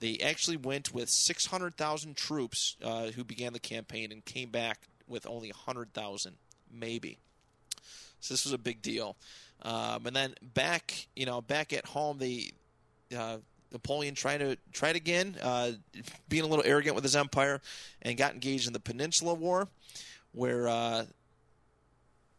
They 0.00 0.18
actually 0.18 0.56
went 0.56 0.94
with 0.94 1.08
600,000 1.10 2.16
troops 2.16 2.76
uh, 2.82 3.06
who 3.06 3.24
began 3.24 3.52
the 3.52 3.58
campaign 3.58 4.12
and 4.12 4.24
came 4.24 4.50
back 4.50 4.80
with 5.06 5.26
only 5.26 5.50
100,000, 5.50 6.36
maybe. 6.72 7.18
So 8.20 8.34
this 8.34 8.44
was 8.44 8.52
a 8.52 8.58
big 8.58 8.82
deal. 8.82 9.16
Um, 9.62 10.06
and 10.06 10.14
then 10.14 10.34
back, 10.54 11.08
you 11.16 11.26
know, 11.26 11.40
back 11.40 11.72
at 11.72 11.86
home, 11.86 12.18
they 12.18 12.50
uh, 13.16 13.38
Napoleon 13.72 14.14
tried 14.14 14.38
to 14.38 14.56
tried 14.72 14.96
again, 14.96 15.36
uh, 15.42 15.72
being 16.28 16.44
a 16.44 16.46
little 16.46 16.64
arrogant 16.64 16.94
with 16.94 17.04
his 17.04 17.16
empire, 17.16 17.60
and 18.02 18.16
got 18.16 18.34
engaged 18.34 18.66
in 18.66 18.72
the 18.72 18.80
Peninsula 18.80 19.34
War, 19.34 19.68
where 20.32 20.68
uh, 20.68 21.04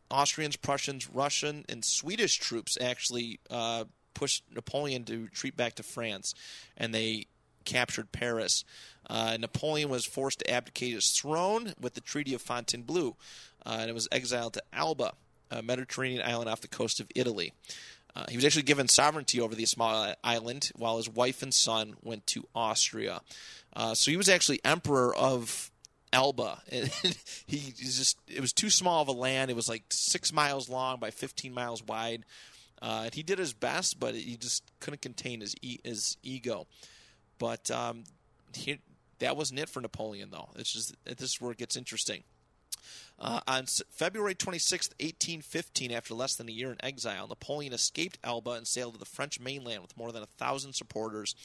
Austrians, 0.10 0.56
Prussians, 0.56 1.10
Russian, 1.10 1.66
and 1.70 1.84
Swedish 1.84 2.38
troops 2.38 2.78
actually 2.80 3.40
uh, 3.50 3.86
pushed 4.14 4.44
Napoleon 4.54 5.04
to 5.06 5.24
retreat 5.24 5.56
back 5.56 5.76
to 5.76 5.84
France, 5.84 6.34
and 6.78 6.94
they 6.94 7.28
captured 7.66 8.12
Paris. 8.12 8.64
Uh, 9.10 9.38
Napoleon 9.40 9.90
was 9.90 10.06
forced 10.06 10.40
to 10.40 10.52
abdicate 10.52 10.94
his 10.94 11.12
throne 11.12 11.74
with 11.80 11.96
the 11.96 12.02
Treaty 12.02 12.34
of 12.34 12.42
Fontainebleau, 12.42 13.16
uh, 13.66 13.78
and 13.80 13.90
it 13.90 13.94
was 13.94 14.08
exiled 14.12 14.54
to 14.54 14.64
Elba, 14.74 15.14
a 15.52 15.62
Mediterranean 15.62 16.22
island 16.24 16.50
off 16.50 16.62
the 16.62 16.68
coast 16.68 17.00
of 17.00 17.08
Italy. 17.16 17.54
Uh, 18.16 18.26
he 18.30 18.36
was 18.36 18.46
actually 18.46 18.64
given 18.64 18.88
sovereignty 18.88 19.40
over 19.40 19.56
the 19.56 19.66
small 19.66 20.14
island, 20.24 20.72
while 20.76 20.98
his 20.98 21.10
wife 21.10 21.42
and 21.42 21.54
son 21.54 21.96
went 22.02 22.26
to 22.28 22.48
Austria. 22.56 23.22
Uh, 23.76 23.94
so 23.94 24.12
he 24.12 24.18
was 24.18 24.30
actually 24.30 24.60
emperor 24.66 25.16
of 25.16 25.72
Elba. 26.12 26.62
And 26.72 26.92
he 27.46 27.74
just 27.76 28.18
it 28.28 28.42
was 28.42 28.54
too 28.54 28.70
small 28.70 29.02
of 29.02 29.08
a 29.08 29.14
land. 29.14 29.52
It 29.52 29.56
was 29.56 29.70
like 29.70 29.84
six 29.90 30.34
miles 30.34 30.70
long 30.70 31.00
by 31.00 31.12
15 31.12 31.54
miles 31.54 31.84
wide. 31.84 32.26
Uh, 32.82 33.10
he 33.12 33.24
did 33.24 33.40
his 33.40 33.54
best, 33.54 34.00
but 34.00 34.16
he 34.16 34.38
just 34.38 34.64
couldn't 34.80 35.02
contain 35.02 35.42
his 35.42 35.56
e- 35.62 35.80
his 35.84 36.18
ego. 36.24 36.68
But 37.40 37.72
um, 37.72 38.04
he, 38.54 38.80
that 39.20 39.36
wasn't 39.36 39.60
it 39.60 39.70
for 39.70 39.82
Napoleon, 39.82 40.30
though. 40.32 40.50
It's 40.56 40.72
just 40.72 40.96
this 41.06 41.32
is 41.32 41.42
where 41.42 41.52
it 41.52 41.58
gets 41.58 41.76
interesting. 41.76 42.24
Uh, 43.18 43.42
on 43.48 43.66
February 43.90 44.34
26, 44.34 44.90
1815, 45.00 45.92
after 45.92 46.14
less 46.14 46.36
than 46.36 46.48
a 46.48 46.54
year 46.54 46.72
in 46.72 46.78
exile, 46.84 47.28
Napoleon 47.28 47.74
escaped 47.74 48.18
Elba 48.24 48.52
and 48.52 48.68
sailed 48.68 48.94
to 48.94 49.00
the 49.00 49.06
French 49.06 49.40
mainland 49.40 49.82
with 49.82 49.98
more 49.98 50.12
than 50.12 50.24
a 50.24 50.28
thousand 50.28 50.74
supporters. 50.74 51.36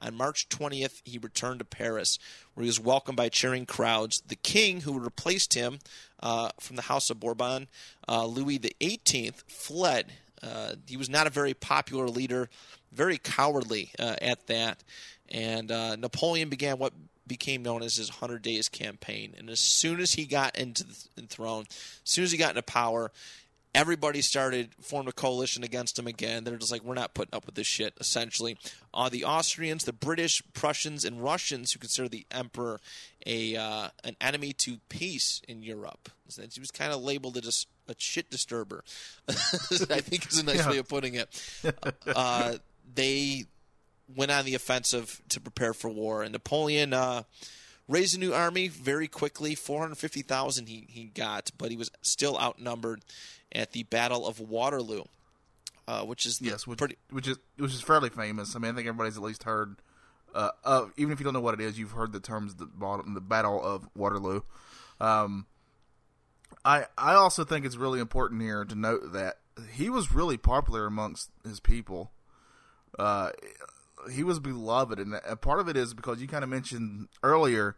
On 0.00 0.14
March 0.14 0.48
20th, 0.48 1.02
he 1.04 1.18
returned 1.18 1.58
to 1.58 1.64
Paris, 1.64 2.18
where 2.54 2.62
he 2.62 2.68
was 2.68 2.80
welcomed 2.80 3.16
by 3.16 3.28
cheering 3.28 3.66
crowds. 3.66 4.22
The 4.26 4.36
king, 4.36 4.82
who 4.82 4.98
replaced 4.98 5.54
him 5.54 5.80
uh, 6.22 6.50
from 6.60 6.76
the 6.76 6.82
House 6.82 7.10
of 7.10 7.20
Bourbon, 7.20 7.68
uh, 8.08 8.24
Louis 8.24 8.60
XVIII, 8.80 9.32
fled. 9.48 10.12
Uh, 10.42 10.74
he 10.86 10.96
was 10.96 11.08
not 11.08 11.26
a 11.26 11.30
very 11.30 11.54
popular 11.54 12.08
leader, 12.08 12.48
very 12.92 13.18
cowardly 13.18 13.90
uh, 13.98 14.16
at 14.20 14.46
that. 14.46 14.82
And 15.28 15.70
uh, 15.70 15.96
Napoleon 15.96 16.48
began 16.48 16.78
what 16.78 16.92
became 17.26 17.62
known 17.62 17.82
as 17.82 17.96
his 17.96 18.10
100 18.10 18.42
Days 18.42 18.68
campaign. 18.68 19.34
And 19.38 19.50
as 19.50 19.60
soon 19.60 20.00
as 20.00 20.12
he 20.12 20.24
got 20.24 20.56
into 20.56 20.84
the 21.14 21.22
throne, 21.22 21.64
as 21.68 22.10
soon 22.10 22.24
as 22.24 22.32
he 22.32 22.38
got 22.38 22.50
into 22.50 22.62
power, 22.62 23.12
everybody 23.74 24.20
started 24.22 24.70
formed 24.80 25.08
a 25.08 25.12
coalition 25.12 25.62
against 25.62 25.98
him 25.98 26.06
again. 26.06 26.44
They're 26.44 26.56
just 26.56 26.72
like, 26.72 26.82
we're 26.82 26.94
not 26.94 27.14
putting 27.14 27.34
up 27.34 27.46
with 27.46 27.54
this 27.54 27.66
shit. 27.66 27.94
Essentially, 28.00 28.56
uh, 28.94 29.08
the 29.08 29.24
Austrians, 29.24 29.84
the 29.84 29.92
British, 29.92 30.42
Prussians, 30.54 31.04
and 31.04 31.22
Russians, 31.22 31.72
who 31.72 31.78
consider 31.78 32.08
the 32.08 32.26
emperor 32.30 32.80
a 33.26 33.56
uh, 33.56 33.88
an 34.04 34.16
enemy 34.20 34.52
to 34.54 34.78
peace 34.88 35.42
in 35.46 35.62
Europe, 35.62 36.08
he 36.34 36.60
was 36.60 36.70
kind 36.70 36.92
of 36.92 37.02
labeled 37.02 37.36
as 37.36 37.66
a 37.88 37.94
shit 37.98 38.30
disturber. 38.30 38.84
I 39.28 39.32
think 40.00 40.26
is 40.28 40.38
a 40.38 40.44
nice 40.44 40.58
yeah. 40.58 40.70
way 40.70 40.78
of 40.78 40.88
putting 40.88 41.14
it. 41.14 41.28
Uh, 42.06 42.54
they 42.94 43.44
went 44.14 44.30
on 44.30 44.44
the 44.44 44.54
offensive 44.54 45.20
to 45.30 45.40
prepare 45.40 45.74
for 45.74 45.88
war, 45.88 46.22
and 46.22 46.32
Napoleon. 46.32 46.92
Uh, 46.92 47.22
raised 47.88 48.14
a 48.16 48.20
new 48.20 48.34
army 48.34 48.68
very 48.68 49.08
quickly. 49.08 49.54
Four 49.54 49.80
hundred 49.80 49.96
fifty 49.96 50.22
thousand 50.22 50.68
he 50.68 50.86
he 50.88 51.04
got, 51.04 51.50
but 51.58 51.70
he 51.70 51.76
was 51.76 51.90
still 52.02 52.38
outnumbered 52.38 53.02
at 53.52 53.72
the 53.72 53.82
Battle 53.84 54.26
of 54.26 54.38
Waterloo, 54.40 55.04
uh, 55.88 56.02
which 56.02 56.26
is 56.26 56.40
yes, 56.40 56.66
which, 56.66 56.78
pretty... 56.78 56.96
which 57.10 57.26
is 57.26 57.38
which 57.56 57.72
is 57.72 57.80
fairly 57.80 58.10
famous. 58.10 58.54
I 58.54 58.58
mean, 58.58 58.72
I 58.72 58.74
think 58.74 58.86
everybody's 58.86 59.16
at 59.16 59.22
least 59.22 59.44
heard. 59.44 59.76
Uh, 60.34 60.50
uh, 60.62 60.86
even 60.98 61.12
if 61.12 61.18
you 61.18 61.24
don't 61.24 61.32
know 61.32 61.40
what 61.40 61.54
it 61.54 61.60
is, 61.60 61.78
you've 61.78 61.92
heard 61.92 62.12
the 62.12 62.20
terms 62.20 62.54
the, 62.56 62.66
the 62.66 63.20
Battle 63.20 63.62
of 63.64 63.88
Waterloo. 63.96 64.42
Um, 65.00 65.46
I 66.64 66.86
I 66.96 67.14
also 67.14 67.44
think 67.44 67.64
it's 67.64 67.76
really 67.76 68.00
important 68.00 68.42
here 68.42 68.64
to 68.64 68.74
note 68.74 69.12
that 69.12 69.38
he 69.72 69.90
was 69.90 70.12
really 70.12 70.36
popular 70.36 70.86
amongst 70.86 71.30
his 71.44 71.60
people. 71.60 72.12
Uh, 72.98 73.30
he 74.12 74.22
was 74.22 74.38
beloved, 74.38 74.98
and 74.98 75.14
part 75.40 75.60
of 75.60 75.68
it 75.68 75.76
is 75.76 75.94
because 75.94 76.20
you 76.20 76.28
kind 76.28 76.44
of 76.44 76.50
mentioned 76.50 77.08
earlier. 77.22 77.76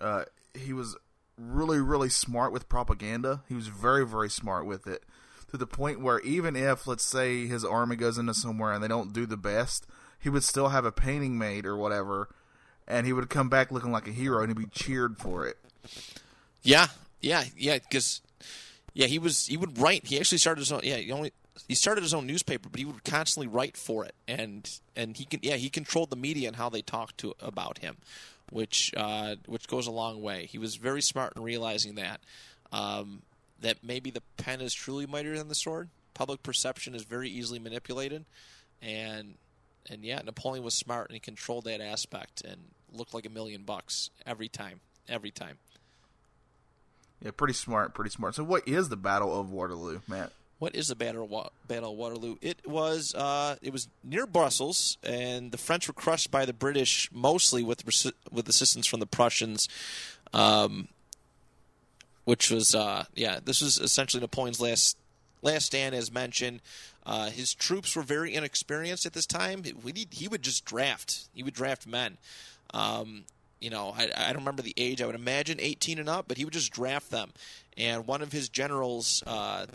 Uh, 0.00 0.24
he 0.54 0.72
was 0.72 0.96
really, 1.36 1.80
really 1.80 2.08
smart 2.08 2.52
with 2.52 2.68
propaganda. 2.68 3.42
He 3.48 3.54
was 3.54 3.68
very, 3.68 4.06
very 4.06 4.30
smart 4.30 4.66
with 4.66 4.86
it 4.86 5.04
to 5.50 5.56
the 5.56 5.66
point 5.66 6.00
where 6.00 6.20
even 6.20 6.56
if, 6.56 6.86
let's 6.86 7.04
say, 7.04 7.46
his 7.46 7.64
army 7.64 7.96
goes 7.96 8.18
into 8.18 8.34
somewhere 8.34 8.72
and 8.72 8.82
they 8.82 8.88
don't 8.88 9.12
do 9.12 9.26
the 9.26 9.36
best, 9.36 9.86
he 10.18 10.28
would 10.28 10.44
still 10.44 10.68
have 10.68 10.84
a 10.84 10.92
painting 10.92 11.38
made 11.38 11.66
or 11.66 11.76
whatever, 11.76 12.28
and 12.88 13.06
he 13.06 13.12
would 13.12 13.30
come 13.30 13.48
back 13.48 13.70
looking 13.70 13.92
like 13.92 14.08
a 14.08 14.12
hero 14.12 14.40
and 14.42 14.50
he'd 14.50 14.58
be 14.58 14.70
cheered 14.70 15.18
for 15.18 15.46
it. 15.46 15.58
Yeah, 16.62 16.88
yeah, 17.24 17.44
yeah. 17.56 17.78
Because 17.78 18.20
yeah, 18.92 19.06
he 19.06 19.18
was 19.18 19.46
he 19.46 19.56
would 19.56 19.78
write. 19.78 20.06
He 20.06 20.18
actually 20.18 20.38
started 20.38 20.60
his 20.60 20.72
own. 20.72 20.80
Yeah, 20.84 20.96
he 20.96 21.10
only 21.10 21.32
he 21.68 21.74
started 21.74 22.02
his 22.02 22.14
own 22.14 22.26
newspaper, 22.26 22.68
but 22.68 22.78
he 22.78 22.84
would 22.84 23.04
constantly 23.04 23.48
write 23.48 23.76
for 23.76 24.04
it, 24.04 24.14
and 24.28 24.68
and 24.96 25.16
he 25.16 25.24
can 25.24 25.40
yeah 25.42 25.56
he 25.56 25.68
controlled 25.70 26.10
the 26.10 26.16
media 26.16 26.48
and 26.48 26.56
how 26.56 26.68
they 26.68 26.82
talked 26.82 27.18
to 27.18 27.34
about 27.40 27.78
him, 27.78 27.96
which 28.50 28.92
uh, 28.96 29.36
which 29.46 29.66
goes 29.66 29.86
a 29.86 29.92
long 29.92 30.22
way. 30.22 30.46
He 30.46 30.58
was 30.58 30.76
very 30.76 31.02
smart 31.02 31.32
in 31.36 31.42
realizing 31.42 31.96
that 31.96 32.20
um, 32.72 33.22
that 33.60 33.78
maybe 33.82 34.10
the 34.10 34.22
pen 34.36 34.60
is 34.60 34.74
truly 34.74 35.06
mightier 35.06 35.36
than 35.36 35.48
the 35.48 35.54
sword. 35.54 35.88
Public 36.12 36.42
perception 36.42 36.94
is 36.94 37.02
very 37.02 37.28
easily 37.28 37.58
manipulated, 37.58 38.24
and 38.82 39.34
and 39.90 40.04
yeah, 40.04 40.20
Napoleon 40.24 40.64
was 40.64 40.74
smart 40.74 41.08
and 41.08 41.14
he 41.14 41.20
controlled 41.20 41.64
that 41.64 41.80
aspect 41.80 42.42
and 42.42 42.56
looked 42.92 43.14
like 43.14 43.26
a 43.26 43.30
million 43.30 43.62
bucks 43.62 44.10
every 44.26 44.48
time, 44.48 44.80
every 45.08 45.30
time. 45.30 45.58
Yeah, 47.24 47.32
pretty 47.36 47.54
smart, 47.54 47.94
pretty 47.94 48.10
smart. 48.10 48.34
So, 48.34 48.44
what 48.44 48.68
is 48.68 48.88
the 48.90 48.96
Battle 48.96 49.38
of 49.38 49.50
Waterloo, 49.50 50.00
Matt? 50.06 50.30
What 50.60 50.76
is 50.76 50.88
the 50.88 50.94
Battle 50.94 51.24
of, 51.24 51.50
Battle 51.66 51.92
of 51.92 51.98
Waterloo? 51.98 52.36
It 52.40 52.58
was 52.66 53.14
uh, 53.14 53.56
it 53.62 53.72
was 53.72 53.88
near 54.04 54.26
Brussels, 54.26 54.98
and 55.02 55.50
the 55.50 55.58
French 55.58 55.88
were 55.88 55.94
crushed 55.94 56.30
by 56.30 56.44
the 56.44 56.52
British 56.52 57.10
mostly 57.12 57.64
with 57.64 57.82
with 58.30 58.48
assistance 58.48 58.86
from 58.86 59.00
the 59.00 59.06
Prussians, 59.06 59.68
um, 60.32 60.88
which 62.24 62.50
was 62.50 62.74
uh, 62.74 63.06
yeah. 63.14 63.40
This 63.44 63.60
was 63.60 63.78
essentially 63.78 64.20
Napoleon's 64.20 64.60
last 64.60 64.96
Last 65.44 65.66
Stand, 65.66 65.94
as 65.94 66.10
mentioned, 66.10 66.62
uh, 67.04 67.28
his 67.28 67.52
troops 67.52 67.94
were 67.94 68.02
very 68.02 68.34
inexperienced 68.34 69.04
at 69.04 69.12
this 69.12 69.26
time. 69.26 69.62
He, 69.62 70.06
he 70.10 70.26
would 70.26 70.42
just 70.42 70.64
draft. 70.64 71.28
He 71.34 71.42
would 71.42 71.52
draft 71.52 71.86
men. 71.86 72.16
Um, 72.72 73.24
you 73.60 73.70
know, 73.70 73.94
I, 73.96 74.10
I, 74.16 74.26
don't 74.28 74.42
remember 74.42 74.62
the 74.62 74.74
age. 74.76 75.00
I 75.00 75.06
would 75.06 75.14
imagine 75.14 75.58
18 75.60 75.98
and 75.98 76.08
up, 76.08 76.26
but 76.28 76.36
he 76.36 76.44
would 76.44 76.54
just 76.54 76.72
draft 76.72 77.10
them. 77.10 77.32
And 77.76 78.06
one 78.06 78.22
of 78.22 78.32
his 78.32 78.48
generals 78.48 79.22
uh, 79.26 79.66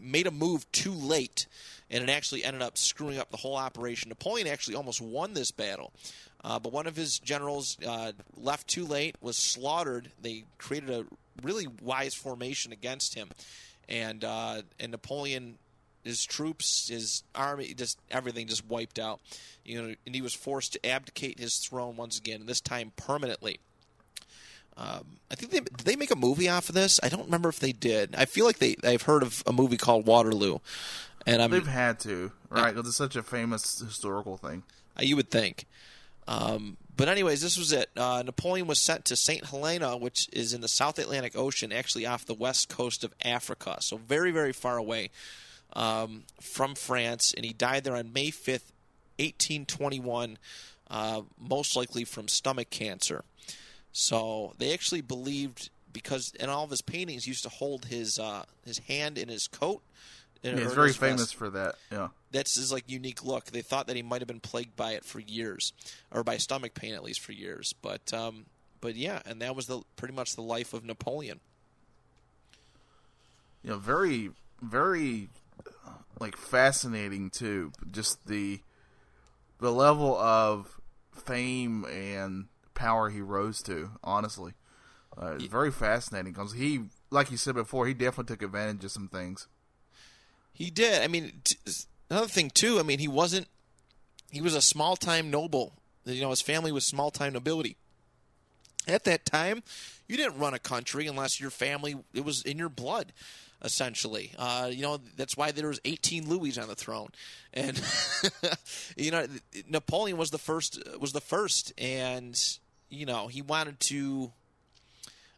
made 0.00 0.26
a 0.26 0.30
move 0.30 0.70
too 0.72 0.92
late, 0.92 1.46
and 1.90 2.02
it 2.02 2.10
actually 2.10 2.44
ended 2.44 2.62
up 2.62 2.76
screwing 2.76 3.18
up 3.18 3.30
the 3.30 3.36
whole 3.36 3.56
operation. 3.56 4.08
Napoleon 4.08 4.46
actually 4.46 4.74
almost 4.74 5.00
won 5.00 5.34
this 5.34 5.50
battle. 5.50 5.92
Uh, 6.44 6.58
but 6.58 6.72
one 6.72 6.86
of 6.86 6.96
his 6.96 7.18
generals 7.18 7.76
uh, 7.86 8.12
left 8.36 8.66
too 8.66 8.84
late, 8.84 9.16
was 9.20 9.36
slaughtered. 9.36 10.10
They 10.20 10.44
created 10.58 10.90
a 10.90 11.04
really 11.42 11.68
wise 11.80 12.14
formation 12.14 12.72
against 12.72 13.14
him, 13.14 13.28
and 13.88 14.24
uh, 14.24 14.62
and 14.80 14.90
Napoleon, 14.90 15.56
his 16.04 16.24
troops, 16.24 16.88
his 16.88 17.22
army, 17.34 17.74
just 17.74 17.98
everything 18.10 18.46
just 18.46 18.66
wiped 18.66 18.98
out. 18.98 19.20
You 19.64 19.82
know, 19.82 19.94
and 20.06 20.14
he 20.14 20.20
was 20.20 20.34
forced 20.34 20.72
to 20.74 20.86
abdicate 20.86 21.38
his 21.38 21.56
throne 21.58 21.96
once 21.96 22.18
again, 22.18 22.40
and 22.40 22.48
this 22.48 22.60
time 22.60 22.92
permanently. 22.96 23.60
Um, 24.76 25.18
I 25.30 25.34
think 25.34 25.52
they 25.52 25.60
did 25.60 25.78
they 25.78 25.96
make 25.96 26.10
a 26.10 26.16
movie 26.16 26.48
off 26.48 26.68
of 26.68 26.74
this. 26.74 26.98
I 27.02 27.08
don't 27.08 27.26
remember 27.26 27.48
if 27.48 27.60
they 27.60 27.72
did. 27.72 28.14
I 28.16 28.24
feel 28.24 28.46
like 28.46 28.58
they 28.58 28.76
I've 28.82 29.02
heard 29.02 29.22
of 29.22 29.42
a 29.46 29.52
movie 29.52 29.76
called 29.76 30.06
Waterloo, 30.06 30.58
and 31.26 31.42
I'm, 31.42 31.50
they've 31.50 31.66
had 31.66 32.00
to 32.00 32.32
right 32.48 32.74
because 32.74 32.88
it's 32.88 32.96
such 32.96 33.16
a 33.16 33.22
famous 33.22 33.80
historical 33.80 34.36
thing. 34.36 34.62
You 34.98 35.16
would 35.16 35.30
think. 35.30 35.66
Um, 36.26 36.76
but 36.96 37.08
anyways, 37.08 37.40
this 37.40 37.58
was 37.58 37.72
it. 37.72 37.90
Uh, 37.96 38.22
Napoleon 38.24 38.66
was 38.66 38.80
sent 38.80 39.04
to 39.06 39.16
St. 39.16 39.46
Helena, 39.46 39.96
which 39.96 40.28
is 40.32 40.54
in 40.54 40.60
the 40.60 40.68
South 40.68 40.98
Atlantic 40.98 41.36
Ocean, 41.36 41.72
actually 41.72 42.06
off 42.06 42.24
the 42.24 42.34
west 42.34 42.68
coast 42.68 43.02
of 43.02 43.14
Africa, 43.24 43.78
so 43.80 43.96
very, 43.96 44.30
very 44.30 44.52
far 44.52 44.76
away 44.76 45.10
um, 45.74 46.24
from 46.40 46.74
France. 46.74 47.32
And 47.34 47.44
he 47.44 47.52
died 47.52 47.84
there 47.84 47.96
on 47.96 48.12
May 48.12 48.28
5th, 48.28 48.72
1821, 49.18 50.38
uh, 50.90 51.22
most 51.38 51.76
likely 51.76 52.04
from 52.04 52.28
stomach 52.28 52.70
cancer. 52.70 53.24
So 53.92 54.54
they 54.58 54.72
actually 54.72 55.02
believed 55.02 55.70
because 55.92 56.32
in 56.40 56.48
all 56.48 56.64
of 56.64 56.70
his 56.70 56.80
paintings, 56.82 57.24
he 57.24 57.30
used 57.30 57.42
to 57.42 57.50
hold 57.50 57.86
his 57.86 58.18
uh, 58.18 58.44
his 58.64 58.78
hand 58.78 59.18
in 59.18 59.28
his 59.28 59.46
coat 59.46 59.82
yeah, 60.42 60.58
he's 60.58 60.72
very 60.72 60.92
famous 60.92 61.32
for 61.32 61.50
that. 61.50 61.76
Yeah, 61.90 62.08
that's 62.32 62.56
his 62.56 62.72
like 62.72 62.84
unique 62.88 63.24
look. 63.24 63.46
They 63.46 63.62
thought 63.62 63.86
that 63.86 63.96
he 63.96 64.02
might 64.02 64.20
have 64.20 64.28
been 64.28 64.40
plagued 64.40 64.74
by 64.74 64.92
it 64.92 65.04
for 65.04 65.20
years, 65.20 65.72
or 66.10 66.24
by 66.24 66.36
stomach 66.36 66.74
pain 66.74 66.94
at 66.94 67.04
least 67.04 67.20
for 67.20 67.32
years. 67.32 67.74
But 67.80 68.12
um, 68.12 68.46
but 68.80 68.96
yeah, 68.96 69.20
and 69.24 69.40
that 69.40 69.54
was 69.54 69.66
the 69.66 69.82
pretty 69.96 70.14
much 70.14 70.34
the 70.34 70.42
life 70.42 70.74
of 70.74 70.84
Napoleon. 70.84 71.40
Know, 73.62 73.78
very 73.78 74.30
very 74.60 75.28
like 76.20 76.36
fascinating 76.36 77.30
too. 77.30 77.72
Just 77.90 78.26
the 78.26 78.60
the 79.60 79.70
level 79.70 80.16
of 80.16 80.80
fame 81.12 81.84
and 81.84 82.46
power 82.74 83.10
he 83.10 83.20
rose 83.20 83.62
to. 83.62 83.90
Honestly, 84.02 84.52
uh, 85.20 85.34
it's 85.34 85.44
very 85.44 85.70
fascinating 85.70 86.32
because 86.32 86.52
he, 86.54 86.80
like 87.10 87.30
you 87.30 87.36
said 87.36 87.54
before, 87.54 87.86
he 87.86 87.94
definitely 87.94 88.34
took 88.34 88.42
advantage 88.42 88.84
of 88.84 88.90
some 88.90 89.08
things. 89.08 89.46
He 90.52 90.70
did. 90.70 91.02
I 91.02 91.08
mean, 91.08 91.40
t- 91.44 91.56
another 92.10 92.28
thing 92.28 92.50
too. 92.50 92.78
I 92.78 92.82
mean, 92.82 92.98
he 92.98 93.08
wasn't. 93.08 93.48
He 94.30 94.40
was 94.40 94.54
a 94.54 94.62
small 94.62 94.96
time 94.96 95.30
noble. 95.30 95.74
You 96.04 96.20
know, 96.20 96.30
his 96.30 96.40
family 96.40 96.72
was 96.72 96.86
small 96.86 97.10
time 97.10 97.34
nobility. 97.34 97.76
At 98.88 99.04
that 99.04 99.24
time, 99.24 99.62
you 100.08 100.16
didn't 100.16 100.38
run 100.38 100.54
a 100.54 100.58
country 100.58 101.06
unless 101.06 101.40
your 101.40 101.50
family 101.50 101.96
it 102.12 102.24
was 102.24 102.42
in 102.42 102.58
your 102.58 102.68
blood. 102.68 103.12
Essentially, 103.64 104.32
uh, 104.38 104.68
you 104.72 104.82
know 104.82 104.98
that's 105.16 105.36
why 105.36 105.52
there 105.52 105.68
was 105.68 105.80
18 105.84 106.28
Louis 106.28 106.58
on 106.58 106.66
the 106.66 106.74
throne, 106.74 107.10
and 107.54 107.80
you 108.96 109.12
know 109.12 109.26
Napoleon 109.68 110.16
was 110.16 110.30
the 110.30 110.38
first. 110.38 110.82
Was 110.98 111.12
the 111.12 111.20
first, 111.20 111.72
and 111.78 112.36
you 112.88 113.06
know 113.06 113.28
he 113.28 113.40
wanted 113.40 113.78
to 113.80 114.32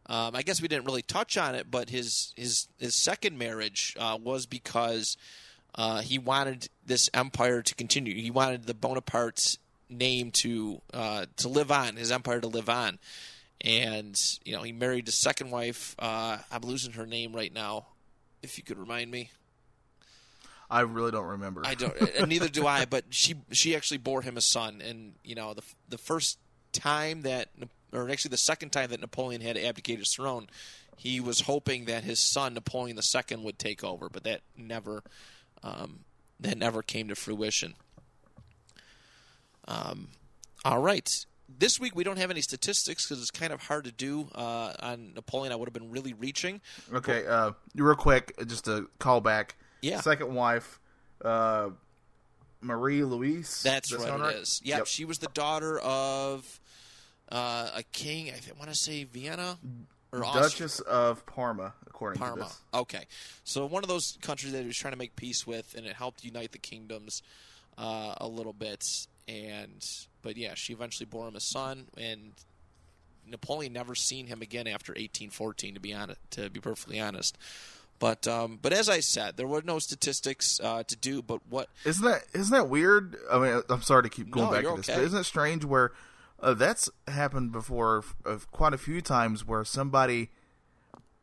um, 0.07 0.37
I 0.37 0.43
guess 0.43 0.61
we 0.61 0.69
didn't 0.69 0.85
really 0.85 1.03
touch 1.03 1.39
on 1.39 1.55
it, 1.55 1.71
but 1.71 1.89
his 1.89 2.33
his 2.37 2.69
his 2.79 2.95
second 2.95 3.39
marriage 3.39 3.97
uh, 3.99 4.19
was 4.23 4.47
because 4.47 5.17
uh, 5.75 6.03
he 6.03 6.19
wanted 6.19 6.69
this 6.85 7.09
empire 7.15 7.63
to 7.63 7.75
continue. 7.75 8.15
He 8.15 8.31
wanted 8.31 8.65
the 8.65 8.75
Bonaparte's 8.75 9.59
name 9.89 10.31
to 10.33 10.83
uh, 10.93 11.27
to 11.39 11.49
live 11.49 11.73
on, 11.73 11.97
his 11.97 12.13
empire 12.13 12.41
to 12.41 12.49
live 12.49 12.69
on. 12.69 12.99
And 13.63 14.21
you 14.45 14.55
know, 14.55 14.63
he 14.63 14.73
married 14.73 15.07
his 15.07 15.15
second 15.15 15.51
wife. 15.51 15.95
Uh, 15.99 16.39
I'm 16.53 16.63
losing 16.63 16.93
her 16.93 17.07
name 17.07 17.35
right 17.35 17.53
now. 17.53 17.87
If 18.45 18.59
you 18.59 18.65
could 18.65 18.79
remind 18.79 19.11
me. 19.11 19.31
I 20.71 20.81
really 20.81 21.11
don't 21.11 21.27
remember. 21.27 21.63
I 21.65 21.75
don't, 21.75 21.95
and 22.19 22.29
neither 22.29 22.49
do 22.49 22.67
I. 22.67 22.85
But 22.85 23.05
she 23.11 23.35
she 23.51 23.77
actually 23.77 23.99
bore 23.99 24.23
him 24.23 24.37
a 24.37 24.41
son, 24.41 24.83
and 24.87 25.15
you 25.25 25.35
know 25.35 25.55
the 25.55 25.63
the 25.89 25.99
first 25.99 26.39
time 26.73 27.23
that 27.23 27.49
or 27.93 28.11
actually 28.11 28.31
the 28.31 28.37
second 28.37 28.71
time 28.71 28.91
that 28.91 29.01
Napoleon 29.01 29.41
had 29.41 29.57
abdicated 29.57 30.01
his 30.01 30.15
throne, 30.15 30.49
he 30.97 31.21
was 31.21 31.43
hoping 31.43 31.85
that 31.87 32.05
his 32.05 32.21
son 32.21 32.55
Napoleon 32.55 32.99
II 32.99 33.37
would 33.39 33.59
take 33.59 33.85
over, 33.85 34.09
but 34.09 34.25
that 34.25 34.41
never 34.57 35.03
um, 35.63 36.01
that 36.41 36.59
never 36.59 36.83
came 36.83 37.09
to 37.09 37.15
fruition. 37.15 37.75
Um, 39.67 40.09
all 40.65 40.81
right. 40.81 41.09
This 41.49 41.79
week 41.79 41.95
we 41.95 42.05
don't 42.05 42.19
have 42.19 42.31
any 42.31 42.41
statistics 42.41 43.07
because 43.07 43.21
it's 43.21 43.31
kind 43.31 43.53
of 43.53 43.63
hard 43.63 43.85
to 43.85 43.93
do 43.93 44.29
uh, 44.35 44.73
on 44.81 45.13
Napoleon. 45.15 45.53
I 45.53 45.57
would 45.57 45.69
have 45.69 45.75
been 45.75 45.91
really 45.91 46.15
reaching. 46.15 46.61
Okay, 46.93 47.27
uh, 47.27 47.53
real 47.75 47.95
quick, 47.95 48.35
just 48.47 48.67
a 48.67 48.87
call 48.99 49.21
back. 49.21 49.57
Yeah. 49.83 50.01
Second 50.01 50.35
wife, 50.35 50.81
uh, 51.23 51.71
Marie 52.63 53.05
Louise. 53.05 53.63
That's 53.63 53.93
right, 53.93 54.21
it 54.21 54.37
is. 54.37 54.61
Yep, 54.65 54.79
yep, 54.79 54.87
she 54.87 55.05
was 55.05 55.19
the 55.19 55.29
daughter 55.35 55.79
of 55.81 56.61
uh, 57.31 57.71
a 57.75 57.83
king. 57.93 58.31
I 58.31 58.59
want 58.59 58.71
to 58.71 58.77
say 58.77 59.05
Vienna 59.05 59.59
or 60.13 60.21
Duchess 60.21 60.81
Austria. 60.81 60.95
of 60.95 61.27
Parma, 61.27 61.75
according 61.87 62.21
Parma. 62.21 62.37
to 62.37 62.43
this. 62.45 62.61
Okay, 62.73 63.05
so 63.45 63.67
one 63.67 63.83
of 63.83 63.89
those 63.89 64.17
countries 64.23 64.53
that 64.53 64.63
he 64.63 64.67
was 64.67 64.79
trying 64.79 64.93
to 64.93 64.99
make 64.99 65.15
peace 65.17 65.47
with, 65.47 65.75
and 65.77 65.87
it 65.87 65.95
helped 65.95 66.25
unite 66.25 66.53
the 66.53 66.59
kingdoms 66.59 67.23
uh, 67.77 68.15
a 68.17 68.27
little 68.27 68.53
bit. 68.55 68.85
And 69.27 69.87
but 70.23 70.37
yeah, 70.37 70.55
she 70.55 70.73
eventually 70.73 71.07
bore 71.07 71.29
him 71.29 71.37
a 71.37 71.41
son, 71.41 71.87
and 71.97 72.33
Napoleon 73.27 73.73
never 73.73 73.95
seen 73.95 74.27
him 74.27 74.43
again 74.43 74.67
after 74.67 74.93
1814. 74.93 75.75
To 75.75 75.81
be 75.81 75.95
honest, 75.95 76.21
to 76.33 76.51
be 76.51 76.61
perfectly 76.61 77.01
honest. 77.01 77.39
But 77.99 78.27
um, 78.29 78.59
but 78.61 78.73
as 78.73 78.89
I 78.89 79.01
said, 79.01 79.37
there 79.37 79.47
were 79.47 79.63
no 79.63 79.79
statistics 79.79 80.61
uh, 80.63 80.83
to 80.85 80.97
do. 80.97 81.23
But 81.23 81.41
what 81.49 81.69
isn't 81.85 82.05
that 82.05 82.25
isn't 82.35 82.53
that 82.53 82.69
weird? 82.69 83.17
I 83.31 83.39
mean, 83.39 83.63
I'm 83.69 83.83
sorry 83.83 84.03
to 84.03 84.09
keep 84.09 84.31
going 84.31 84.47
no, 84.47 84.53
back 84.53 84.65
to 84.65 84.77
this, 84.77 84.87
but 84.87 85.05
isn't 85.05 85.21
it 85.21 85.25
strange 85.25 85.65
where 85.65 85.93
uh, 86.41 86.55
that's 86.55 86.91
happened 87.09 87.53
before 87.53 88.05
uh, 88.27 88.37
quite 88.51 88.75
a 88.75 88.79
few 88.79 89.01
times 89.01 89.47
where 89.47 89.65
somebody 89.65 90.31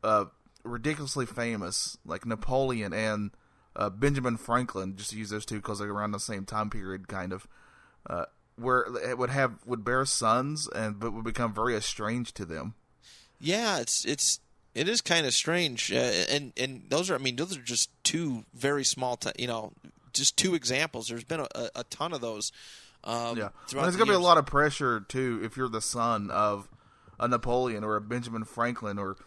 uh, 0.04 0.26
ridiculously 0.64 1.26
famous, 1.26 1.98
like 2.06 2.26
Napoleon 2.26 2.94
and 2.94 3.32
uh, 3.76 3.90
Benjamin 3.90 4.38
Franklin, 4.38 4.96
just 4.96 5.12
to 5.12 5.18
use 5.18 5.30
those 5.30 5.46
two 5.46 5.58
because 5.58 5.80
they're 5.80 5.92
around 5.92 6.12
the 6.12 6.20
same 6.20 6.46
time 6.46 6.70
period, 6.70 7.08
kind 7.08 7.34
of, 7.34 7.48
uh, 8.10 8.26
where 8.56 8.86
it 9.04 9.18
would 9.18 9.30
have 9.30 9.56
would 9.66 9.84
bear 9.84 10.06
sons 10.06 10.68
and 10.74 11.00
but 11.00 11.14
would 11.14 11.26
become 11.26 11.54
very 11.54 11.76
estranged 11.76 12.36
to 12.38 12.46
them. 12.46 12.76
Yeah, 13.40 13.80
it's 13.80 14.06
it's 14.06 14.40
it 14.74 14.88
is 14.88 15.02
kind 15.02 15.26
of 15.26 15.34
strange, 15.34 15.92
uh, 15.92 16.26
and 16.30 16.54
and 16.58 16.84
those 16.90 17.10
are 17.10 17.16
I 17.16 17.20
mean 17.20 17.36
those 17.36 17.58
are 17.58 17.62
just 17.62 17.90
two 18.04 18.46
very 18.54 18.84
small, 18.84 19.18
t- 19.18 19.32
you 19.38 19.48
know, 19.48 19.74
just 20.14 20.38
two 20.38 20.56
examples. 20.56 21.08
There's 21.08 21.24
been 21.24 21.42
a, 21.42 21.70
a 21.76 21.84
ton 21.86 22.14
of 22.14 22.22
those 22.22 22.52
um, 23.04 23.38
yeah, 23.38 23.50
there's 23.72 23.96
going 23.96 24.08
to 24.08 24.14
be 24.14 24.16
a 24.16 24.20
lot 24.20 24.38
of 24.38 24.46
pressure 24.46 25.00
too 25.02 25.42
if 25.44 25.58
you're 25.58 25.70
the 25.70 25.82
son 25.82 26.30
of 26.30 26.70
a 27.20 27.28
Napoleon 27.28 27.84
or 27.84 27.96
a 27.96 28.02
Benjamin 28.02 28.44
Franklin 28.44 29.00
or 29.00 29.18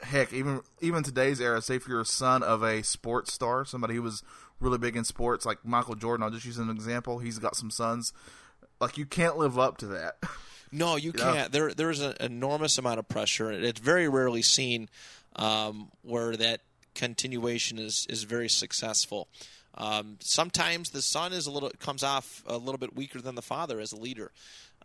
heck, 0.00 0.32
even 0.32 0.60
even 0.80 1.02
today's 1.02 1.40
era. 1.40 1.62
Say 1.62 1.76
if 1.76 1.88
you're 1.88 2.02
a 2.02 2.06
son 2.06 2.42
of 2.42 2.62
a 2.62 2.82
sports 2.82 3.32
star, 3.32 3.64
somebody 3.64 3.94
who 3.94 4.02
was 4.02 4.22
really 4.60 4.78
big 4.78 4.96
in 4.96 5.04
sports, 5.04 5.44
like 5.44 5.64
Michael 5.64 5.94
Jordan. 5.94 6.24
I'll 6.24 6.30
just 6.30 6.46
use 6.46 6.58
an 6.58 6.70
example. 6.70 7.18
He's 7.18 7.38
got 7.38 7.56
some 7.56 7.70
sons. 7.70 8.12
Like 8.80 8.98
you 8.98 9.06
can't 9.06 9.36
live 9.36 9.58
up 9.58 9.78
to 9.78 9.86
that. 9.88 10.16
No, 10.72 10.96
you, 10.96 11.06
you 11.06 11.12
can't. 11.12 11.36
Know? 11.36 11.48
There 11.48 11.74
there 11.74 11.90
is 11.90 12.00
an 12.00 12.14
enormous 12.18 12.78
amount 12.78 12.98
of 12.98 13.08
pressure. 13.08 13.52
It's 13.52 13.78
very 13.78 14.08
rarely 14.08 14.42
seen 14.42 14.88
um, 15.36 15.92
where 16.02 16.36
that 16.36 16.62
continuation 16.96 17.78
is 17.78 18.08
is 18.10 18.24
very 18.24 18.48
successful. 18.48 19.28
Um, 19.76 20.16
sometimes 20.20 20.90
the 20.90 21.00
son 21.00 21.32
is 21.32 21.46
a 21.46 21.52
little 21.52 21.70
comes 21.78 22.02
off 22.02 22.42
a 22.46 22.56
little 22.56 22.78
bit 22.78 22.96
weaker 22.96 23.20
than 23.20 23.36
the 23.36 23.42
father 23.42 23.78
as 23.78 23.92
a 23.92 23.96
leader. 23.96 24.32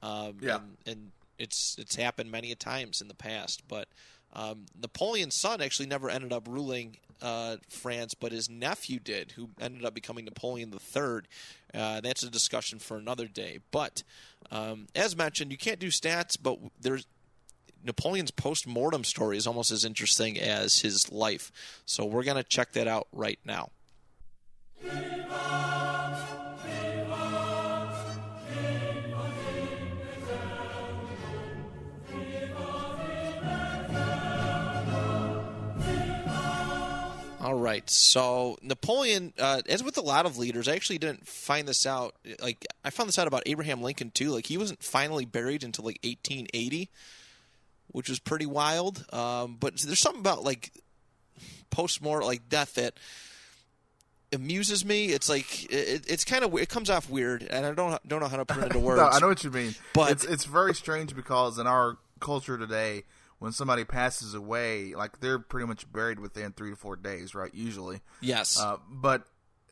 Um, 0.03 0.37
yeah, 0.41 0.57
and, 0.57 0.77
and, 0.85 1.11
it's 1.39 1.77
it's 1.79 1.95
happened 1.95 2.29
many 2.29 2.51
a 2.51 2.55
times 2.55 3.01
in 3.01 3.07
the 3.07 3.15
past. 3.15 3.63
But 3.67 3.87
um, 4.33 4.65
Napoleon's 4.79 5.35
son 5.35 5.61
actually 5.61 5.87
never 5.87 6.09
ended 6.09 6.33
up 6.33 6.47
ruling 6.47 6.97
uh, 7.21 7.57
France, 7.67 8.13
but 8.13 8.31
his 8.31 8.49
nephew 8.49 8.99
did, 8.99 9.31
who 9.31 9.49
ended 9.59 9.85
up 9.85 9.93
becoming 9.93 10.25
Napoleon 10.25 10.73
III. 10.73 11.21
Uh, 11.73 12.01
that's 12.01 12.23
a 12.23 12.29
discussion 12.29 12.79
for 12.79 12.97
another 12.97 13.27
day. 13.27 13.59
But 13.71 14.03
um, 14.51 14.87
as 14.95 15.15
mentioned, 15.15 15.51
you 15.51 15.57
can't 15.57 15.79
do 15.79 15.89
stats, 15.89 16.37
but 16.41 16.57
there's 16.79 17.05
Napoleon's 17.83 18.31
post 18.31 18.67
mortem 18.67 19.03
story 19.03 19.37
is 19.37 19.47
almost 19.47 19.71
as 19.71 19.85
interesting 19.85 20.39
as 20.39 20.79
his 20.79 21.11
life. 21.11 21.51
So 21.85 22.05
we're 22.05 22.23
gonna 22.23 22.43
check 22.43 22.73
that 22.73 22.87
out 22.87 23.07
right 23.11 23.39
now. 23.45 23.69
All 37.49 37.55
right. 37.55 37.89
So 37.89 38.57
Napoleon, 38.61 39.33
uh, 39.39 39.63
as 39.67 39.83
with 39.83 39.97
a 39.97 40.01
lot 40.01 40.27
of 40.27 40.37
leaders, 40.37 40.67
I 40.67 40.75
actually 40.75 40.99
didn't 40.99 41.27
find 41.27 41.67
this 41.67 41.87
out. 41.87 42.13
Like 42.39 42.63
I 42.85 42.91
found 42.91 43.07
this 43.07 43.17
out 43.17 43.25
about 43.25 43.41
Abraham 43.47 43.81
Lincoln 43.81 44.11
too. 44.11 44.29
Like 44.29 44.45
he 44.45 44.55
wasn't 44.55 44.83
finally 44.83 45.25
buried 45.25 45.63
until 45.63 45.83
like 45.85 45.97
1880, 46.03 46.91
which 47.87 48.07
was 48.07 48.19
pretty 48.19 48.45
wild. 48.45 49.03
Um, 49.11 49.57
but 49.59 49.77
there's 49.77 49.97
something 49.97 50.19
about 50.19 50.43
like 50.43 50.71
post 51.71 52.03
mortem, 52.03 52.27
like 52.27 52.49
death, 52.49 52.75
that 52.75 52.99
amuses 54.31 54.85
me. 54.85 55.07
It's 55.07 55.27
like 55.27 55.73
it, 55.73 56.05
it's 56.07 56.23
kind 56.23 56.43
of 56.43 56.53
it 56.55 56.69
comes 56.69 56.91
off 56.91 57.09
weird, 57.09 57.41
and 57.49 57.65
I 57.65 57.73
don't 57.73 58.07
don't 58.07 58.19
know 58.19 58.27
how 58.27 58.37
to 58.37 58.45
put 58.45 58.57
it 58.57 58.65
into 58.65 58.77
words. 58.77 59.01
no, 59.01 59.07
I 59.07 59.17
know 59.17 59.27
what 59.27 59.43
you 59.43 59.49
mean. 59.49 59.73
But- 59.95 60.11
it's 60.11 60.23
it's 60.23 60.45
very 60.45 60.75
strange 60.75 61.15
because 61.15 61.57
in 61.57 61.65
our 61.65 61.97
culture 62.19 62.59
today, 62.59 63.05
when 63.39 63.51
somebody 63.51 63.85
passes 63.85 64.33
away, 64.33 64.93
like 64.93 65.19
they're 65.19 65.39
pretty 65.39 65.65
much 65.65 65.91
buried 65.91 66.19
within 66.19 66.51
three 66.51 66.69
to 66.69 66.75
four 66.75 66.95
days, 66.95 67.33
right? 67.33 67.53
Usually. 67.53 68.01
Yes. 68.21 68.59
Uh, 68.59 68.77
but 68.89 69.23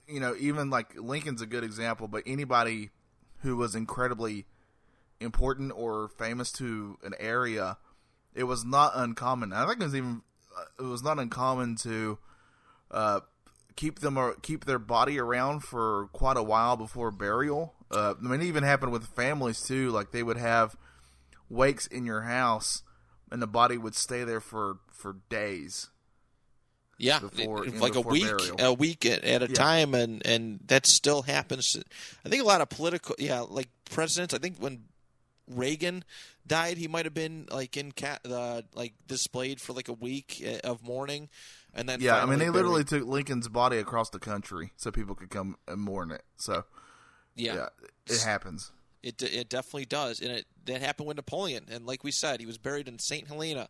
you 0.07 0.19
know, 0.19 0.35
even 0.39 0.69
like 0.69 0.95
Lincoln's 0.95 1.41
a 1.41 1.45
good 1.45 1.63
example. 1.63 2.07
But 2.07 2.23
anybody 2.25 2.89
who 3.39 3.57
was 3.57 3.75
incredibly 3.75 4.45
important 5.19 5.73
or 5.75 6.09
famous 6.17 6.51
to 6.53 6.97
an 7.03 7.13
area, 7.19 7.77
it 8.33 8.43
was 8.43 8.63
not 8.65 8.93
uncommon. 8.95 9.53
I 9.53 9.65
think 9.67 9.81
it 9.81 9.85
was 9.85 9.95
even 9.95 10.21
uh, 10.57 10.83
it 10.83 10.87
was 10.87 11.03
not 11.03 11.19
uncommon 11.19 11.75
to 11.77 12.17
uh, 12.89 13.19
keep 13.75 13.99
them 13.99 14.17
or 14.17 14.35
keep 14.35 14.65
their 14.65 14.79
body 14.79 15.19
around 15.19 15.61
for 15.61 16.07
quite 16.13 16.37
a 16.37 16.43
while 16.43 16.77
before 16.77 17.11
burial. 17.11 17.73
Uh, 17.91 18.15
I 18.17 18.27
mean, 18.27 18.41
it 18.41 18.45
even 18.45 18.63
happened 18.63 18.91
with 18.91 19.07
families 19.07 19.61
too. 19.61 19.91
Like 19.91 20.11
they 20.11 20.23
would 20.23 20.37
have 20.37 20.75
wakes 21.49 21.87
in 21.87 22.05
your 22.05 22.21
house, 22.21 22.83
and 23.31 23.41
the 23.41 23.47
body 23.47 23.77
would 23.77 23.95
stay 23.95 24.23
there 24.23 24.39
for 24.41 24.77
for 24.91 25.17
days. 25.29 25.89
Yeah, 26.99 27.19
before- 27.19 27.63
like 27.65 27.93
a 27.93 28.01
week, 28.01 28.23
burial. 28.25 28.55
a 28.59 28.73
week 28.73 29.05
at, 29.05 29.23
at 29.23 29.43
a 29.43 29.47
Yeah. 29.49 29.53
time, 29.53 29.93
and 29.93 30.25
and 30.25 30.59
that 30.65 30.85
still 30.87 31.21
happens. 31.23 31.77
I 32.25 32.29
think 32.29 32.41
a 32.41 32.45
lot 32.45 32.61
of 32.61 32.69
political, 32.69 33.15
yeah, 33.19 33.41
like 33.41 33.69
presidents. 33.91 34.33
I 34.33 34.39
think 34.39 34.57
when 34.57 34.85
Reagan 35.47 36.03
died, 36.47 36.77
he 36.77 36.87
might 36.87 37.05
have 37.05 37.13
been 37.13 37.45
like 37.51 37.77
in 37.77 37.91
cat, 37.91 38.21
uh, 38.25 38.63
like 38.73 38.93
displayed 39.07 39.61
for 39.61 39.73
like 39.73 39.87
a 39.89 39.93
week 39.93 40.43
uh, 40.43 40.67
of 40.67 40.81
mourning, 40.81 41.29
and 41.71 41.87
then 41.87 42.01
Yeah, 42.01 42.15
I 42.21 42.25
mean, 42.25 42.39
they 42.39 42.49
literally 42.49 42.83
took 42.83 43.05
Lincoln's 43.05 43.47
body 43.47 43.77
across 43.77 44.09
the 44.09 44.19
country 44.19 44.71
so 44.75 44.89
people 44.89 45.13
could 45.13 45.29
come 45.29 45.55
and 45.67 45.79
mourn 45.79 46.09
it. 46.11 46.23
So 46.37 46.63
yeah, 47.35 47.53
yeah, 47.55 47.67
it 48.07 48.21
happens. 48.23 48.71
It 49.03 49.21
it 49.21 49.49
definitely 49.49 49.85
does, 49.85 50.19
and 50.19 50.31
it 50.31 50.45
that 50.65 50.81
happened 50.81 51.07
with 51.07 51.17
Napoleon. 51.17 51.65
And 51.71 51.85
like 51.85 52.03
we 52.03 52.11
said, 52.11 52.39
he 52.39 52.45
was 52.45 52.57
buried 52.57 52.87
in 52.87 52.99
Saint 52.99 53.27
Helena, 53.27 53.69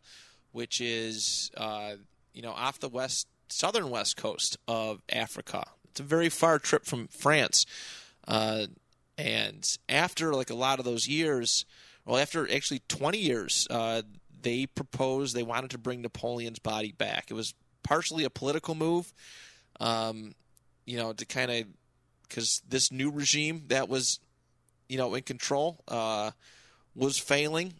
which 0.52 0.80
is 0.80 1.50
uh, 1.56 1.92
you 2.32 2.42
know 2.42 2.52
off 2.52 2.80
the 2.80 2.88
west 2.88 3.26
southern 3.48 3.90
west 3.90 4.16
coast 4.16 4.56
of 4.66 5.02
Africa. 5.12 5.64
It's 5.90 6.00
a 6.00 6.04
very 6.04 6.28
far 6.28 6.58
trip 6.58 6.84
from 6.84 7.08
France. 7.08 7.66
Uh, 8.26 8.66
and 9.16 9.66
after 9.88 10.34
like 10.34 10.50
a 10.50 10.54
lot 10.54 10.78
of 10.78 10.84
those 10.84 11.08
years, 11.08 11.64
well, 12.04 12.18
after 12.18 12.50
actually 12.50 12.82
20 12.88 13.18
years, 13.18 13.66
uh, 13.70 14.02
they 14.42 14.66
proposed 14.66 15.34
they 15.34 15.42
wanted 15.42 15.70
to 15.70 15.78
bring 15.78 16.02
Napoleon's 16.02 16.58
body 16.58 16.92
back. 16.92 17.30
It 17.30 17.34
was 17.34 17.54
partially 17.82 18.24
a 18.24 18.30
political 18.30 18.74
move, 18.74 19.12
um, 19.80 20.34
you 20.84 20.96
know, 20.96 21.12
to 21.12 21.24
kind 21.24 21.50
of 21.50 21.64
because 22.28 22.62
this 22.68 22.92
new 22.92 23.10
regime 23.10 23.64
that 23.68 23.88
was 23.88 24.20
you 24.88 24.98
know, 24.98 25.14
in 25.14 25.22
control, 25.22 25.82
uh, 25.88 26.30
was 26.94 27.18
failing 27.18 27.74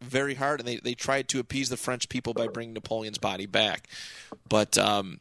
very 0.00 0.34
hard, 0.34 0.60
and 0.60 0.68
they, 0.68 0.76
they 0.76 0.94
tried 0.94 1.28
to 1.28 1.38
appease 1.38 1.68
the 1.68 1.76
French 1.76 2.08
people 2.08 2.34
by 2.34 2.48
bringing 2.48 2.74
Napoleon's 2.74 3.18
body 3.18 3.46
back, 3.46 3.88
but 4.48 4.76
um, 4.76 5.20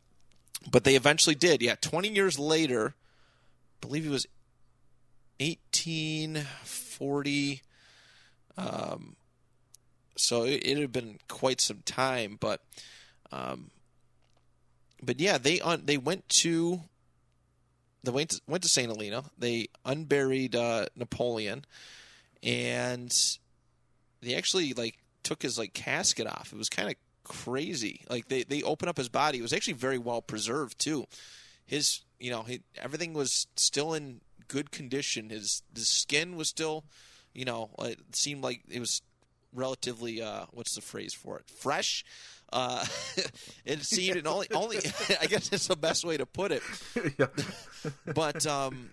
but 0.69 0.83
they 0.83 0.95
eventually 0.95 1.35
did. 1.35 1.61
Yeah, 1.61 1.75
twenty 1.75 2.09
years 2.09 2.37
later, 2.37 2.93
I 2.95 3.87
believe 3.87 4.05
it 4.05 4.09
was 4.09 4.27
eighteen 5.39 6.45
forty. 6.63 7.61
Um, 8.57 9.15
so 10.17 10.43
it, 10.43 10.65
it 10.65 10.77
had 10.77 10.91
been 10.91 11.19
quite 11.27 11.61
some 11.61 11.83
time, 11.85 12.37
but 12.39 12.61
um, 13.31 13.71
but 15.01 15.19
yeah, 15.19 15.37
they 15.37 15.59
un- 15.61 15.83
they 15.85 15.97
went 15.97 16.27
to 16.41 16.81
they 18.05 18.11
went 18.11 18.31
to, 18.31 18.41
went 18.47 18.63
to 18.63 18.69
Saint 18.69 18.87
Helena. 18.87 19.23
They 19.37 19.67
unburied 19.83 20.55
uh, 20.55 20.87
Napoleon, 20.95 21.65
and 22.43 23.11
they 24.21 24.35
actually 24.35 24.73
like 24.73 24.97
took 25.23 25.41
his 25.41 25.57
like 25.57 25.73
casket 25.73 26.27
off. 26.27 26.51
It 26.53 26.57
was 26.57 26.69
kind 26.69 26.89
of 26.89 26.95
crazy. 27.23 28.01
Like 28.09 28.29
they 28.29 28.43
they 28.43 28.63
opened 28.63 28.89
up 28.89 28.97
his 28.97 29.09
body. 29.09 29.39
It 29.39 29.41
was 29.41 29.53
actually 29.53 29.73
very 29.73 29.97
well 29.97 30.21
preserved 30.21 30.79
too. 30.79 31.05
His 31.65 32.01
you 32.19 32.31
know 32.31 32.43
he, 32.43 32.61
everything 32.77 33.13
was 33.13 33.47
still 33.55 33.93
in 33.93 34.21
good 34.47 34.71
condition. 34.71 35.29
His 35.29 35.63
his 35.73 35.89
skin 35.89 36.37
was 36.37 36.47
still 36.47 36.85
you 37.33 37.43
know 37.43 37.71
it 37.79 37.99
seemed 38.15 38.43
like 38.43 38.61
it 38.69 38.79
was 38.79 39.01
relatively 39.53 40.21
uh 40.21 40.45
what's 40.51 40.75
the 40.75 40.81
phrase 40.81 41.13
for 41.13 41.39
it 41.39 41.45
fresh. 41.49 42.05
Uh, 42.53 42.85
it 43.65 43.83
seemed 43.83 44.17
and 44.17 44.27
only 44.27 44.47
only 44.53 44.77
I 45.21 45.25
guess 45.25 45.51
it's 45.51 45.67
the 45.67 45.75
best 45.75 46.05
way 46.05 46.17
to 46.17 46.25
put 46.25 46.51
it 46.51 46.61
yeah. 47.17 47.27
but 48.13 48.45
um, 48.45 48.91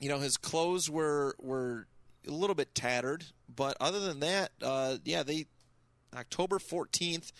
you 0.00 0.08
know 0.08 0.18
his 0.18 0.36
clothes 0.36 0.90
were 0.90 1.34
were 1.40 1.86
a 2.26 2.30
little 2.30 2.54
bit 2.54 2.74
tattered, 2.74 3.24
but 3.52 3.76
other 3.80 3.98
than 3.98 4.20
that, 4.20 4.52
uh, 4.62 4.96
yeah, 5.04 5.22
they 5.22 5.46
October 6.14 6.58
fourteenth. 6.58 7.32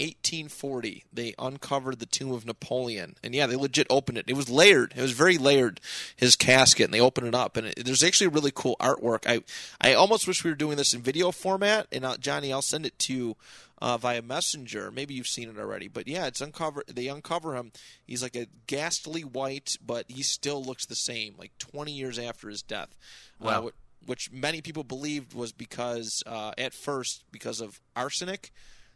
1840, 0.00 1.04
they 1.12 1.34
uncovered 1.38 2.00
the 2.00 2.06
tomb 2.06 2.32
of 2.32 2.44
Napoleon, 2.44 3.14
and 3.22 3.32
yeah, 3.32 3.46
they 3.46 3.54
legit 3.54 3.86
opened 3.88 4.18
it. 4.18 4.24
It 4.26 4.34
was 4.34 4.50
layered; 4.50 4.92
it 4.96 5.00
was 5.00 5.12
very 5.12 5.38
layered. 5.38 5.80
His 6.16 6.34
casket, 6.34 6.86
and 6.86 6.92
they 6.92 7.00
opened 7.00 7.28
it 7.28 7.34
up, 7.34 7.56
and 7.56 7.68
it, 7.68 7.84
there's 7.84 8.02
actually 8.02 8.26
really 8.26 8.50
cool 8.52 8.76
artwork. 8.80 9.24
I, 9.24 9.44
I 9.80 9.94
almost 9.94 10.26
wish 10.26 10.42
we 10.42 10.50
were 10.50 10.56
doing 10.56 10.76
this 10.76 10.94
in 10.94 11.00
video 11.00 11.30
format. 11.30 11.86
And 11.92 12.04
uh, 12.04 12.16
Johnny, 12.16 12.52
I'll 12.52 12.60
send 12.60 12.86
it 12.86 12.98
to 13.00 13.14
you 13.14 13.36
uh, 13.84 13.98
via 13.98 14.22
messenger. 14.22 14.90
Maybe 14.90 15.12
you've 15.12 15.26
seen 15.26 15.50
it 15.50 15.58
already, 15.58 15.88
but 15.88 16.08
yeah, 16.08 16.26
it's 16.26 16.40
uncover. 16.40 16.84
They 16.88 17.08
uncover 17.08 17.54
him. 17.54 17.70
He's 18.06 18.22
like 18.22 18.34
a 18.34 18.46
ghastly 18.66 19.24
white, 19.24 19.76
but 19.84 20.06
he 20.08 20.22
still 20.22 20.64
looks 20.64 20.86
the 20.86 20.94
same, 20.94 21.34
like 21.38 21.52
20 21.58 21.92
years 21.92 22.18
after 22.18 22.48
his 22.48 22.62
death. 22.62 22.96
Wow. 23.38 23.66
Uh, 23.66 23.70
which 24.06 24.32
many 24.32 24.62
people 24.62 24.84
believed 24.84 25.34
was 25.34 25.52
because, 25.52 26.22
uh, 26.26 26.52
at 26.56 26.72
first, 26.72 27.24
because 27.30 27.60
of 27.60 27.78
arsenic. 27.94 28.52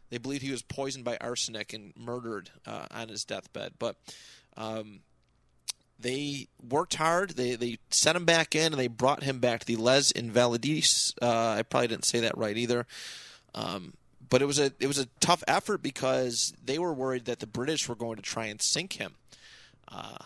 They 0.09 0.17
believed 0.17 0.41
he 0.41 0.51
was 0.51 0.63
poisoned 0.63 1.05
by 1.05 1.17
arsenic 1.21 1.71
and 1.71 1.93
murdered 1.95 2.49
uh, 2.65 2.87
on 2.89 3.09
his 3.09 3.23
deathbed. 3.23 3.73
But 3.77 3.95
um, 4.57 5.01
they 5.99 6.47
worked 6.67 6.95
hard. 6.95 7.31
They 7.31 7.55
they 7.55 7.77
sent 7.91 8.17
him 8.17 8.25
back 8.25 8.55
in, 8.55 8.73
and 8.73 8.79
they 8.79 8.87
brought 8.87 9.21
him 9.21 9.37
back 9.37 9.59
to 9.59 9.65
the 9.67 9.75
Les 9.75 10.11
Invalides. 10.13 11.13
Uh, 11.21 11.57
I 11.59 11.61
probably 11.61 11.89
didn't 11.89 12.05
say 12.05 12.21
that 12.21 12.35
right 12.39 12.57
either. 12.57 12.87
Um, 13.53 13.93
but 14.29 14.41
it 14.41 14.45
was 14.45 14.59
a 14.59 14.71
it 14.79 14.87
was 14.87 14.99
a 14.99 15.07
tough 15.19 15.43
effort 15.47 15.81
because 15.81 16.53
they 16.63 16.79
were 16.79 16.93
worried 16.93 17.25
that 17.25 17.39
the 17.39 17.47
British 17.47 17.89
were 17.89 17.95
going 17.95 18.15
to 18.15 18.21
try 18.21 18.45
and 18.45 18.61
sink 18.61 18.93
him, 18.93 19.15
uh, 19.91 20.17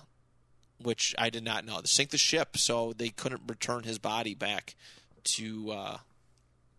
which 0.82 1.16
I 1.18 1.30
did 1.30 1.44
not 1.44 1.66
know. 1.66 1.80
They 1.80 1.88
sink 1.88 2.10
the 2.10 2.18
ship, 2.18 2.58
so 2.58 2.94
they 2.94 3.10
couldn't 3.10 3.42
return 3.48 3.84
his 3.84 4.00
body 4.00 4.36
back 4.36 4.76
to 5.24 5.72
uh, 5.72 5.98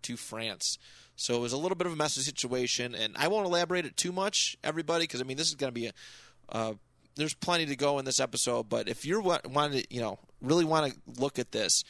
to 0.02 0.16
France. 0.16 0.78
So 1.16 1.36
it 1.36 1.40
was 1.40 1.52
a 1.52 1.56
little 1.56 1.76
bit 1.76 1.86
of 1.86 1.92
a 1.92 1.96
messy 1.96 2.20
situation, 2.20 2.94
and 2.94 3.16
I 3.16 3.28
won't 3.28 3.46
elaborate 3.46 3.86
it 3.86 3.96
too 3.96 4.12
much, 4.12 4.56
everybody, 4.64 5.04
because 5.04 5.20
I 5.20 5.24
mean 5.24 5.36
this 5.36 5.48
is 5.48 5.54
going 5.54 5.72
to 5.72 5.80
be 5.80 5.86
a. 5.86 5.92
Uh, 6.48 6.74
there's 7.16 7.34
plenty 7.34 7.66
to 7.66 7.76
go 7.76 7.98
in 8.00 8.04
this 8.04 8.18
episode, 8.18 8.68
but 8.68 8.88
if 8.88 9.06
you're 9.06 9.20
wa- 9.20 9.38
wanting 9.48 9.82
to, 9.82 9.94
you 9.94 10.00
know, 10.00 10.18
really 10.42 10.64
want 10.64 10.92
to 10.92 11.20
look 11.20 11.38
at 11.38 11.52
this, 11.52 11.84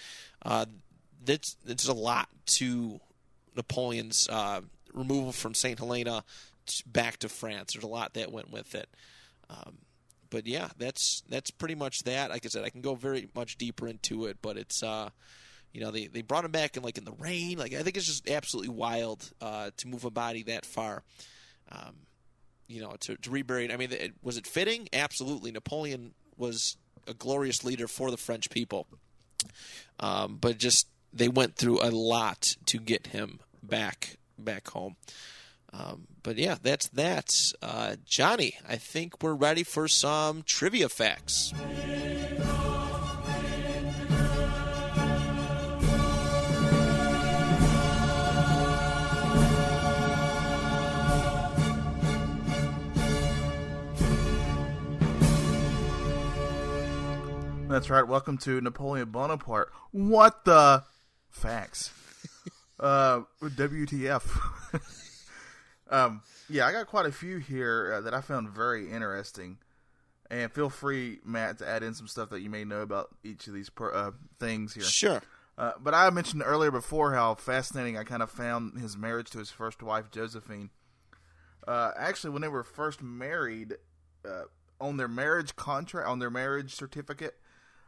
uh, 0.44 0.66
that's 1.24 1.56
it's 1.66 1.88
a 1.88 1.94
lot 1.94 2.28
to 2.46 3.00
Napoleon's 3.56 4.28
uh, 4.28 4.60
removal 4.94 5.32
from 5.32 5.54
Saint 5.54 5.78
Helena 5.78 6.24
back 6.86 7.18
to 7.18 7.28
France. 7.28 7.74
There's 7.74 7.84
a 7.84 7.88
lot 7.88 8.14
that 8.14 8.32
went 8.32 8.50
with 8.50 8.74
it. 8.74 8.88
Um, 9.50 9.78
but 10.30 10.46
yeah, 10.46 10.68
that's 10.78 11.22
that's 11.28 11.50
pretty 11.50 11.74
much 11.74 12.04
that. 12.04 12.30
Like 12.30 12.44
I 12.44 12.48
said, 12.48 12.64
I 12.64 12.70
can 12.70 12.80
go 12.80 12.94
very 12.94 13.28
much 13.34 13.56
deeper 13.56 13.86
into 13.86 14.26
it, 14.26 14.38
but 14.42 14.56
it's 14.56 14.82
uh, 14.82 15.10
you 15.72 15.80
know 15.80 15.90
they, 15.90 16.06
they 16.06 16.22
brought 16.22 16.44
him 16.44 16.50
back 16.50 16.76
in 16.76 16.82
like 16.82 16.98
in 16.98 17.04
the 17.04 17.12
rain. 17.12 17.58
Like 17.58 17.74
I 17.74 17.82
think 17.82 17.96
it's 17.96 18.06
just 18.06 18.28
absolutely 18.28 18.74
wild 18.74 19.30
uh, 19.40 19.70
to 19.76 19.88
move 19.88 20.04
a 20.04 20.10
body 20.10 20.42
that 20.44 20.66
far. 20.66 21.02
Um, 21.70 21.94
you 22.66 22.80
know, 22.80 22.96
to, 23.00 23.16
to 23.16 23.30
rebury 23.30 23.66
it. 23.66 23.72
I 23.72 23.76
mean, 23.76 23.92
it, 23.92 24.14
was 24.22 24.38
it 24.38 24.46
fitting? 24.46 24.88
Absolutely. 24.92 25.52
Napoleon 25.52 26.14
was 26.38 26.78
a 27.06 27.12
glorious 27.12 27.62
leader 27.62 27.86
for 27.86 28.10
the 28.10 28.16
French 28.16 28.48
people, 28.48 28.86
um, 30.00 30.38
but 30.40 30.58
just 30.58 30.88
they 31.12 31.28
went 31.28 31.56
through 31.56 31.80
a 31.82 31.90
lot 31.90 32.56
to 32.66 32.78
get 32.78 33.08
him 33.08 33.40
back 33.62 34.16
back 34.38 34.68
home. 34.68 34.96
Um, 35.72 36.06
but 36.22 36.36
yeah, 36.36 36.56
that's 36.62 36.88
that. 36.90 37.34
Uh, 37.60 37.96
Johnny, 38.04 38.56
I 38.68 38.76
think 38.76 39.22
we're 39.22 39.34
ready 39.34 39.64
for 39.64 39.88
some 39.88 40.42
trivia 40.44 40.88
facts. 40.88 41.52
That's 57.74 57.90
right. 57.90 58.06
Welcome 58.06 58.38
to 58.38 58.60
Napoleon 58.60 59.10
Bonaparte. 59.10 59.72
What 59.90 60.44
the 60.44 60.84
facts? 61.28 61.90
Uh, 62.80 63.20
WTF? 63.42 64.40
um, 65.90 66.22
yeah, 66.48 66.66
I 66.66 66.72
got 66.72 66.86
quite 66.86 67.06
a 67.06 67.12
few 67.12 67.38
here 67.38 67.94
uh, 67.96 68.00
that 68.02 68.14
I 68.14 68.20
found 68.20 68.50
very 68.50 68.90
interesting. 68.90 69.58
And 70.30 70.50
feel 70.50 70.70
free, 70.70 71.18
Matt, 71.24 71.58
to 71.58 71.68
add 71.68 71.82
in 71.82 71.94
some 71.94 72.08
stuff 72.08 72.30
that 72.30 72.40
you 72.40 72.50
may 72.50 72.64
know 72.64 72.80
about 72.80 73.14
each 73.22 73.46
of 73.46 73.54
these 73.54 73.70
per, 73.70 73.92
uh, 73.92 74.10
things 74.40 74.74
here. 74.74 74.84
Sure. 74.84 75.22
Uh, 75.56 75.72
but 75.78 75.94
I 75.94 76.10
mentioned 76.10 76.42
earlier 76.44 76.70
before 76.70 77.14
how 77.14 77.34
fascinating 77.34 77.96
I 77.96 78.04
kind 78.04 78.22
of 78.22 78.30
found 78.30 78.80
his 78.80 78.96
marriage 78.96 79.30
to 79.30 79.38
his 79.38 79.50
first 79.50 79.82
wife, 79.82 80.10
Josephine. 80.10 80.70
Uh, 81.68 81.92
actually, 81.96 82.30
when 82.30 82.42
they 82.42 82.48
were 82.48 82.64
first 82.64 83.02
married, 83.02 83.74
uh, 84.26 84.44
on 84.80 84.96
their 84.96 85.08
marriage 85.08 85.54
contract, 85.56 86.08
on 86.08 86.18
their 86.18 86.30
marriage 86.30 86.74
certificate, 86.74 87.36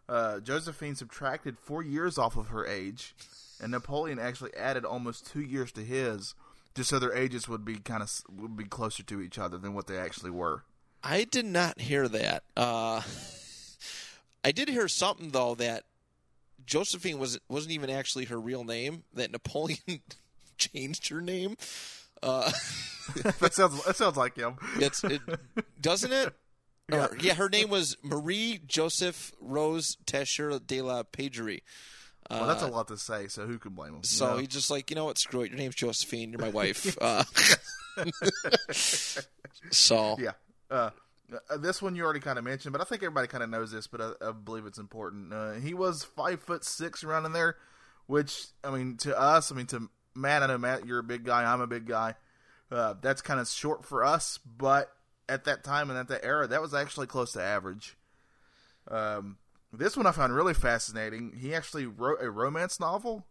uh, 0.08 0.40
Josephine 0.40 0.94
subtracted 0.94 1.58
four 1.58 1.82
years 1.82 2.16
off 2.18 2.36
of 2.36 2.48
her 2.48 2.66
age, 2.66 3.14
and 3.60 3.72
Napoleon 3.72 4.18
actually 4.18 4.54
added 4.54 4.84
almost 4.84 5.26
two 5.26 5.40
years 5.40 5.72
to 5.72 5.82
his, 5.82 6.34
just 6.74 6.90
so 6.90 6.98
their 6.98 7.14
ages 7.14 7.48
would 7.48 7.64
be 7.64 7.76
kind 7.76 8.02
of 8.02 8.10
would 8.30 8.56
be 8.56 8.64
closer 8.64 9.02
to 9.04 9.20
each 9.20 9.38
other 9.38 9.58
than 9.58 9.74
what 9.74 9.86
they 9.86 9.96
actually 9.96 10.30
were. 10.30 10.64
I 11.02 11.24
did 11.24 11.46
not 11.46 11.80
hear 11.80 12.08
that. 12.08 12.42
Uh, 12.56 13.02
I 14.44 14.52
did 14.52 14.68
hear 14.68 14.88
something 14.88 15.30
though 15.30 15.54
that 15.56 15.84
Josephine 16.66 17.18
was 17.18 17.38
wasn't 17.48 17.72
even 17.72 17.90
actually 17.90 18.26
her 18.26 18.40
real 18.40 18.64
name. 18.64 19.04
That 19.14 19.30
Napoleon 19.30 19.78
changed 20.58 21.08
her 21.08 21.20
name. 21.20 21.56
Uh, 22.22 22.50
that 23.40 23.54
sounds 23.54 23.82
that 23.84 23.96
sounds 23.96 24.16
like 24.16 24.36
him. 24.36 24.56
It's 24.76 25.02
it, 25.04 25.20
doesn't 25.80 26.12
it? 26.12 26.34
Yeah. 26.90 27.06
Or, 27.06 27.16
yeah, 27.20 27.34
her 27.34 27.48
name 27.48 27.68
was 27.68 27.96
Marie 28.02 28.60
Joseph 28.64 29.32
Rose 29.40 29.96
Tascher 30.06 30.64
de 30.64 30.82
la 30.82 31.02
Pagerie. 31.02 31.62
Uh, 32.28 32.38
well, 32.40 32.46
that's 32.48 32.62
a 32.62 32.66
lot 32.66 32.88
to 32.88 32.96
say, 32.96 33.28
so 33.28 33.46
who 33.46 33.58
can 33.58 33.72
blame 33.72 33.94
him? 33.94 34.02
So 34.02 34.30
know? 34.30 34.36
he's 34.38 34.48
just 34.48 34.70
like, 34.70 34.90
you 34.90 34.96
know 34.96 35.04
what, 35.04 35.18
screw 35.18 35.42
it. 35.42 35.50
Your 35.50 35.58
name's 35.58 35.76
Josephine. 35.76 36.32
You're 36.32 36.40
my 36.40 36.48
wife. 36.50 36.96
uh, 37.00 37.22
so 39.70 40.16
yeah, 40.18 40.32
uh, 40.70 40.90
uh, 41.50 41.56
this 41.56 41.80
one 41.80 41.94
you 41.94 42.04
already 42.04 42.20
kind 42.20 42.38
of 42.38 42.44
mentioned, 42.44 42.72
but 42.72 42.80
I 42.80 42.84
think 42.84 43.02
everybody 43.02 43.28
kind 43.28 43.44
of 43.44 43.50
knows 43.50 43.70
this, 43.70 43.86
but 43.86 44.00
I, 44.00 44.28
I 44.28 44.32
believe 44.32 44.66
it's 44.66 44.78
important. 44.78 45.32
Uh, 45.32 45.52
he 45.54 45.74
was 45.74 46.04
five 46.04 46.40
foot 46.40 46.64
six 46.64 47.04
around 47.04 47.26
in 47.26 47.32
there, 47.32 47.56
which 48.06 48.46
I 48.64 48.70
mean 48.70 48.96
to 48.98 49.18
us, 49.18 49.52
I 49.52 49.54
mean 49.54 49.66
to 49.66 49.88
Matt. 50.14 50.42
I 50.42 50.46
know 50.46 50.58
Matt, 50.58 50.86
you're 50.86 50.98
a 50.98 51.04
big 51.04 51.24
guy. 51.24 51.44
I'm 51.44 51.60
a 51.60 51.66
big 51.66 51.86
guy. 51.86 52.14
Uh, 52.70 52.94
that's 53.00 53.22
kind 53.22 53.38
of 53.38 53.46
short 53.48 53.84
for 53.84 54.04
us, 54.04 54.38
but 54.44 54.90
at 55.28 55.44
that 55.44 55.62
time 55.64 55.90
and 55.90 55.98
at 55.98 56.08
that 56.08 56.24
era, 56.24 56.46
that 56.46 56.60
was 56.60 56.74
actually 56.74 57.06
close 57.06 57.32
to 57.32 57.42
average. 57.42 57.96
Um, 58.88 59.38
this 59.78 59.96
one 59.96 60.06
I 60.06 60.12
found 60.12 60.34
really 60.34 60.54
fascinating. 60.54 61.32
He 61.40 61.54
actually 61.54 61.86
wrote 61.86 62.18
a 62.20 62.30
romance 62.30 62.80
novel, 62.80 63.26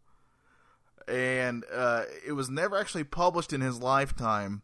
and 1.08 1.64
uh, 1.74 2.04
it 2.26 2.34
was 2.34 2.50
never 2.50 2.78
actually 2.78 3.04
published 3.04 3.54
in 3.54 3.62
his 3.62 3.80
lifetime. 3.82 4.62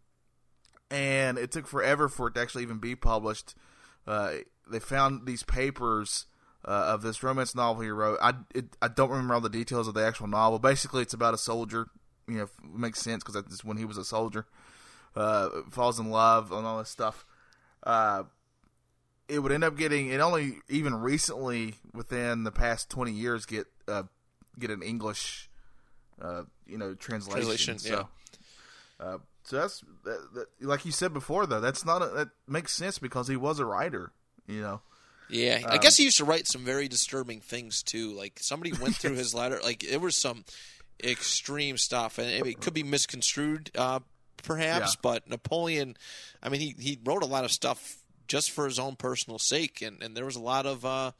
And 0.90 1.38
it 1.38 1.52
took 1.52 1.68
forever 1.68 2.10
for 2.10 2.28
it 2.28 2.36
to 2.36 2.42
actually 2.42 2.64
even 2.64 2.80
be 2.80 2.96
published. 2.96 3.56
Uh, 4.06 4.34
they 4.70 4.80
found 4.80 5.26
these 5.26 5.44
papers 5.44 6.26
uh, 6.66 6.72
of 6.72 7.02
this 7.02 7.24
romance 7.24 7.56
novel 7.56 7.82
he 7.82 7.90
wrote. 7.90 8.20
I 8.22 8.34
it, 8.54 8.76
I 8.82 8.90
don't 8.90 9.10
remember 9.10 9.36
all 9.36 9.42
the 9.42 9.50
details 9.50 9.88
of 9.88 9.94
the 9.94 10.06
actual 10.06 10.28
novel. 10.28 10.60
Basically, 10.60 11.02
it's 11.02 11.14
about 11.14 11.34
a 11.34 11.38
soldier. 11.38 11.88
You 12.28 12.38
know, 12.38 12.50
makes 12.64 13.00
sense 13.00 13.24
because 13.24 13.42
that's 13.42 13.64
when 13.64 13.78
he 13.78 13.86
was 13.86 13.98
a 13.98 14.06
soldier 14.06 14.46
uh, 15.16 15.50
falls 15.70 16.00
in 16.00 16.10
love 16.10 16.52
and 16.52 16.66
all 16.66 16.80
this 16.80 16.90
stuff. 16.90 17.26
Uh, 17.84 18.24
it 19.32 19.40
would 19.40 19.54
end 19.54 19.64
up 19.64 19.78
getting 19.78 20.10
it 20.10 20.20
only 20.20 20.58
even 20.68 20.94
recently 20.94 21.76
within 21.94 22.44
the 22.44 22.52
past 22.52 22.90
20 22.90 23.14
years 23.14 23.46
get 23.46 23.66
uh, 23.88 24.04
get 24.60 24.70
an 24.70 24.84
English 24.84 25.50
uh, 26.22 26.44
you 26.68 26.78
know 26.78 26.94
translation. 26.94 27.42
translation 27.42 27.80
so, 27.80 28.10
yeah. 29.00 29.06
Uh, 29.06 29.18
so 29.44 29.56
that's 29.56 29.84
that, 30.04 30.20
that, 30.36 30.48
like 30.60 30.86
you 30.86 30.92
said 30.92 31.14
before 31.14 31.46
though. 31.46 31.62
That's 31.62 31.86
not 31.86 32.02
a, 32.02 32.08
that 32.08 32.30
makes 32.48 32.74
sense 32.74 33.00
because 33.00 33.28
he 33.28 33.38
was 33.38 33.60
a 33.60 33.66
writer. 33.66 34.12
You 34.48 34.62
know. 34.62 34.82
Yeah, 35.30 35.62
I 35.66 35.76
um, 35.76 35.80
guess 35.80 35.96
he 35.96 36.04
used 36.04 36.18
to 36.18 36.26
write 36.26 36.46
some 36.46 36.66
very 36.66 36.90
disturbing 36.90 37.40
things 37.40 37.84
too. 37.84 38.12
Like 38.12 38.38
somebody 38.42 38.74
went 38.74 38.96
through 38.96 39.16
his 39.16 39.34
letter. 39.34 39.60
Like 39.64 39.84
it 39.84 40.02
was 40.02 40.16
some 40.16 40.44
extreme 41.02 41.78
stuff, 41.78 42.18
and 42.18 42.46
it 42.46 42.60
could 42.60 42.74
be 42.74 42.84
misconstrued 42.84 43.72
uh, 43.76 44.02
perhaps, 44.44 44.96
yeah. 44.96 45.00
but 45.02 45.30
Napoleon, 45.30 45.96
I 46.44 46.50
mean, 46.50 46.62
he, 46.62 46.76
he 46.78 47.00
wrote 47.04 47.24
a 47.24 47.28
lot 47.28 47.46
of 47.46 47.52
stuff 47.52 47.98
just 48.32 48.50
for 48.50 48.64
his 48.64 48.80
own 48.80 48.96
personal 48.96 49.38
sake, 49.38 49.82
and, 49.82 50.02
and 50.02 50.16
there 50.16 50.24
was 50.24 50.38
a 50.38 50.42
lot 50.42 50.66
of 50.66 50.86
uh, 50.86 51.12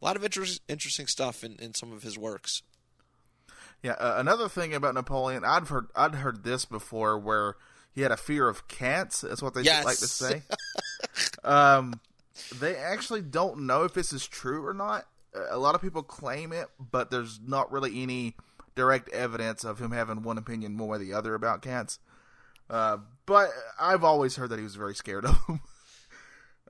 a 0.00 0.04
lot 0.04 0.14
of 0.14 0.22
interest, 0.22 0.62
interesting 0.68 1.08
stuff 1.08 1.42
in, 1.42 1.56
in 1.58 1.74
some 1.74 1.92
of 1.92 2.04
his 2.04 2.16
works. 2.16 2.62
Yeah, 3.82 3.92
uh, 3.92 4.14
another 4.18 4.48
thing 4.48 4.72
about 4.72 4.94
Napoleon, 4.94 5.44
I'd 5.44 5.66
heard 5.66 5.88
I'd 5.96 6.14
heard 6.14 6.44
this 6.44 6.64
before, 6.64 7.18
where 7.18 7.56
he 7.90 8.02
had 8.02 8.12
a 8.12 8.16
fear 8.16 8.48
of 8.48 8.68
cats. 8.68 9.22
That's 9.22 9.42
what 9.42 9.54
they 9.54 9.62
yes. 9.62 9.84
like 9.84 9.98
to 9.98 10.06
say. 10.06 10.42
um, 11.44 12.00
they 12.60 12.76
actually 12.76 13.22
don't 13.22 13.66
know 13.66 13.82
if 13.82 13.92
this 13.92 14.12
is 14.12 14.24
true 14.24 14.64
or 14.64 14.72
not. 14.72 15.06
A 15.50 15.58
lot 15.58 15.74
of 15.74 15.82
people 15.82 16.04
claim 16.04 16.52
it, 16.52 16.68
but 16.78 17.10
there's 17.10 17.40
not 17.44 17.72
really 17.72 18.02
any 18.02 18.36
direct 18.76 19.08
evidence 19.08 19.64
of 19.64 19.80
him 19.80 19.90
having 19.90 20.22
one 20.22 20.38
opinion 20.38 20.76
more 20.76 20.96
than 20.96 21.08
the 21.08 21.14
other 21.14 21.34
about 21.34 21.60
cats. 21.60 21.98
Uh, 22.68 22.98
but 23.26 23.50
I've 23.80 24.04
always 24.04 24.36
heard 24.36 24.50
that 24.50 24.58
he 24.58 24.64
was 24.64 24.76
very 24.76 24.94
scared 24.94 25.24
of 25.24 25.36
them. 25.48 25.60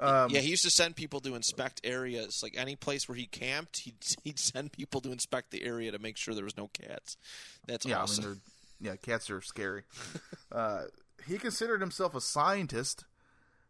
um, 0.00 0.30
yeah, 0.30 0.40
he 0.40 0.48
used 0.48 0.64
to 0.64 0.70
send 0.70 0.96
people 0.96 1.20
to 1.20 1.34
inspect 1.34 1.80
areas. 1.84 2.40
Like 2.42 2.54
any 2.56 2.74
place 2.74 3.08
where 3.08 3.16
he 3.16 3.26
camped, 3.26 3.80
he'd, 3.80 3.94
he'd 4.24 4.38
send 4.38 4.72
people 4.72 5.00
to 5.02 5.12
inspect 5.12 5.50
the 5.50 5.62
area 5.64 5.92
to 5.92 5.98
make 5.98 6.16
sure 6.16 6.34
there 6.34 6.44
was 6.44 6.56
no 6.56 6.68
cats. 6.68 7.16
That's 7.66 7.86
yeah, 7.86 7.98
awesome. 7.98 8.24
I 8.24 8.28
mean, 8.28 8.40
yeah, 8.80 8.96
cats 8.96 9.30
are 9.30 9.42
scary. 9.42 9.82
uh, 10.52 10.84
he 11.26 11.38
considered 11.38 11.80
himself 11.80 12.14
a 12.14 12.20
scientist. 12.20 13.04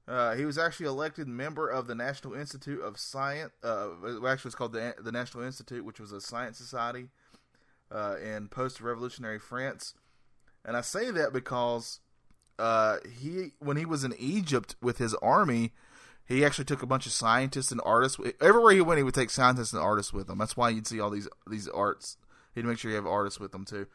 Uh, 0.07 0.35
he 0.35 0.45
was 0.45 0.59
actually 0.59 0.87
elected 0.87 1.29
member 1.29 1.69
of 1.69 1.87
the 1.87 1.95
National 1.95 2.35
Institute 2.35 2.81
of 2.81 2.99
Science. 2.99 3.53
Uh, 3.63 3.89
actually, 4.27 4.49
it's 4.49 4.55
called 4.55 4.73
the, 4.73 4.95
the 5.03 5.13
National 5.13 5.45
Institute, 5.45 5.85
which 5.85 6.01
was 6.01 6.13
a 6.13 6.21
science 6.21 6.59
society 6.59 7.09
uh, 7.93 8.17
in 8.17 8.49
post-revolutionary 8.49 9.39
France. 9.39 9.95
And 10.65 10.77
I 10.77 10.81
say 10.81 11.11
that 11.11 11.33
because 11.33 12.01
uh, 12.59 12.99
he 13.19 13.53
when 13.59 13.77
he 13.77 13.87
was 13.87 14.05
in 14.05 14.15
Egypt 14.19 14.77
with 14.83 14.99
his 14.99 15.15
army, 15.15 15.73
he 16.31 16.45
actually 16.45 16.65
took 16.65 16.83
a 16.83 16.87
bunch 16.87 17.07
of 17.07 17.13
scientists 17.13 17.73
and 17.73 17.81
artists. 17.85 18.19
Everywhere 18.41 18.73
he 18.73 18.81
went, 18.81 18.99
he 18.99 19.03
would 19.03 19.15
take 19.15 19.31
scientists 19.31 19.73
and 19.73 19.83
artists 19.83 20.13
with 20.13 20.31
him. 20.31 20.39
That's 20.39 20.57
why 20.57 20.69
you'd 20.71 20.87
see 20.87 21.01
all 21.01 21.11
these 21.11 21.29
these 21.49 21.67
arts. 21.69 22.17
He'd 22.55 22.65
make 22.65 22.79
sure 22.79 22.91
you 22.91 22.97
have 22.97 23.07
artists 23.07 23.41
with 23.41 23.53
them 23.53 23.65
too. 23.65 23.87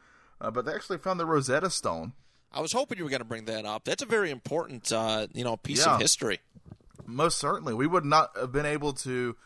Uh, 0.41 0.51
but 0.51 0.65
they 0.65 0.73
actually 0.73 0.97
found 0.97 1.19
the 1.19 1.25
Rosetta 1.25 1.69
Stone. 1.69 2.11
I 2.51 2.59
was 2.59 2.73
hoping 2.73 2.97
you 2.97 3.05
were 3.05 3.09
going 3.09 3.19
to 3.21 3.25
bring 3.25 3.45
that 3.45 3.65
up. 3.65 3.85
That's 3.85 4.03
a 4.03 4.05
very 4.05 4.31
important, 4.31 4.91
uh, 4.91 5.27
you 5.33 5.43
know, 5.43 5.55
piece 5.57 5.85
yeah, 5.85 5.95
of 5.95 6.01
history. 6.01 6.39
Most 7.05 7.37
certainly, 7.37 7.73
we 7.73 7.87
would 7.87 8.05
not 8.05 8.31
have 8.37 8.51
been 8.51 8.65
able 8.65 8.93
to 8.93 9.37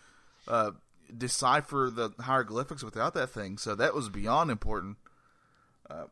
uh, 0.47 0.71
decipher 1.15 1.91
the 1.93 2.11
hieroglyphics 2.19 2.83
without 2.83 3.13
that 3.13 3.29
thing. 3.29 3.57
So 3.57 3.75
that 3.75 3.93
was 3.93 4.09
beyond 4.09 4.49
important. 4.49 4.97
Uh, 5.87 6.05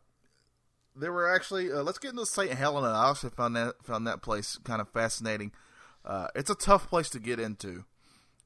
there 0.95 1.11
were 1.11 1.34
actually 1.34 1.71
uh, 1.71 1.82
let's 1.82 1.97
get 1.97 2.11
into 2.11 2.25
St. 2.25 2.51
Helena. 2.51 2.89
I 2.89 3.05
also 3.05 3.32
found 3.32 3.55
that 3.55 3.84
found 3.84 4.05
that 4.05 4.21
place 4.21 4.59
kind 4.63 4.80
of 4.80 4.89
fascinating. 4.89 5.51
Uh, 6.08 6.28
it's 6.34 6.49
a 6.49 6.55
tough 6.55 6.89
place 6.89 7.10
to 7.10 7.20
get 7.20 7.39
into. 7.39 7.84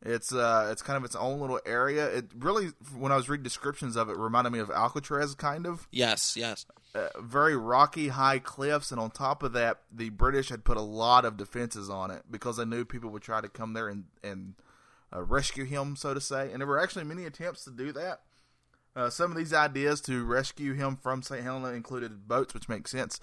It's 0.03 0.33
uh, 0.33 0.69
it's 0.71 0.81
kind 0.81 0.97
of 0.97 1.05
its 1.05 1.15
own 1.15 1.39
little 1.39 1.59
area. 1.63 2.07
It 2.07 2.31
really, 2.35 2.69
when 2.97 3.11
I 3.11 3.15
was 3.15 3.29
reading 3.29 3.43
descriptions 3.43 3.95
of 3.95 4.09
it, 4.09 4.17
reminded 4.17 4.51
me 4.51 4.57
of 4.57 4.71
Alcatraz, 4.71 5.35
kind 5.35 5.67
of. 5.67 5.87
Yes, 5.91 6.35
yes. 6.35 6.65
Uh, 6.95 7.09
very 7.21 7.55
rocky, 7.55 8.07
high 8.07 8.39
cliffs, 8.39 8.91
and 8.91 8.99
on 8.99 9.11
top 9.11 9.43
of 9.43 9.53
that, 9.53 9.81
the 9.91 10.09
British 10.09 10.49
had 10.49 10.65
put 10.65 10.75
a 10.75 10.81
lot 10.81 11.23
of 11.23 11.37
defenses 11.37 11.87
on 11.87 12.09
it 12.09 12.23
because 12.31 12.57
they 12.57 12.65
knew 12.65 12.83
people 12.83 13.11
would 13.11 13.21
try 13.21 13.41
to 13.41 13.47
come 13.47 13.73
there 13.73 13.89
and 13.89 14.05
and 14.23 14.55
uh, 15.13 15.21
rescue 15.21 15.65
him, 15.65 15.95
so 15.95 16.15
to 16.15 16.21
say. 16.21 16.51
And 16.51 16.61
there 16.61 16.67
were 16.67 16.81
actually 16.81 17.05
many 17.05 17.25
attempts 17.25 17.63
to 17.65 17.71
do 17.71 17.91
that. 17.91 18.21
Uh, 18.95 19.09
some 19.09 19.29
of 19.31 19.37
these 19.37 19.53
ideas 19.53 20.01
to 20.01 20.25
rescue 20.25 20.73
him 20.73 20.97
from 20.97 21.21
St. 21.21 21.43
Helena 21.43 21.69
included 21.75 22.27
boats, 22.27 22.53
which 22.55 22.67
makes 22.67 22.91
sense, 22.91 23.19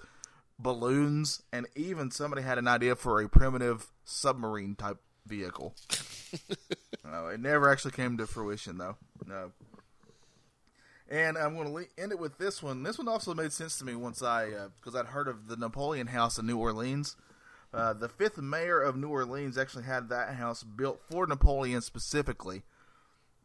balloons, 0.59 1.41
and 1.51 1.65
even 1.75 2.11
somebody 2.11 2.41
had 2.41 2.57
an 2.57 2.67
idea 2.67 2.95
for 2.95 3.21
a 3.21 3.29
primitive 3.29 3.87
submarine 4.03 4.75
type 4.75 4.97
vehicle. 5.25 5.73
uh, 7.05 7.27
it 7.27 7.39
never 7.39 7.69
actually 7.69 7.91
came 7.91 8.17
to 8.17 8.27
fruition, 8.27 8.77
though. 8.77 8.97
No. 9.25 9.51
And 11.09 11.37
I'm 11.37 11.55
going 11.55 11.67
to 11.67 11.73
le- 11.73 11.85
end 11.97 12.11
it 12.11 12.19
with 12.19 12.37
this 12.37 12.61
one. 12.61 12.83
This 12.83 12.99
one 12.99 13.07
also 13.07 13.33
made 13.33 13.51
sense 13.51 13.79
to 13.79 13.85
me 13.85 13.95
once 13.95 14.21
I, 14.21 14.49
because 14.75 14.95
I'd 14.95 15.07
heard 15.07 15.27
of 15.27 15.47
the 15.47 15.55
Napoleon 15.55 16.07
House 16.07 16.37
in 16.37 16.45
New 16.45 16.57
Orleans. 16.57 17.15
Uh, 17.73 17.93
the 17.93 18.09
fifth 18.09 18.37
mayor 18.37 18.79
of 18.81 18.97
New 18.97 19.09
Orleans 19.09 19.57
actually 19.57 19.83
had 19.83 20.09
that 20.09 20.35
house 20.35 20.63
built 20.63 21.01
for 21.09 21.27
Napoleon 21.27 21.81
specifically, 21.81 22.63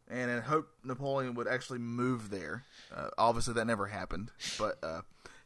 and 0.07 0.31
had 0.31 0.43
hoped 0.43 0.83
Napoleon 0.83 1.35
would 1.35 1.47
actually 1.47 1.79
move 1.79 2.31
there. 2.31 2.63
Uh, 2.95 3.09
obviously, 3.19 3.53
that 3.53 3.67
never 3.67 3.85
happened, 3.85 4.31
but 4.57 4.77
uh, 4.83 5.01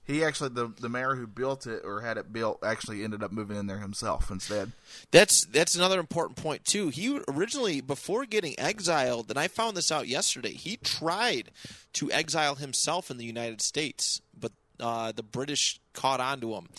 he 0.05 0.23
actually 0.23 0.49
the 0.49 0.73
the 0.79 0.89
mayor 0.89 1.15
who 1.15 1.27
built 1.27 1.67
it 1.67 1.83
or 1.85 2.01
had 2.01 2.17
it 2.17 2.33
built 2.33 2.63
actually 2.63 3.03
ended 3.03 3.21
up 3.21 3.31
moving 3.31 3.57
in 3.57 3.67
there 3.67 3.77
himself 3.77 4.31
instead. 4.31 4.71
That's 5.11 5.45
that's 5.45 5.75
another 5.75 5.99
important 5.99 6.37
point 6.37 6.65
too. 6.65 6.89
He 6.89 7.19
originally 7.27 7.81
before 7.81 8.25
getting 8.25 8.59
exiled, 8.59 9.29
and 9.29 9.37
I 9.37 9.47
found 9.47 9.77
this 9.77 9.91
out 9.91 10.07
yesterday. 10.07 10.53
He 10.53 10.77
tried 10.77 11.51
to 11.93 12.11
exile 12.11 12.55
himself 12.55 13.11
in 13.11 13.17
the 13.17 13.25
United 13.25 13.61
States, 13.61 14.21
but 14.39 14.51
uh, 14.79 15.11
the 15.11 15.23
British 15.23 15.79
caught 15.93 16.19
on 16.19 16.41
to 16.41 16.55
him. 16.55 16.69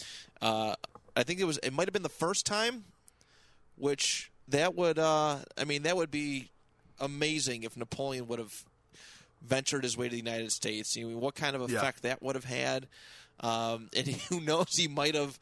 Uh, 0.42 0.74
I 1.16 1.22
think 1.22 1.40
it 1.40 1.44
was 1.44 1.58
it 1.58 1.72
might 1.72 1.86
have 1.86 1.92
been 1.92 2.02
the 2.02 2.08
first 2.08 2.46
time, 2.46 2.84
which 3.76 4.32
that 4.48 4.74
would 4.74 4.98
uh, 4.98 5.38
I 5.56 5.64
mean 5.64 5.82
that 5.84 5.96
would 5.96 6.10
be 6.10 6.50
amazing 6.98 7.62
if 7.62 7.76
Napoleon 7.76 8.26
would 8.26 8.38
have 8.38 8.64
ventured 9.42 9.84
his 9.84 9.96
way 9.96 10.06
to 10.06 10.10
the 10.12 10.16
United 10.16 10.52
States. 10.52 10.96
You 10.96 11.08
know, 11.10 11.18
what 11.18 11.34
kind 11.34 11.56
of 11.56 11.70
Yeah. 11.70 11.78
effect 11.78 12.02
that 12.02 12.22
would 12.22 12.34
have 12.34 12.44
had, 12.44 12.86
um, 13.40 13.88
and 13.96 14.06
who 14.28 14.40
knows? 14.40 14.76
He 14.76 14.88
might 14.88 15.14
have 15.14 15.38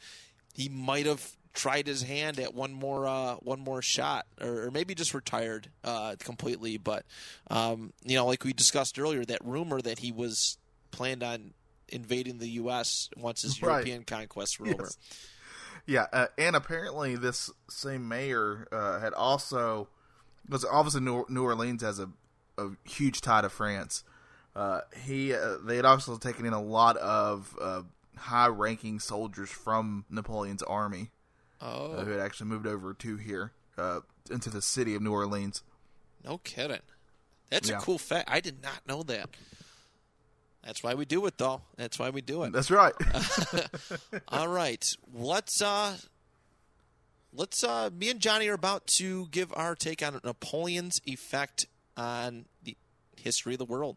he 0.54 0.68
might 0.68 1.06
have 1.06 1.32
tried 1.54 1.86
his 1.88 2.02
hand 2.02 2.38
at 2.38 2.54
one 2.54 2.72
more 2.72 3.06
uh, 3.06 3.34
one 3.36 3.60
more 3.60 3.82
shot, 3.82 4.26
or, 4.40 4.66
or 4.66 4.70
maybe 4.70 4.94
just 4.94 5.14
retired 5.14 5.70
uh, 5.84 6.14
completely. 6.18 6.76
But 6.78 7.04
um, 7.50 7.92
you 8.04 8.16
know, 8.16 8.26
like 8.26 8.44
we 8.44 8.52
discussed 8.52 8.98
earlier, 8.98 9.24
that 9.24 9.44
rumor 9.44 9.80
that 9.80 9.98
he 10.00 10.12
was 10.12 10.58
planned 10.90 11.22
on 11.22 11.52
invading 11.88 12.38
the 12.38 12.48
U.S. 12.50 13.08
once 13.16 13.42
his 13.42 13.60
Right. 13.62 13.72
European 13.72 14.04
conquests 14.04 14.60
were 14.60 14.68
over. 14.68 14.90
Yeah, 15.86 16.06
uh, 16.12 16.26
and 16.36 16.54
apparently 16.54 17.16
this 17.16 17.50
same 17.70 18.06
mayor 18.08 18.68
uh, 18.70 19.00
had 19.00 19.14
also 19.14 19.88
because 20.44 20.64
obviously 20.70 21.00
New, 21.00 21.24
New 21.30 21.42
Orleans 21.44 21.82
has 21.82 21.98
a, 21.98 22.10
a 22.58 22.70
huge 22.88 23.20
tie 23.20 23.40
to 23.42 23.48
France. 23.48 24.04
Uh, 24.56 24.80
he 25.04 25.32
uh, 25.32 25.56
they 25.64 25.76
had 25.76 25.84
also 25.84 26.16
taken 26.18 26.44
in 26.44 26.52
a 26.52 26.60
lot 26.62 26.96
of 26.96 27.56
uh, 27.60 27.82
high-ranking 28.16 28.98
soldiers 29.00 29.48
from 29.50 30.04
Napoleon's 30.10 30.62
army 30.64 31.10
Oh, 31.60 31.92
uh, 31.92 32.04
who 32.04 32.10
had 32.12 32.20
actually 32.20 32.48
moved 32.48 32.66
over 32.66 32.92
to 32.94 33.16
here 33.16 33.52
uh, 33.76 34.00
into 34.30 34.50
the 34.50 34.60
city 34.62 34.94
of 34.94 35.02
New 35.02 35.12
Orleans. 35.12 35.62
no 36.24 36.38
kidding. 36.38 36.80
That's 37.50 37.68
Yeah. 37.70 37.78
a 37.78 37.80
cool 37.80 37.98
fact. 37.98 38.28
I 38.30 38.40
did 38.40 38.62
not 38.62 38.86
know 38.86 39.02
that. 39.04 39.30
That's 40.64 40.82
why 40.82 40.94
we 40.94 41.04
do 41.04 41.24
it, 41.26 41.38
though. 41.38 41.62
That's 41.76 41.98
why 41.98 42.10
we 42.10 42.20
do 42.20 42.42
it. 42.42 42.52
That's 42.52 42.70
right. 42.70 42.92
All 44.28 44.48
right, 44.48 44.84
let's 45.14 45.62
uh, 45.62 45.96
let's 47.32 47.62
uh, 47.64 47.90
me 47.96 48.10
and 48.10 48.20
Johnny 48.20 48.48
are 48.48 48.54
about 48.54 48.86
to 48.98 49.26
give 49.28 49.52
our 49.54 49.74
take 49.74 50.02
on 50.02 50.20
Napoleon's 50.24 51.00
effect 51.06 51.66
on 51.98 52.46
the 52.62 52.76
history 53.16 53.54
of 53.54 53.58
the 53.58 53.64
world. 53.64 53.96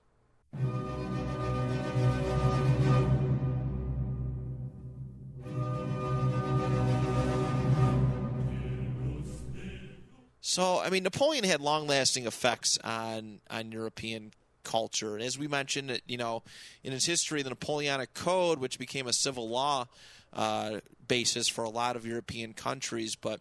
So, 10.44 10.80
I 10.80 10.90
mean, 10.90 11.04
Napoleon 11.04 11.46
had 11.46 11.62
long-lasting 11.62 12.26
effects 12.28 12.78
on 12.84 13.40
on 13.50 13.72
European 13.72 14.34
culture, 14.64 15.16
and 15.16 15.24
as 15.24 15.38
we 15.40 15.48
mentioned, 15.48 16.02
you 16.08 16.18
know, 16.18 16.44
in 16.84 16.92
his 16.92 17.06
history, 17.06 17.42
the 17.42 17.50
Napoleonic 17.50 18.14
Code, 18.14 18.60
which 18.60 18.78
became 18.78 19.08
a 19.08 19.14
civil 19.14 19.48
law 19.48 19.86
uh, 20.34 20.80
basis 21.08 21.48
for 21.48 21.64
a 21.64 21.70
lot 21.70 21.96
of 21.96 22.06
European 22.06 22.54
countries, 22.54 23.16
but 23.16 23.40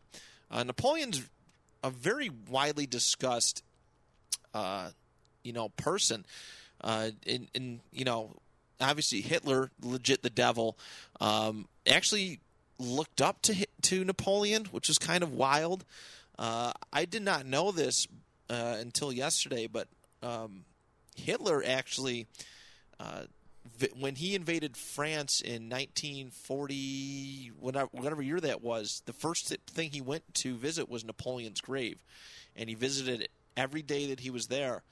uh, 0.53 0.63
Napoleon's 0.63 1.23
a 1.83 1.91
very 1.91 2.31
widely 2.49 2.87
discussed, 2.87 3.65
uh, 4.55 4.91
you 5.43 5.53
know, 5.53 5.69
person. 5.71 6.25
Uh, 6.83 7.11
in, 7.27 7.49
in 7.55 7.81
you 7.93 8.05
know, 8.05 8.35
obviously 8.81 9.21
Hitler, 9.21 9.71
legit 9.83 10.23
the 10.23 10.31
devil, 10.31 10.79
um, 11.21 11.69
actually 11.87 12.41
looked 12.79 13.21
up 13.21 13.43
to 13.43 13.67
to 13.83 14.05
Napoleon, 14.05 14.67
which 14.71 14.89
was 14.89 14.99
kind 14.99 15.23
of 15.23 15.33
wild. 15.33 15.85
Uh, 16.39 16.73
I 16.93 17.05
did 17.05 17.23
not 17.23 17.45
know 17.45 17.71
this 17.71 18.07
uh, 18.49 18.77
until 18.81 19.13
yesterday, 19.13 19.67
but 19.67 19.89
um, 20.23 20.65
Hitler 21.15 21.63
actually, 21.67 22.27
uh, 22.99 23.25
when 23.99 24.15
he 24.15 24.35
invaded 24.35 24.77
France 24.77 25.43
in 25.43 25.69
1940, 25.69 27.53
whatever, 27.61 27.89
whatever 27.93 28.23
year 28.23 28.41
that 28.41 28.63
was, 28.63 29.03
the 29.05 29.13
first 29.13 29.55
thing 29.67 29.91
he 29.91 30.01
went 30.01 30.23
to 30.35 30.55
visit 30.55 30.89
was 30.89 31.05
Napoleon's 31.05 31.61
grave, 31.61 32.03
and 32.57 32.69
he 32.69 32.75
visited 32.75 33.21
it 33.21 33.31
every 33.61 33.83
day 33.83 34.07
that 34.07 34.21
he 34.21 34.31
was 34.31 34.47
there, 34.47 34.83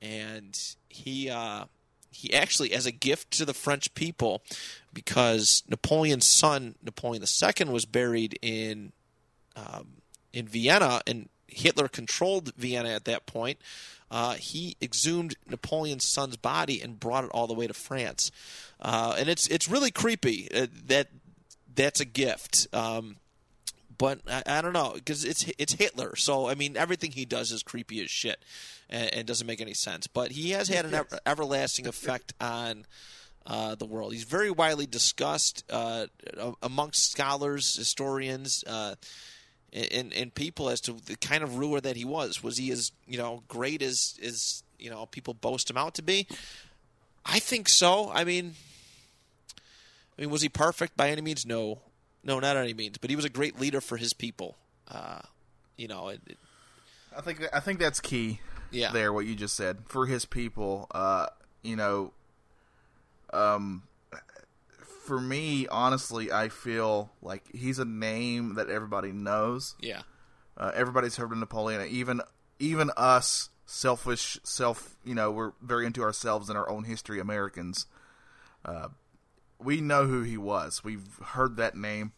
and 0.00 0.58
he. 0.88 1.30
Uh, 1.30 1.64
he 2.12 2.34
actually, 2.34 2.72
as 2.72 2.86
a 2.86 2.90
gift 2.90 3.30
to 3.30 3.44
the 3.44 3.54
French 3.54 3.94
people, 3.94 4.42
because 4.92 5.62
Napoleon's 5.68 6.26
son, 6.26 6.74
Napoleon 6.82 7.22
II, 7.22 7.66
was 7.66 7.84
buried 7.84 8.36
in 8.42 8.92
in 10.32 10.46
Vienna, 10.46 11.00
and 11.06 11.28
Hitler 11.46 11.88
controlled 11.88 12.54
Vienna 12.56 12.90
at 12.90 13.04
that 13.04 13.26
point. 13.26 13.58
Uh, 14.10 14.34
he 14.34 14.76
exhumed 14.82 15.36
Napoleon's 15.48 16.04
son's 16.04 16.36
body 16.36 16.80
and 16.82 16.98
brought 16.98 17.24
it 17.24 17.30
all 17.32 17.46
the 17.46 17.54
way 17.54 17.66
to 17.66 17.74
France, 17.74 18.30
uh, 18.80 19.14
and 19.18 19.28
it's 19.28 19.46
it's 19.48 19.68
really 19.68 19.90
creepy 19.90 20.48
uh, 20.52 20.66
that 20.86 21.08
that's 21.72 22.00
a 22.00 22.04
gift. 22.04 22.66
Um, 22.72 23.16
but 24.00 24.18
I, 24.26 24.42
I 24.46 24.62
don't 24.62 24.72
know 24.72 24.92
because 24.94 25.26
it's 25.26 25.44
it's 25.58 25.74
Hitler, 25.74 26.16
so 26.16 26.48
I 26.48 26.54
mean 26.54 26.74
everything 26.74 27.12
he 27.12 27.26
does 27.26 27.52
is 27.52 27.62
creepy 27.62 28.02
as 28.02 28.10
shit, 28.10 28.42
and, 28.88 29.12
and 29.12 29.26
doesn't 29.26 29.46
make 29.46 29.60
any 29.60 29.74
sense. 29.74 30.06
But 30.06 30.32
he 30.32 30.52
has 30.52 30.68
had 30.68 30.86
an 30.86 30.94
ever, 30.94 31.20
everlasting 31.26 31.86
effect 31.86 32.32
on 32.40 32.86
uh, 33.46 33.74
the 33.74 33.84
world. 33.84 34.14
He's 34.14 34.24
very 34.24 34.50
widely 34.50 34.86
discussed 34.86 35.64
uh, 35.68 36.06
amongst 36.62 37.12
scholars, 37.12 37.76
historians, 37.76 38.64
uh, 38.66 38.94
and, 39.70 40.14
and 40.14 40.34
people 40.34 40.70
as 40.70 40.80
to 40.82 40.92
the 40.92 41.16
kind 41.16 41.44
of 41.44 41.58
ruler 41.58 41.82
that 41.82 41.96
he 41.96 42.06
was. 42.06 42.42
Was 42.42 42.56
he 42.56 42.72
as 42.72 42.92
you 43.06 43.18
know 43.18 43.42
great 43.48 43.82
as 43.82 44.18
as 44.24 44.62
you 44.78 44.88
know 44.88 45.04
people 45.04 45.34
boast 45.34 45.68
him 45.68 45.76
out 45.76 45.94
to 45.96 46.02
be? 46.02 46.26
I 47.26 47.38
think 47.38 47.68
so. 47.68 48.10
I 48.10 48.24
mean, 48.24 48.54
I 50.16 50.22
mean, 50.22 50.30
was 50.30 50.40
he 50.40 50.48
perfect 50.48 50.96
by 50.96 51.10
any 51.10 51.20
means? 51.20 51.44
No, 51.44 51.80
no, 52.24 52.38
not 52.40 52.56
any 52.56 52.74
means. 52.74 52.98
But 52.98 53.10
he 53.10 53.16
was 53.16 53.24
a 53.24 53.30
great 53.30 53.58
leader 53.60 53.80
for 53.80 53.96
his 53.96 54.12
people. 54.12 54.56
Uh, 54.88 55.20
you 55.76 55.88
know, 55.88 56.08
it, 56.08 56.20
it, 56.26 56.38
I 57.16 57.20
think 57.20 57.42
I 57.52 57.60
think 57.60 57.78
that's 57.78 58.00
key. 58.00 58.40
Yeah. 58.72 58.92
there 58.92 59.12
what 59.12 59.26
you 59.26 59.34
just 59.34 59.56
said 59.56 59.78
for 59.86 60.06
his 60.06 60.24
people. 60.24 60.86
Uh, 60.92 61.26
you 61.62 61.74
know, 61.74 62.12
um, 63.32 63.82
for 65.06 65.20
me, 65.20 65.66
honestly, 65.68 66.30
I 66.30 66.48
feel 66.48 67.10
like 67.20 67.42
he's 67.52 67.78
a 67.80 67.84
name 67.84 68.54
that 68.54 68.68
everybody 68.70 69.10
knows. 69.12 69.74
yeah, 69.80 70.02
Uh, 70.56 70.70
everybody's 70.74 71.16
heard 71.16 71.32
of 71.32 71.38
Napoleon. 71.38 71.86
Even 71.90 72.20
even 72.60 72.90
us, 72.96 73.48
selfish, 73.66 74.38
self. 74.44 74.96
You 75.04 75.14
know, 75.14 75.30
we're 75.32 75.52
very 75.60 75.86
into 75.86 76.02
ourselves 76.02 76.48
and 76.48 76.56
our 76.56 76.68
own 76.68 76.84
history. 76.84 77.18
Americans, 77.18 77.86
uh, 78.64 78.88
we 79.62 79.80
know 79.80 80.06
who 80.06 80.22
he 80.22 80.36
was. 80.36 80.82
We've 80.82 81.16
heard 81.24 81.56
that 81.56 81.76
name. 81.76 82.12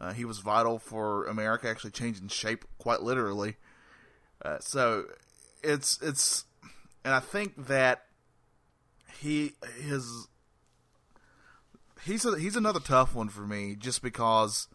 Uh, 0.00 0.12
he 0.12 0.24
was 0.24 0.38
vital 0.38 0.78
for 0.78 1.26
America, 1.26 1.68
actually 1.68 1.92
changing 1.92 2.28
shape 2.28 2.64
quite 2.78 3.02
literally. 3.02 3.56
Uh, 4.44 4.58
so 4.60 5.04
it's 5.62 6.00
it's, 6.02 6.44
and 7.04 7.14
I 7.14 7.20
think 7.20 7.66
that 7.66 8.04
he 9.20 9.52
his 9.80 10.28
he's 12.04 12.24
a, 12.24 12.38
he's 12.38 12.56
another 12.56 12.80
tough 12.80 13.14
one 13.14 13.28
for 13.28 13.42
me, 13.42 13.76
just 13.78 14.02
because 14.02 14.68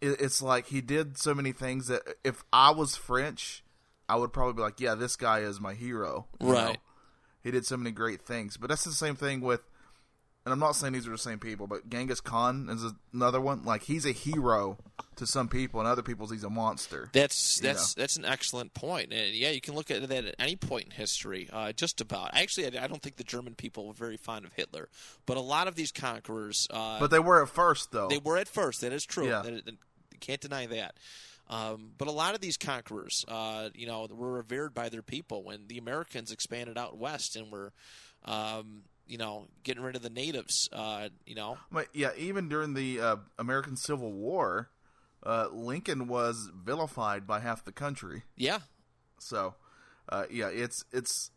it, 0.00 0.20
it's 0.20 0.40
like 0.40 0.66
he 0.66 0.80
did 0.80 1.18
so 1.18 1.34
many 1.34 1.52
things 1.52 1.88
that 1.88 2.02
if 2.22 2.44
I 2.52 2.70
was 2.70 2.94
French, 2.94 3.64
I 4.08 4.16
would 4.16 4.32
probably 4.32 4.54
be 4.54 4.62
like, 4.62 4.80
yeah, 4.80 4.94
this 4.94 5.16
guy 5.16 5.40
is 5.40 5.60
my 5.60 5.74
hero. 5.74 6.26
Right. 6.40 6.74
know? 6.74 6.80
He 7.42 7.50
did 7.50 7.66
so 7.66 7.76
many 7.76 7.90
great 7.90 8.22
things, 8.22 8.56
but 8.56 8.68
that's 8.68 8.84
the 8.84 8.92
same 8.92 9.16
thing 9.16 9.40
with. 9.40 9.60
And 10.46 10.52
I'm 10.52 10.60
not 10.60 10.76
saying 10.76 10.92
these 10.92 11.08
are 11.08 11.10
the 11.10 11.18
same 11.18 11.40
people, 11.40 11.66
but 11.66 11.90
Genghis 11.90 12.20
Khan 12.20 12.68
is 12.70 12.84
another 13.12 13.40
one. 13.40 13.64
Like 13.64 13.82
he's 13.82 14.06
a 14.06 14.12
hero 14.12 14.78
to 15.16 15.26
some 15.26 15.48
people, 15.48 15.80
and 15.80 15.88
other 15.88 16.02
people's 16.02 16.30
he's 16.30 16.44
a 16.44 16.48
monster. 16.50 17.10
That's 17.12 17.58
that's 17.58 17.94
that's 17.94 18.16
an 18.16 18.24
excellent 18.24 18.72
point. 18.72 19.12
And 19.12 19.34
yeah, 19.34 19.50
you 19.50 19.60
can 19.60 19.74
look 19.74 19.90
at 19.90 20.08
that 20.08 20.24
at 20.24 20.34
any 20.38 20.54
point 20.54 20.84
in 20.84 20.90
history. 20.92 21.50
Uh, 21.52 21.72
just 21.72 22.00
about. 22.00 22.30
Actually, 22.32 22.78
I, 22.78 22.84
I 22.84 22.86
don't 22.86 23.02
think 23.02 23.16
the 23.16 23.24
German 23.24 23.56
people 23.56 23.88
were 23.88 23.92
very 23.92 24.16
fond 24.16 24.44
of 24.44 24.52
Hitler, 24.52 24.88
but 25.26 25.36
a 25.36 25.40
lot 25.40 25.66
of 25.66 25.74
these 25.74 25.90
conquerors, 25.90 26.68
uh, 26.70 27.00
But 27.00 27.10
they 27.10 27.18
were 27.18 27.42
at 27.42 27.48
first, 27.48 27.90
though. 27.90 28.06
they 28.06 28.18
were 28.18 28.38
at 28.38 28.46
first. 28.46 28.82
That 28.82 28.92
is 28.92 29.04
true. 29.04 29.26
Yeah. 29.26 29.42
That, 29.42 29.64
that- 29.64 29.74
can't 30.20 30.40
deny 30.40 30.66
that. 30.66 30.96
Um, 31.48 31.90
but 31.98 32.08
a 32.08 32.12
lot 32.12 32.34
of 32.34 32.40
these 32.40 32.56
conquerors, 32.56 33.24
uh, 33.28 33.68
you 33.74 33.86
know, 33.86 34.06
were 34.10 34.32
revered 34.32 34.74
by 34.74 34.88
their 34.88 35.02
people 35.02 35.42
when 35.44 35.66
the 35.66 35.76
Americans 35.78 36.30
expanded 36.32 36.78
out 36.78 36.96
west 36.96 37.36
and 37.36 37.50
were, 37.52 37.72
um, 38.24 38.82
you 39.06 39.18
know, 39.18 39.46
getting 39.62 39.82
rid 39.82 39.96
of 39.96 40.02
the 40.02 40.10
natives. 40.10 40.68
Uh, 40.72 41.08
you 41.26 41.34
know, 41.34 41.58
But 41.70 41.88
yeah, 41.94 42.10
even 42.16 42.48
during 42.48 42.74
the 42.74 43.00
uh, 43.00 43.16
American 43.38 43.76
Civil 43.76 44.12
War, 44.12 44.70
uh, 45.24 45.48
Lincoln 45.52 46.08
was 46.08 46.50
vilified 46.54 47.26
by 47.26 47.40
half 47.40 47.64
the 47.64 47.72
country. 47.72 48.22
yeah, 48.36 48.60
So, 49.18 49.54
uh, 50.08 50.24
yeah, 50.30 50.48
it's 50.48 50.84
it's 50.92 51.30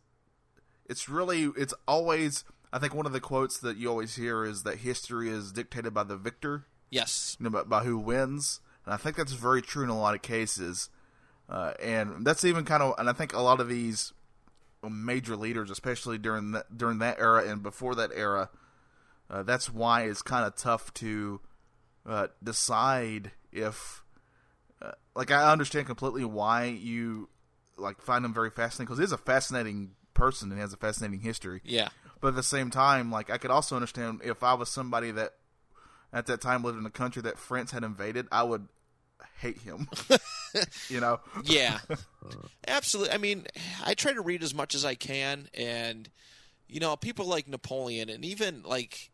it's 0.88 1.08
really 1.08 1.50
it's 1.56 1.74
always. 1.86 2.44
I 2.72 2.78
think 2.78 2.94
one 2.94 3.06
of 3.06 3.12
the 3.12 3.20
quotes 3.20 3.58
that 3.58 3.76
you 3.78 3.88
always 3.88 4.14
hear 4.14 4.44
is 4.44 4.62
that 4.62 4.78
history 4.78 5.28
is 5.28 5.50
dictated 5.50 5.92
by 5.92 6.04
the 6.04 6.16
victor, 6.16 6.66
yes, 6.88 7.36
you 7.40 7.44
know, 7.44 7.50
by, 7.50 7.62
by 7.64 7.84
who 7.84 7.98
wins. 7.98 8.60
And 8.84 8.94
I 8.94 8.96
think 8.96 9.16
that's 9.16 9.32
very 9.32 9.60
true 9.60 9.82
in 9.82 9.90
a 9.90 9.98
lot 9.98 10.14
of 10.14 10.22
cases. 10.22 10.88
Uh, 11.48 11.72
and 11.82 12.24
that's 12.24 12.44
even 12.44 12.64
kind 12.64 12.80
of, 12.80 12.94
and 12.96 13.10
I 13.10 13.12
think 13.12 13.32
a 13.32 13.40
lot 13.40 13.58
of 13.60 13.68
these 13.68 14.12
major 14.88 15.36
leaders, 15.36 15.70
especially 15.70 16.18
during 16.18 16.52
that 16.52 16.76
during 16.76 16.98
that 16.98 17.18
era 17.18 17.46
and 17.46 17.62
before 17.62 17.94
that 17.96 18.10
era, 18.14 18.48
uh, 19.28 19.42
that's 19.42 19.72
why 19.72 20.02
it's 20.02 20.22
kind 20.22 20.46
of 20.46 20.56
tough 20.56 20.92
to 20.94 21.40
uh, 22.06 22.28
decide 22.42 23.32
if, 23.52 24.02
uh, 24.80 24.92
like, 25.14 25.30
I 25.30 25.52
understand 25.52 25.86
completely 25.86 26.24
why 26.24 26.64
you 26.64 27.28
like 27.76 28.00
find 28.00 28.24
him 28.24 28.34
very 28.34 28.50
fascinating 28.50 28.86
because 28.86 28.98
he's 28.98 29.12
a 29.12 29.18
fascinating 29.18 29.92
person 30.14 30.50
and 30.50 30.60
has 30.60 30.72
a 30.72 30.76
fascinating 30.76 31.20
history. 31.20 31.60
yeah, 31.64 31.88
But 32.20 32.28
at 32.28 32.34
the 32.34 32.42
same 32.42 32.70
time, 32.70 33.10
like 33.10 33.30
I 33.30 33.38
could 33.38 33.50
also 33.50 33.76
understand 33.76 34.20
if 34.24 34.42
I 34.42 34.54
was 34.54 34.68
somebody 34.68 35.10
that 35.12 35.34
at 36.12 36.26
that 36.26 36.40
time 36.40 36.62
lived 36.62 36.78
in 36.78 36.86
a 36.86 36.90
country 36.90 37.22
that 37.22 37.38
France 37.38 37.70
had 37.70 37.84
invaded, 37.84 38.26
I 38.32 38.42
would 38.42 38.68
hate 39.40 39.58
him. 39.58 39.88
you 40.88 41.00
know? 41.00 41.20
yeah, 41.44 41.78
absolutely. 42.68 43.12
I 43.12 43.18
mean, 43.18 43.46
I 43.84 43.94
try 43.94 44.12
to 44.12 44.20
read 44.20 44.42
as 44.42 44.54
much 44.54 44.74
as 44.74 44.84
I 44.84 44.94
can, 44.94 45.48
and 45.54 46.08
you 46.68 46.80
know, 46.80 46.96
people 46.96 47.26
like 47.26 47.48
Napoleon, 47.48 48.08
and 48.08 48.24
even 48.24 48.62
like 48.64 49.10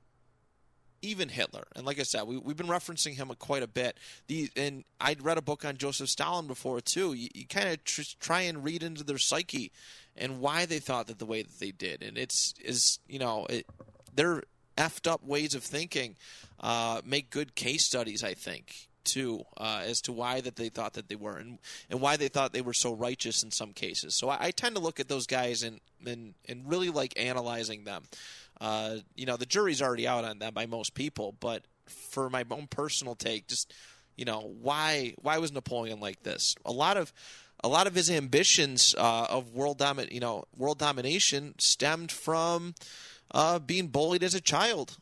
even 1.02 1.28
Hitler. 1.28 1.64
And 1.76 1.86
like 1.86 2.00
I 2.00 2.02
said, 2.02 2.24
we, 2.24 2.36
we've 2.36 2.56
been 2.56 2.66
referencing 2.66 3.14
him 3.14 3.30
quite 3.38 3.62
a 3.62 3.68
bit. 3.68 3.98
The 4.26 4.50
and 4.56 4.84
I'd 5.00 5.22
read 5.22 5.38
a 5.38 5.42
book 5.42 5.64
on 5.64 5.76
Joseph 5.76 6.08
Stalin 6.08 6.46
before 6.46 6.80
too. 6.80 7.12
You, 7.12 7.28
you 7.34 7.46
kind 7.46 7.68
of 7.68 7.84
tr- 7.84 8.02
try 8.20 8.42
and 8.42 8.64
read 8.64 8.82
into 8.82 9.04
their 9.04 9.18
psyche 9.18 9.72
and 10.16 10.40
why 10.40 10.66
they 10.66 10.78
thought 10.78 11.06
that 11.06 11.18
the 11.18 11.26
way 11.26 11.42
that 11.42 11.58
they 11.60 11.70
did, 11.70 12.02
and 12.02 12.18
it's 12.18 12.54
is 12.62 12.98
you 13.08 13.18
know 13.18 13.46
it, 13.48 13.66
their 14.14 14.42
effed 14.76 15.10
up 15.10 15.24
ways 15.24 15.54
of 15.54 15.62
thinking 15.62 16.16
uh, 16.60 17.00
make 17.04 17.30
good 17.30 17.54
case 17.54 17.84
studies. 17.84 18.22
I 18.24 18.34
think 18.34 18.88
too 19.06 19.44
uh, 19.56 19.82
as 19.84 20.00
to 20.02 20.12
why 20.12 20.40
that 20.40 20.56
they 20.56 20.68
thought 20.68 20.94
that 20.94 21.08
they 21.08 21.16
were 21.16 21.36
and, 21.36 21.58
and 21.88 22.00
why 22.00 22.16
they 22.16 22.28
thought 22.28 22.52
they 22.52 22.60
were 22.60 22.74
so 22.74 22.92
righteous 22.92 23.42
in 23.42 23.50
some 23.50 23.72
cases. 23.72 24.14
So 24.14 24.28
I, 24.28 24.46
I 24.46 24.50
tend 24.50 24.76
to 24.76 24.82
look 24.82 25.00
at 25.00 25.08
those 25.08 25.26
guys 25.26 25.62
and 25.62 25.80
and, 26.04 26.34
and 26.48 26.68
really 26.68 26.90
like 26.90 27.14
analyzing 27.16 27.84
them. 27.84 28.04
Uh, 28.60 28.96
you 29.14 29.26
know, 29.26 29.36
the 29.36 29.46
jury's 29.46 29.80
already 29.80 30.06
out 30.06 30.24
on 30.24 30.38
them 30.38 30.52
by 30.52 30.66
most 30.66 30.94
people, 30.94 31.34
but 31.40 31.62
for 31.86 32.28
my 32.28 32.44
own 32.50 32.66
personal 32.66 33.14
take, 33.14 33.48
just 33.48 33.72
you 34.16 34.24
know, 34.24 34.52
why 34.60 35.14
why 35.22 35.38
was 35.38 35.52
Napoleon 35.52 36.00
like 36.00 36.22
this? 36.22 36.54
A 36.64 36.72
lot 36.72 36.96
of 36.96 37.12
a 37.62 37.68
lot 37.68 37.86
of 37.86 37.94
his 37.94 38.10
ambitions 38.10 38.94
uh, 38.96 39.26
of 39.30 39.54
world 39.54 39.78
domin- 39.78 40.12
you 40.12 40.20
know, 40.20 40.44
world 40.56 40.78
domination 40.78 41.54
stemmed 41.58 42.12
from 42.12 42.74
uh, 43.32 43.58
being 43.58 43.88
bullied 43.88 44.22
as 44.22 44.34
a 44.34 44.40
child. 44.40 44.96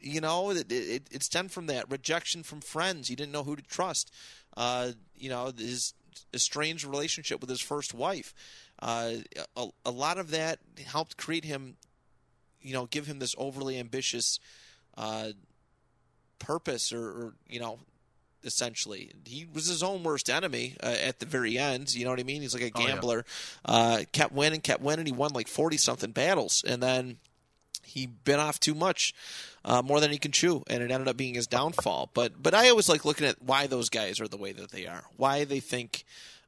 You 0.00 0.20
know, 0.20 0.50
it, 0.50 0.70
it, 0.70 1.08
it 1.10 1.22
stemmed 1.22 1.50
from 1.50 1.66
that 1.66 1.90
rejection 1.90 2.42
from 2.42 2.60
friends. 2.60 3.08
He 3.08 3.16
didn't 3.16 3.32
know 3.32 3.42
who 3.44 3.56
to 3.56 3.62
trust. 3.62 4.12
Uh, 4.56 4.92
you 5.16 5.28
know, 5.28 5.52
his 5.56 5.94
estranged 6.32 6.84
relationship 6.84 7.40
with 7.40 7.50
his 7.50 7.60
first 7.60 7.94
wife. 7.94 8.34
Uh, 8.80 9.14
a, 9.56 9.66
a 9.84 9.90
lot 9.90 10.18
of 10.18 10.30
that 10.30 10.58
helped 10.86 11.16
create 11.16 11.44
him 11.44 11.76
you 12.60 12.72
know, 12.74 12.86
give 12.86 13.06
him 13.06 13.20
this 13.20 13.34
overly 13.38 13.78
ambitious 13.78 14.40
uh, 14.96 15.28
purpose, 16.40 16.92
or, 16.92 17.00
or, 17.02 17.34
you 17.48 17.60
know, 17.60 17.78
essentially, 18.44 19.12
he 19.24 19.46
was 19.52 19.66
his 19.66 19.82
own 19.82 20.02
worst 20.02 20.28
enemy 20.28 20.76
uh, 20.82 20.86
at 21.04 21.20
the 21.20 21.26
very 21.26 21.56
end. 21.56 21.94
You 21.94 22.04
know 22.04 22.10
what 22.10 22.18
I 22.20 22.24
mean? 22.24 22.42
He's 22.42 22.54
like 22.54 22.64
a 22.64 22.70
Oh, 22.74 22.80
yeah. 22.80 22.86
gambler. 22.88 23.24
uh, 23.64 24.02
kept 24.12 24.32
winning, 24.32 24.60
kept 24.60 24.82
winning. 24.82 25.06
He 25.06 25.12
won 25.12 25.32
like 25.32 25.46
forty 25.48 25.76
something 25.76 26.10
battles, 26.10 26.64
and 26.66 26.82
then 26.82 27.18
he 27.84 28.06
bit 28.06 28.38
off 28.40 28.58
too 28.60 28.74
much, 28.74 29.14
uh, 29.68 29.82
more 29.82 30.00
than 30.00 30.10
he 30.10 30.18
can 30.18 30.32
chew, 30.32 30.64
and 30.68 30.82
it 30.82 30.90
ended 30.90 31.06
up 31.08 31.16
being 31.18 31.34
his 31.34 31.46
downfall. 31.46 32.10
But 32.14 32.42
but 32.42 32.54
I 32.54 32.70
always 32.70 32.88
like 32.88 33.04
looking 33.04 33.26
at 33.26 33.42
why 33.42 33.66
those 33.66 33.90
guys 33.90 34.18
are 34.18 34.26
the 34.26 34.38
way 34.38 34.52
that 34.52 34.70
they 34.70 34.86
are, 34.86 35.04
why 35.16 35.44
they 35.44 35.60
think 35.60 36.04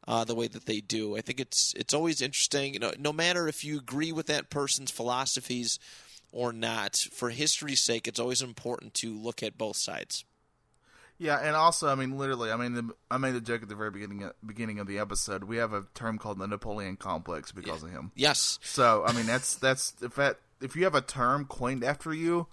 uh, 0.08 0.24
the 0.24 0.34
way 0.34 0.48
that 0.48 0.64
they 0.64 0.80
do. 0.80 1.16
I 1.16 1.20
think 1.20 1.38
it's 1.38 1.74
it's 1.76 1.92
always 1.92 2.22
interesting. 2.22 2.72
You 2.72 2.80
know, 2.80 2.92
no 2.98 3.12
matter 3.12 3.46
if 3.46 3.62
you 3.62 3.78
agree 3.78 4.10
with 4.10 4.26
that 4.26 4.48
person's 4.48 4.90
philosophies 4.90 5.78
or 6.32 6.50
not, 6.52 6.96
for 7.12 7.28
history's 7.28 7.82
sake, 7.82 8.08
it's 8.08 8.18
always 8.18 8.40
important 8.40 8.94
to 8.94 9.14
look 9.14 9.42
at 9.42 9.58
both 9.58 9.76
sides. 9.76 10.24
Yeah, 11.18 11.38
and 11.38 11.54
also, 11.54 11.88
I 11.88 11.96
mean, 11.96 12.16
literally, 12.16 12.50
I 12.50 12.56
mean, 12.56 12.72
the, 12.72 12.94
I 13.10 13.18
made 13.18 13.34
a 13.34 13.42
joke 13.42 13.62
at 13.62 13.68
the 13.68 13.74
very 13.74 13.90
beginning 13.90 14.30
beginning 14.46 14.78
of 14.78 14.86
the 14.86 14.98
episode. 14.98 15.44
We 15.44 15.58
have 15.58 15.74
a 15.74 15.84
term 15.94 16.16
called 16.16 16.38
the 16.38 16.46
Napoleon 16.46 16.96
complex 16.96 17.52
because 17.52 17.82
of 17.82 17.90
him. 17.90 18.12
Yes, 18.14 18.58
So, 18.62 19.04
I 19.06 19.12
mean, 19.12 19.26
that's 19.26 19.56
that's 19.56 19.92
if 20.00 20.14
that 20.14 20.38
if 20.62 20.74
you 20.74 20.84
have 20.84 20.94
a 20.94 21.02
term 21.02 21.44
coined 21.44 21.84
after 21.84 22.14
you, 22.14 22.46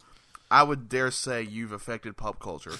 I 0.49 0.63
would 0.63 0.87
dare 0.89 1.11
say 1.11 1.41
you've 1.43 1.71
affected 1.73 2.15
pop 2.15 2.39
culture. 2.39 2.71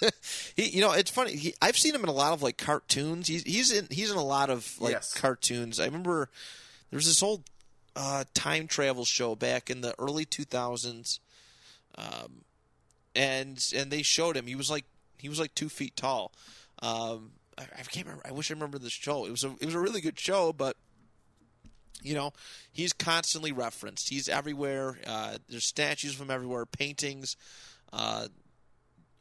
he, 0.56 0.68
you 0.70 0.80
know, 0.80 0.92
it's 0.92 1.10
funny. 1.10 1.36
He, 1.36 1.54
I've 1.62 1.76
seen 1.78 1.94
him 1.94 2.02
in 2.02 2.08
a 2.08 2.12
lot 2.12 2.32
of 2.32 2.42
like 2.42 2.58
cartoons. 2.58 3.28
He's 3.28 3.42
he's 3.44 3.70
in 3.70 3.86
he's 3.90 4.10
in 4.10 4.16
a 4.16 4.24
lot 4.24 4.50
of 4.50 4.74
like 4.80 4.92
Yes. 4.92 5.14
cartoons. 5.14 5.78
I 5.78 5.84
remember 5.84 6.28
there 6.90 6.96
was 6.96 7.06
this 7.06 7.22
old 7.22 7.44
uh, 7.94 8.24
time 8.34 8.66
travel 8.66 9.04
show 9.04 9.36
back 9.36 9.70
in 9.70 9.82
the 9.82 9.94
early 9.98 10.24
two 10.24 10.44
thousands, 10.44 11.20
um, 11.96 12.42
and 13.14 13.64
and 13.76 13.90
they 13.90 14.02
showed 14.02 14.36
him. 14.36 14.46
He 14.46 14.54
was 14.56 14.70
like 14.70 14.84
he 15.18 15.28
was 15.28 15.38
like 15.38 15.54
two 15.54 15.68
feet 15.68 15.94
tall. 15.96 16.32
Um, 16.80 17.32
I, 17.56 17.62
I 17.62 17.82
can't 17.82 18.06
remember. 18.06 18.26
I 18.26 18.32
wish 18.32 18.50
I 18.50 18.54
remember 18.54 18.78
the 18.78 18.90
show. 18.90 19.26
It 19.26 19.30
was 19.30 19.44
a 19.44 19.52
it 19.60 19.66
was 19.66 19.74
a 19.74 19.80
really 19.80 20.00
good 20.00 20.18
show, 20.18 20.52
but 20.52 20.76
you 22.02 22.14
know, 22.14 22.32
he's 22.72 22.92
constantly 22.92 23.52
referenced. 23.52 24.08
He's 24.08 24.28
everywhere. 24.28 24.98
Uh, 25.06 25.38
there's 25.48 25.66
statues 25.66 26.14
of 26.14 26.20
him 26.20 26.30
everywhere, 26.30 26.66
paintings, 26.66 27.36
uh, 27.92 28.28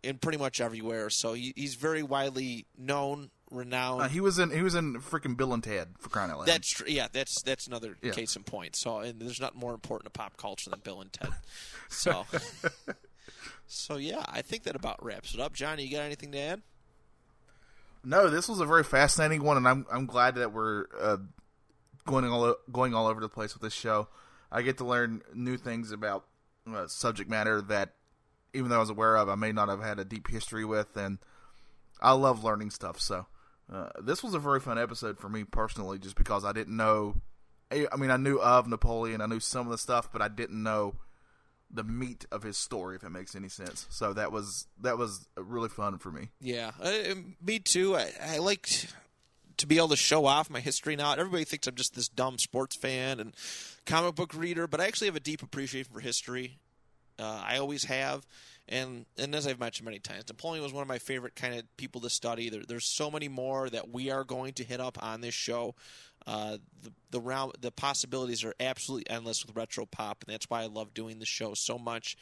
in 0.03 0.17
pretty 0.17 0.38
much 0.38 0.59
everywhere. 0.61 1.09
So 1.09 1.34
he, 1.34 1.53
he's 1.55 1.75
very 1.75 2.01
widely 2.03 2.65
known, 2.77 3.29
renowned. 3.51 4.01
uh, 4.01 4.07
he 4.07 4.19
was 4.19 4.39
in 4.39 4.49
he 4.49 4.61
was 4.63 4.73
in 4.75 4.95
freaking 4.95 5.38
Bill 5.38 5.53
and 5.53 5.63
Ted 5.63 5.89
for 5.99 6.09
crying 6.09 6.32
out 6.32 6.39
loud. 6.39 6.47
that's 6.47 6.69
tr- 6.69 6.88
yeah, 6.88 7.07
that's 7.11 7.41
that's 7.43 7.67
another 7.67 7.95
Yeah. 8.01 8.11
case 8.11 8.36
in 8.36 8.43
point. 8.43 8.75
So 8.75 8.99
and 8.99 9.21
there's 9.21 9.39
nothing 9.41 9.59
more 9.59 9.73
important 9.73 10.11
to 10.13 10.17
pop 10.17 10.38
culture 10.38 10.69
than 10.69 10.79
Bill 10.79 11.01
and 11.01 11.11
Ted. 11.13 11.29
So, 11.93 12.25
so 13.67 13.97
yeah, 13.97 14.23
I 14.29 14.41
think 14.41 14.63
that 14.63 14.75
about 14.77 15.03
wraps 15.03 15.34
it 15.34 15.41
up. 15.41 15.51
Johnny, 15.53 15.84
you 15.86 15.91
got 15.97 16.03
anything 16.03 16.32
to 16.32 16.38
add? 16.39 16.61
No, 18.03 18.29
this 18.29 18.47
was 18.47 18.61
a 18.61 18.65
very 18.65 18.84
fascinating 18.86 19.43
one, 19.43 19.57
and 19.57 19.67
I'm 19.67 19.86
I'm 19.91 20.05
glad 20.05 20.36
that 20.36 20.53
we're 20.53 20.86
uh, 20.99 21.17
going 22.05 22.25
all 22.25 22.55
going 22.71 22.93
all 22.93 23.07
over 23.07 23.21
the 23.21 23.29
place 23.29 23.53
with 23.53 23.61
this 23.61 23.73
show. 23.73 24.07
I 24.51 24.61
get 24.61 24.77
to 24.79 24.85
learn 24.85 25.21
new 25.33 25.57
things 25.57 25.91
about 25.91 26.25
uh, 26.71 26.87
subject 26.87 27.29
matter 27.29 27.61
that, 27.63 27.93
even 28.53 28.69
though 28.69 28.77
I 28.77 28.79
was 28.79 28.89
aware 28.89 29.15
of, 29.15 29.29
I 29.29 29.35
may 29.35 29.51
not 29.51 29.69
have 29.69 29.81
had 29.81 29.99
a 29.99 30.05
deep 30.05 30.29
history 30.29 30.65
with, 30.65 30.97
and 30.97 31.19
I 32.01 32.11
love 32.13 32.43
learning 32.43 32.71
stuff. 32.71 32.99
So, 32.99 33.27
uh, 33.71 33.89
this 34.01 34.23
was 34.23 34.33
a 34.33 34.39
very 34.39 34.59
fun 34.59 34.77
episode 34.77 35.17
for 35.19 35.29
me 35.29 35.43
personally, 35.43 35.99
just 35.99 36.15
because 36.15 36.43
I 36.43 36.51
didn't 36.51 36.75
know. 36.75 37.15
I 37.71 37.95
mean, 37.95 38.11
I 38.11 38.17
knew 38.17 38.37
of 38.37 38.67
Napoleon, 38.67 39.21
I 39.21 39.27
knew 39.27 39.39
some 39.39 39.65
of 39.65 39.71
the 39.71 39.77
stuff, 39.77 40.11
but 40.11 40.21
I 40.21 40.27
didn't 40.27 40.61
know 40.61 40.95
the 41.73 41.83
meat 41.83 42.25
of 42.31 42.43
his 42.43 42.57
story, 42.57 42.97
if 42.97 43.03
it 43.03 43.09
makes 43.09 43.35
any 43.35 43.47
sense. 43.47 43.87
So 43.89 44.13
that 44.13 44.31
was 44.31 44.67
that 44.81 44.97
was 44.97 45.27
really 45.37 45.69
fun 45.69 45.97
for 45.97 46.11
me. 46.11 46.29
Yeah, 46.41 46.71
uh, 46.81 47.15
me 47.41 47.59
too. 47.59 47.95
I, 47.95 48.11
I 48.21 48.37
like 48.39 48.63
t- 48.63 48.89
to 49.62 49.68
be 49.68 49.78
able 49.78 49.89
to 49.89 49.95
show 49.95 50.26
off 50.26 50.49
my 50.49 50.59
history 50.59 50.95
now. 50.95 51.14
Everybody 51.14 51.43
thinks 51.45 51.68
I'm 51.68 51.76
just 51.76 51.95
this 51.95 52.09
dumb 52.09 52.38
sports 52.38 52.76
fan 52.76 53.20
and 53.20 53.34
comic 53.86 54.16
book 54.16 54.34
reader, 54.34 54.68
but 54.68 54.82
I 54.82 54.88
actually 54.88 55.07
have 55.07 55.16
a 55.16 55.22
deep 55.22 55.41
appreciation 55.41 55.93
for 55.93 55.99
history. 55.99 56.59
Uh, 57.18 57.43
I 57.45 57.57
always 57.57 57.84
have, 57.86 58.26
and 58.68 59.05
and 59.18 59.36
as 59.36 59.45
I've 59.45 59.59
mentioned 59.59 59.86
many 59.86 59.99
times, 59.99 60.26
Napoleon 60.28 60.64
was 60.64 60.74
one 60.74 60.82
of 60.82 60.88
my 60.88 60.97
favorite 60.97 61.36
kind 61.36 61.55
of 61.55 61.78
people 61.78 62.01
to 62.01 62.09
study. 62.09 62.49
There, 62.49 62.64
there's 62.68 62.86
so 62.86 63.12
many 63.12 63.28
more 63.28 63.70
that 63.70 63.91
we 63.91 64.09
are 64.09 64.24
going 64.24 64.53
to 64.53 64.64
hit 64.64 64.80
up 64.80 65.01
on 65.01 65.22
this 65.22 65.36
show. 65.36 65.76
Uh, 66.26 66.57
the 66.82 66.91
the 67.12 67.20
round 67.20 67.53
the 67.62 67.72
possibilities 67.72 68.43
are 68.43 68.55
absolutely 68.59 69.09
endless 69.09 69.45
with 69.45 69.55
retro 69.55 69.86
pop, 69.86 70.24
and 70.26 70.34
that's 70.34 70.49
why 70.49 70.64
I 70.64 70.66
love 70.66 70.93
doing 70.93 71.20
the 71.20 71.26
show 71.26 71.53
so 71.53 71.78
much. 71.78 72.18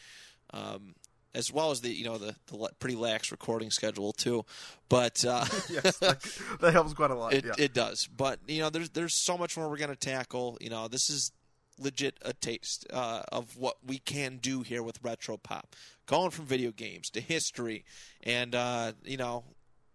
Um, 0.51 0.95
as 1.33 1.51
well 1.51 1.71
as 1.71 1.81
the 1.81 1.89
you 1.89 2.05
know 2.05 2.17
the, 2.17 2.35
the 2.47 2.69
pretty 2.79 2.95
lax 2.95 3.31
recording 3.31 3.71
schedule 3.71 4.13
too, 4.13 4.45
but 4.87 5.23
uh, 5.25 5.45
yes, 5.69 5.97
that, 5.99 6.39
that 6.61 6.73
helps 6.73 6.93
quite 6.93 7.11
a 7.11 7.15
lot. 7.15 7.33
it 7.33 7.45
yeah. 7.45 7.53
it 7.57 7.73
does. 7.73 8.07
But 8.07 8.39
you 8.47 8.59
know, 8.61 8.69
there's 8.69 8.89
there's 8.91 9.15
so 9.15 9.37
much 9.37 9.57
more 9.57 9.69
we're 9.69 9.77
going 9.77 9.89
to 9.89 9.95
tackle. 9.95 10.57
You 10.61 10.69
know, 10.69 10.87
this 10.87 11.09
is 11.09 11.31
legit 11.77 12.17
a 12.23 12.33
taste 12.33 12.85
uh, 12.91 13.23
of 13.31 13.57
what 13.57 13.77
we 13.85 13.99
can 13.99 14.37
do 14.37 14.61
here 14.61 14.83
with 14.83 14.99
retro 15.03 15.37
pop, 15.37 15.75
going 16.05 16.31
from 16.31 16.45
video 16.45 16.71
games 16.71 17.09
to 17.11 17.21
history, 17.21 17.85
and 18.23 18.55
uh, 18.55 18.93
you 19.03 19.17
know, 19.17 19.43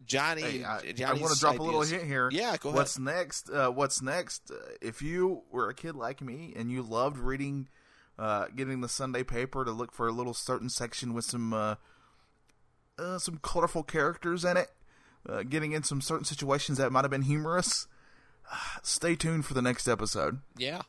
Johnny, 0.06 0.42
Hey, 0.42 0.64
I, 0.64 0.78
I 1.06 1.14
want 1.14 1.32
to 1.32 1.40
drop 1.40 1.58
a 1.58 1.62
little 1.62 1.82
hint 1.82 2.04
here. 2.04 2.28
Yeah, 2.32 2.56
go 2.58 2.70
ahead. 2.70 2.78
What's 2.78 2.98
next? 2.98 3.50
Uh, 3.50 3.70
what's 3.70 4.02
next? 4.02 4.50
Uh, 4.50 4.56
if 4.80 5.02
you 5.02 5.42
were 5.50 5.68
a 5.68 5.74
kid 5.74 5.94
like 5.94 6.20
me 6.20 6.52
and 6.56 6.70
you 6.70 6.82
loved 6.82 7.18
reading, 7.18 7.68
uh, 8.18 8.46
getting 8.54 8.80
the 8.80 8.88
Sunday 8.88 9.22
paper 9.22 9.64
to 9.64 9.72
look 9.72 9.92
for 9.92 10.08
a 10.08 10.12
little 10.12 10.34
certain 10.34 10.68
section 10.68 11.14
with 11.14 11.24
some 11.24 11.52
uh, 11.52 11.76
uh, 12.98 13.18
some 13.18 13.38
colorful 13.42 13.82
characters 13.82 14.44
in 14.44 14.56
it, 14.56 14.70
uh, 15.28 15.42
getting 15.42 15.72
in 15.72 15.82
some 15.82 16.00
certain 16.00 16.24
situations 16.24 16.78
that 16.78 16.92
might 16.92 17.02
have 17.04 17.10
been 17.10 17.22
humorous, 17.22 17.86
stay 18.82 19.14
tuned 19.16 19.44
for 19.46 19.54
the 19.54 19.62
next 19.62 19.88
episode. 19.88 20.40
Yeah. 20.56 20.82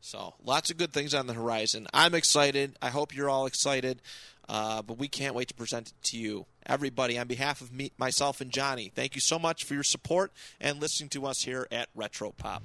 So 0.00 0.34
lots 0.44 0.70
of 0.70 0.76
good 0.76 0.92
things 0.92 1.14
on 1.14 1.26
the 1.26 1.34
horizon. 1.34 1.86
I'm 1.92 2.14
excited. 2.14 2.76
I 2.80 2.90
hope 2.90 3.14
you're 3.14 3.30
all 3.30 3.46
excited. 3.46 4.02
Uh, 4.48 4.80
but 4.82 4.98
we 4.98 5.08
can't 5.08 5.34
wait 5.34 5.48
to 5.48 5.54
present 5.54 5.88
it 5.88 5.94
to 6.04 6.16
you, 6.16 6.46
everybody. 6.64 7.18
On 7.18 7.26
behalf 7.26 7.60
of 7.60 7.72
me, 7.72 7.90
myself, 7.98 8.40
and 8.40 8.52
Johnny, 8.52 8.92
thank 8.94 9.16
you 9.16 9.20
so 9.20 9.40
much 9.40 9.64
for 9.64 9.74
your 9.74 9.82
support 9.82 10.32
and 10.60 10.80
listening 10.80 11.08
to 11.10 11.26
us 11.26 11.42
here 11.42 11.66
at 11.72 11.88
Retro 11.96 12.30
Pop. 12.30 12.62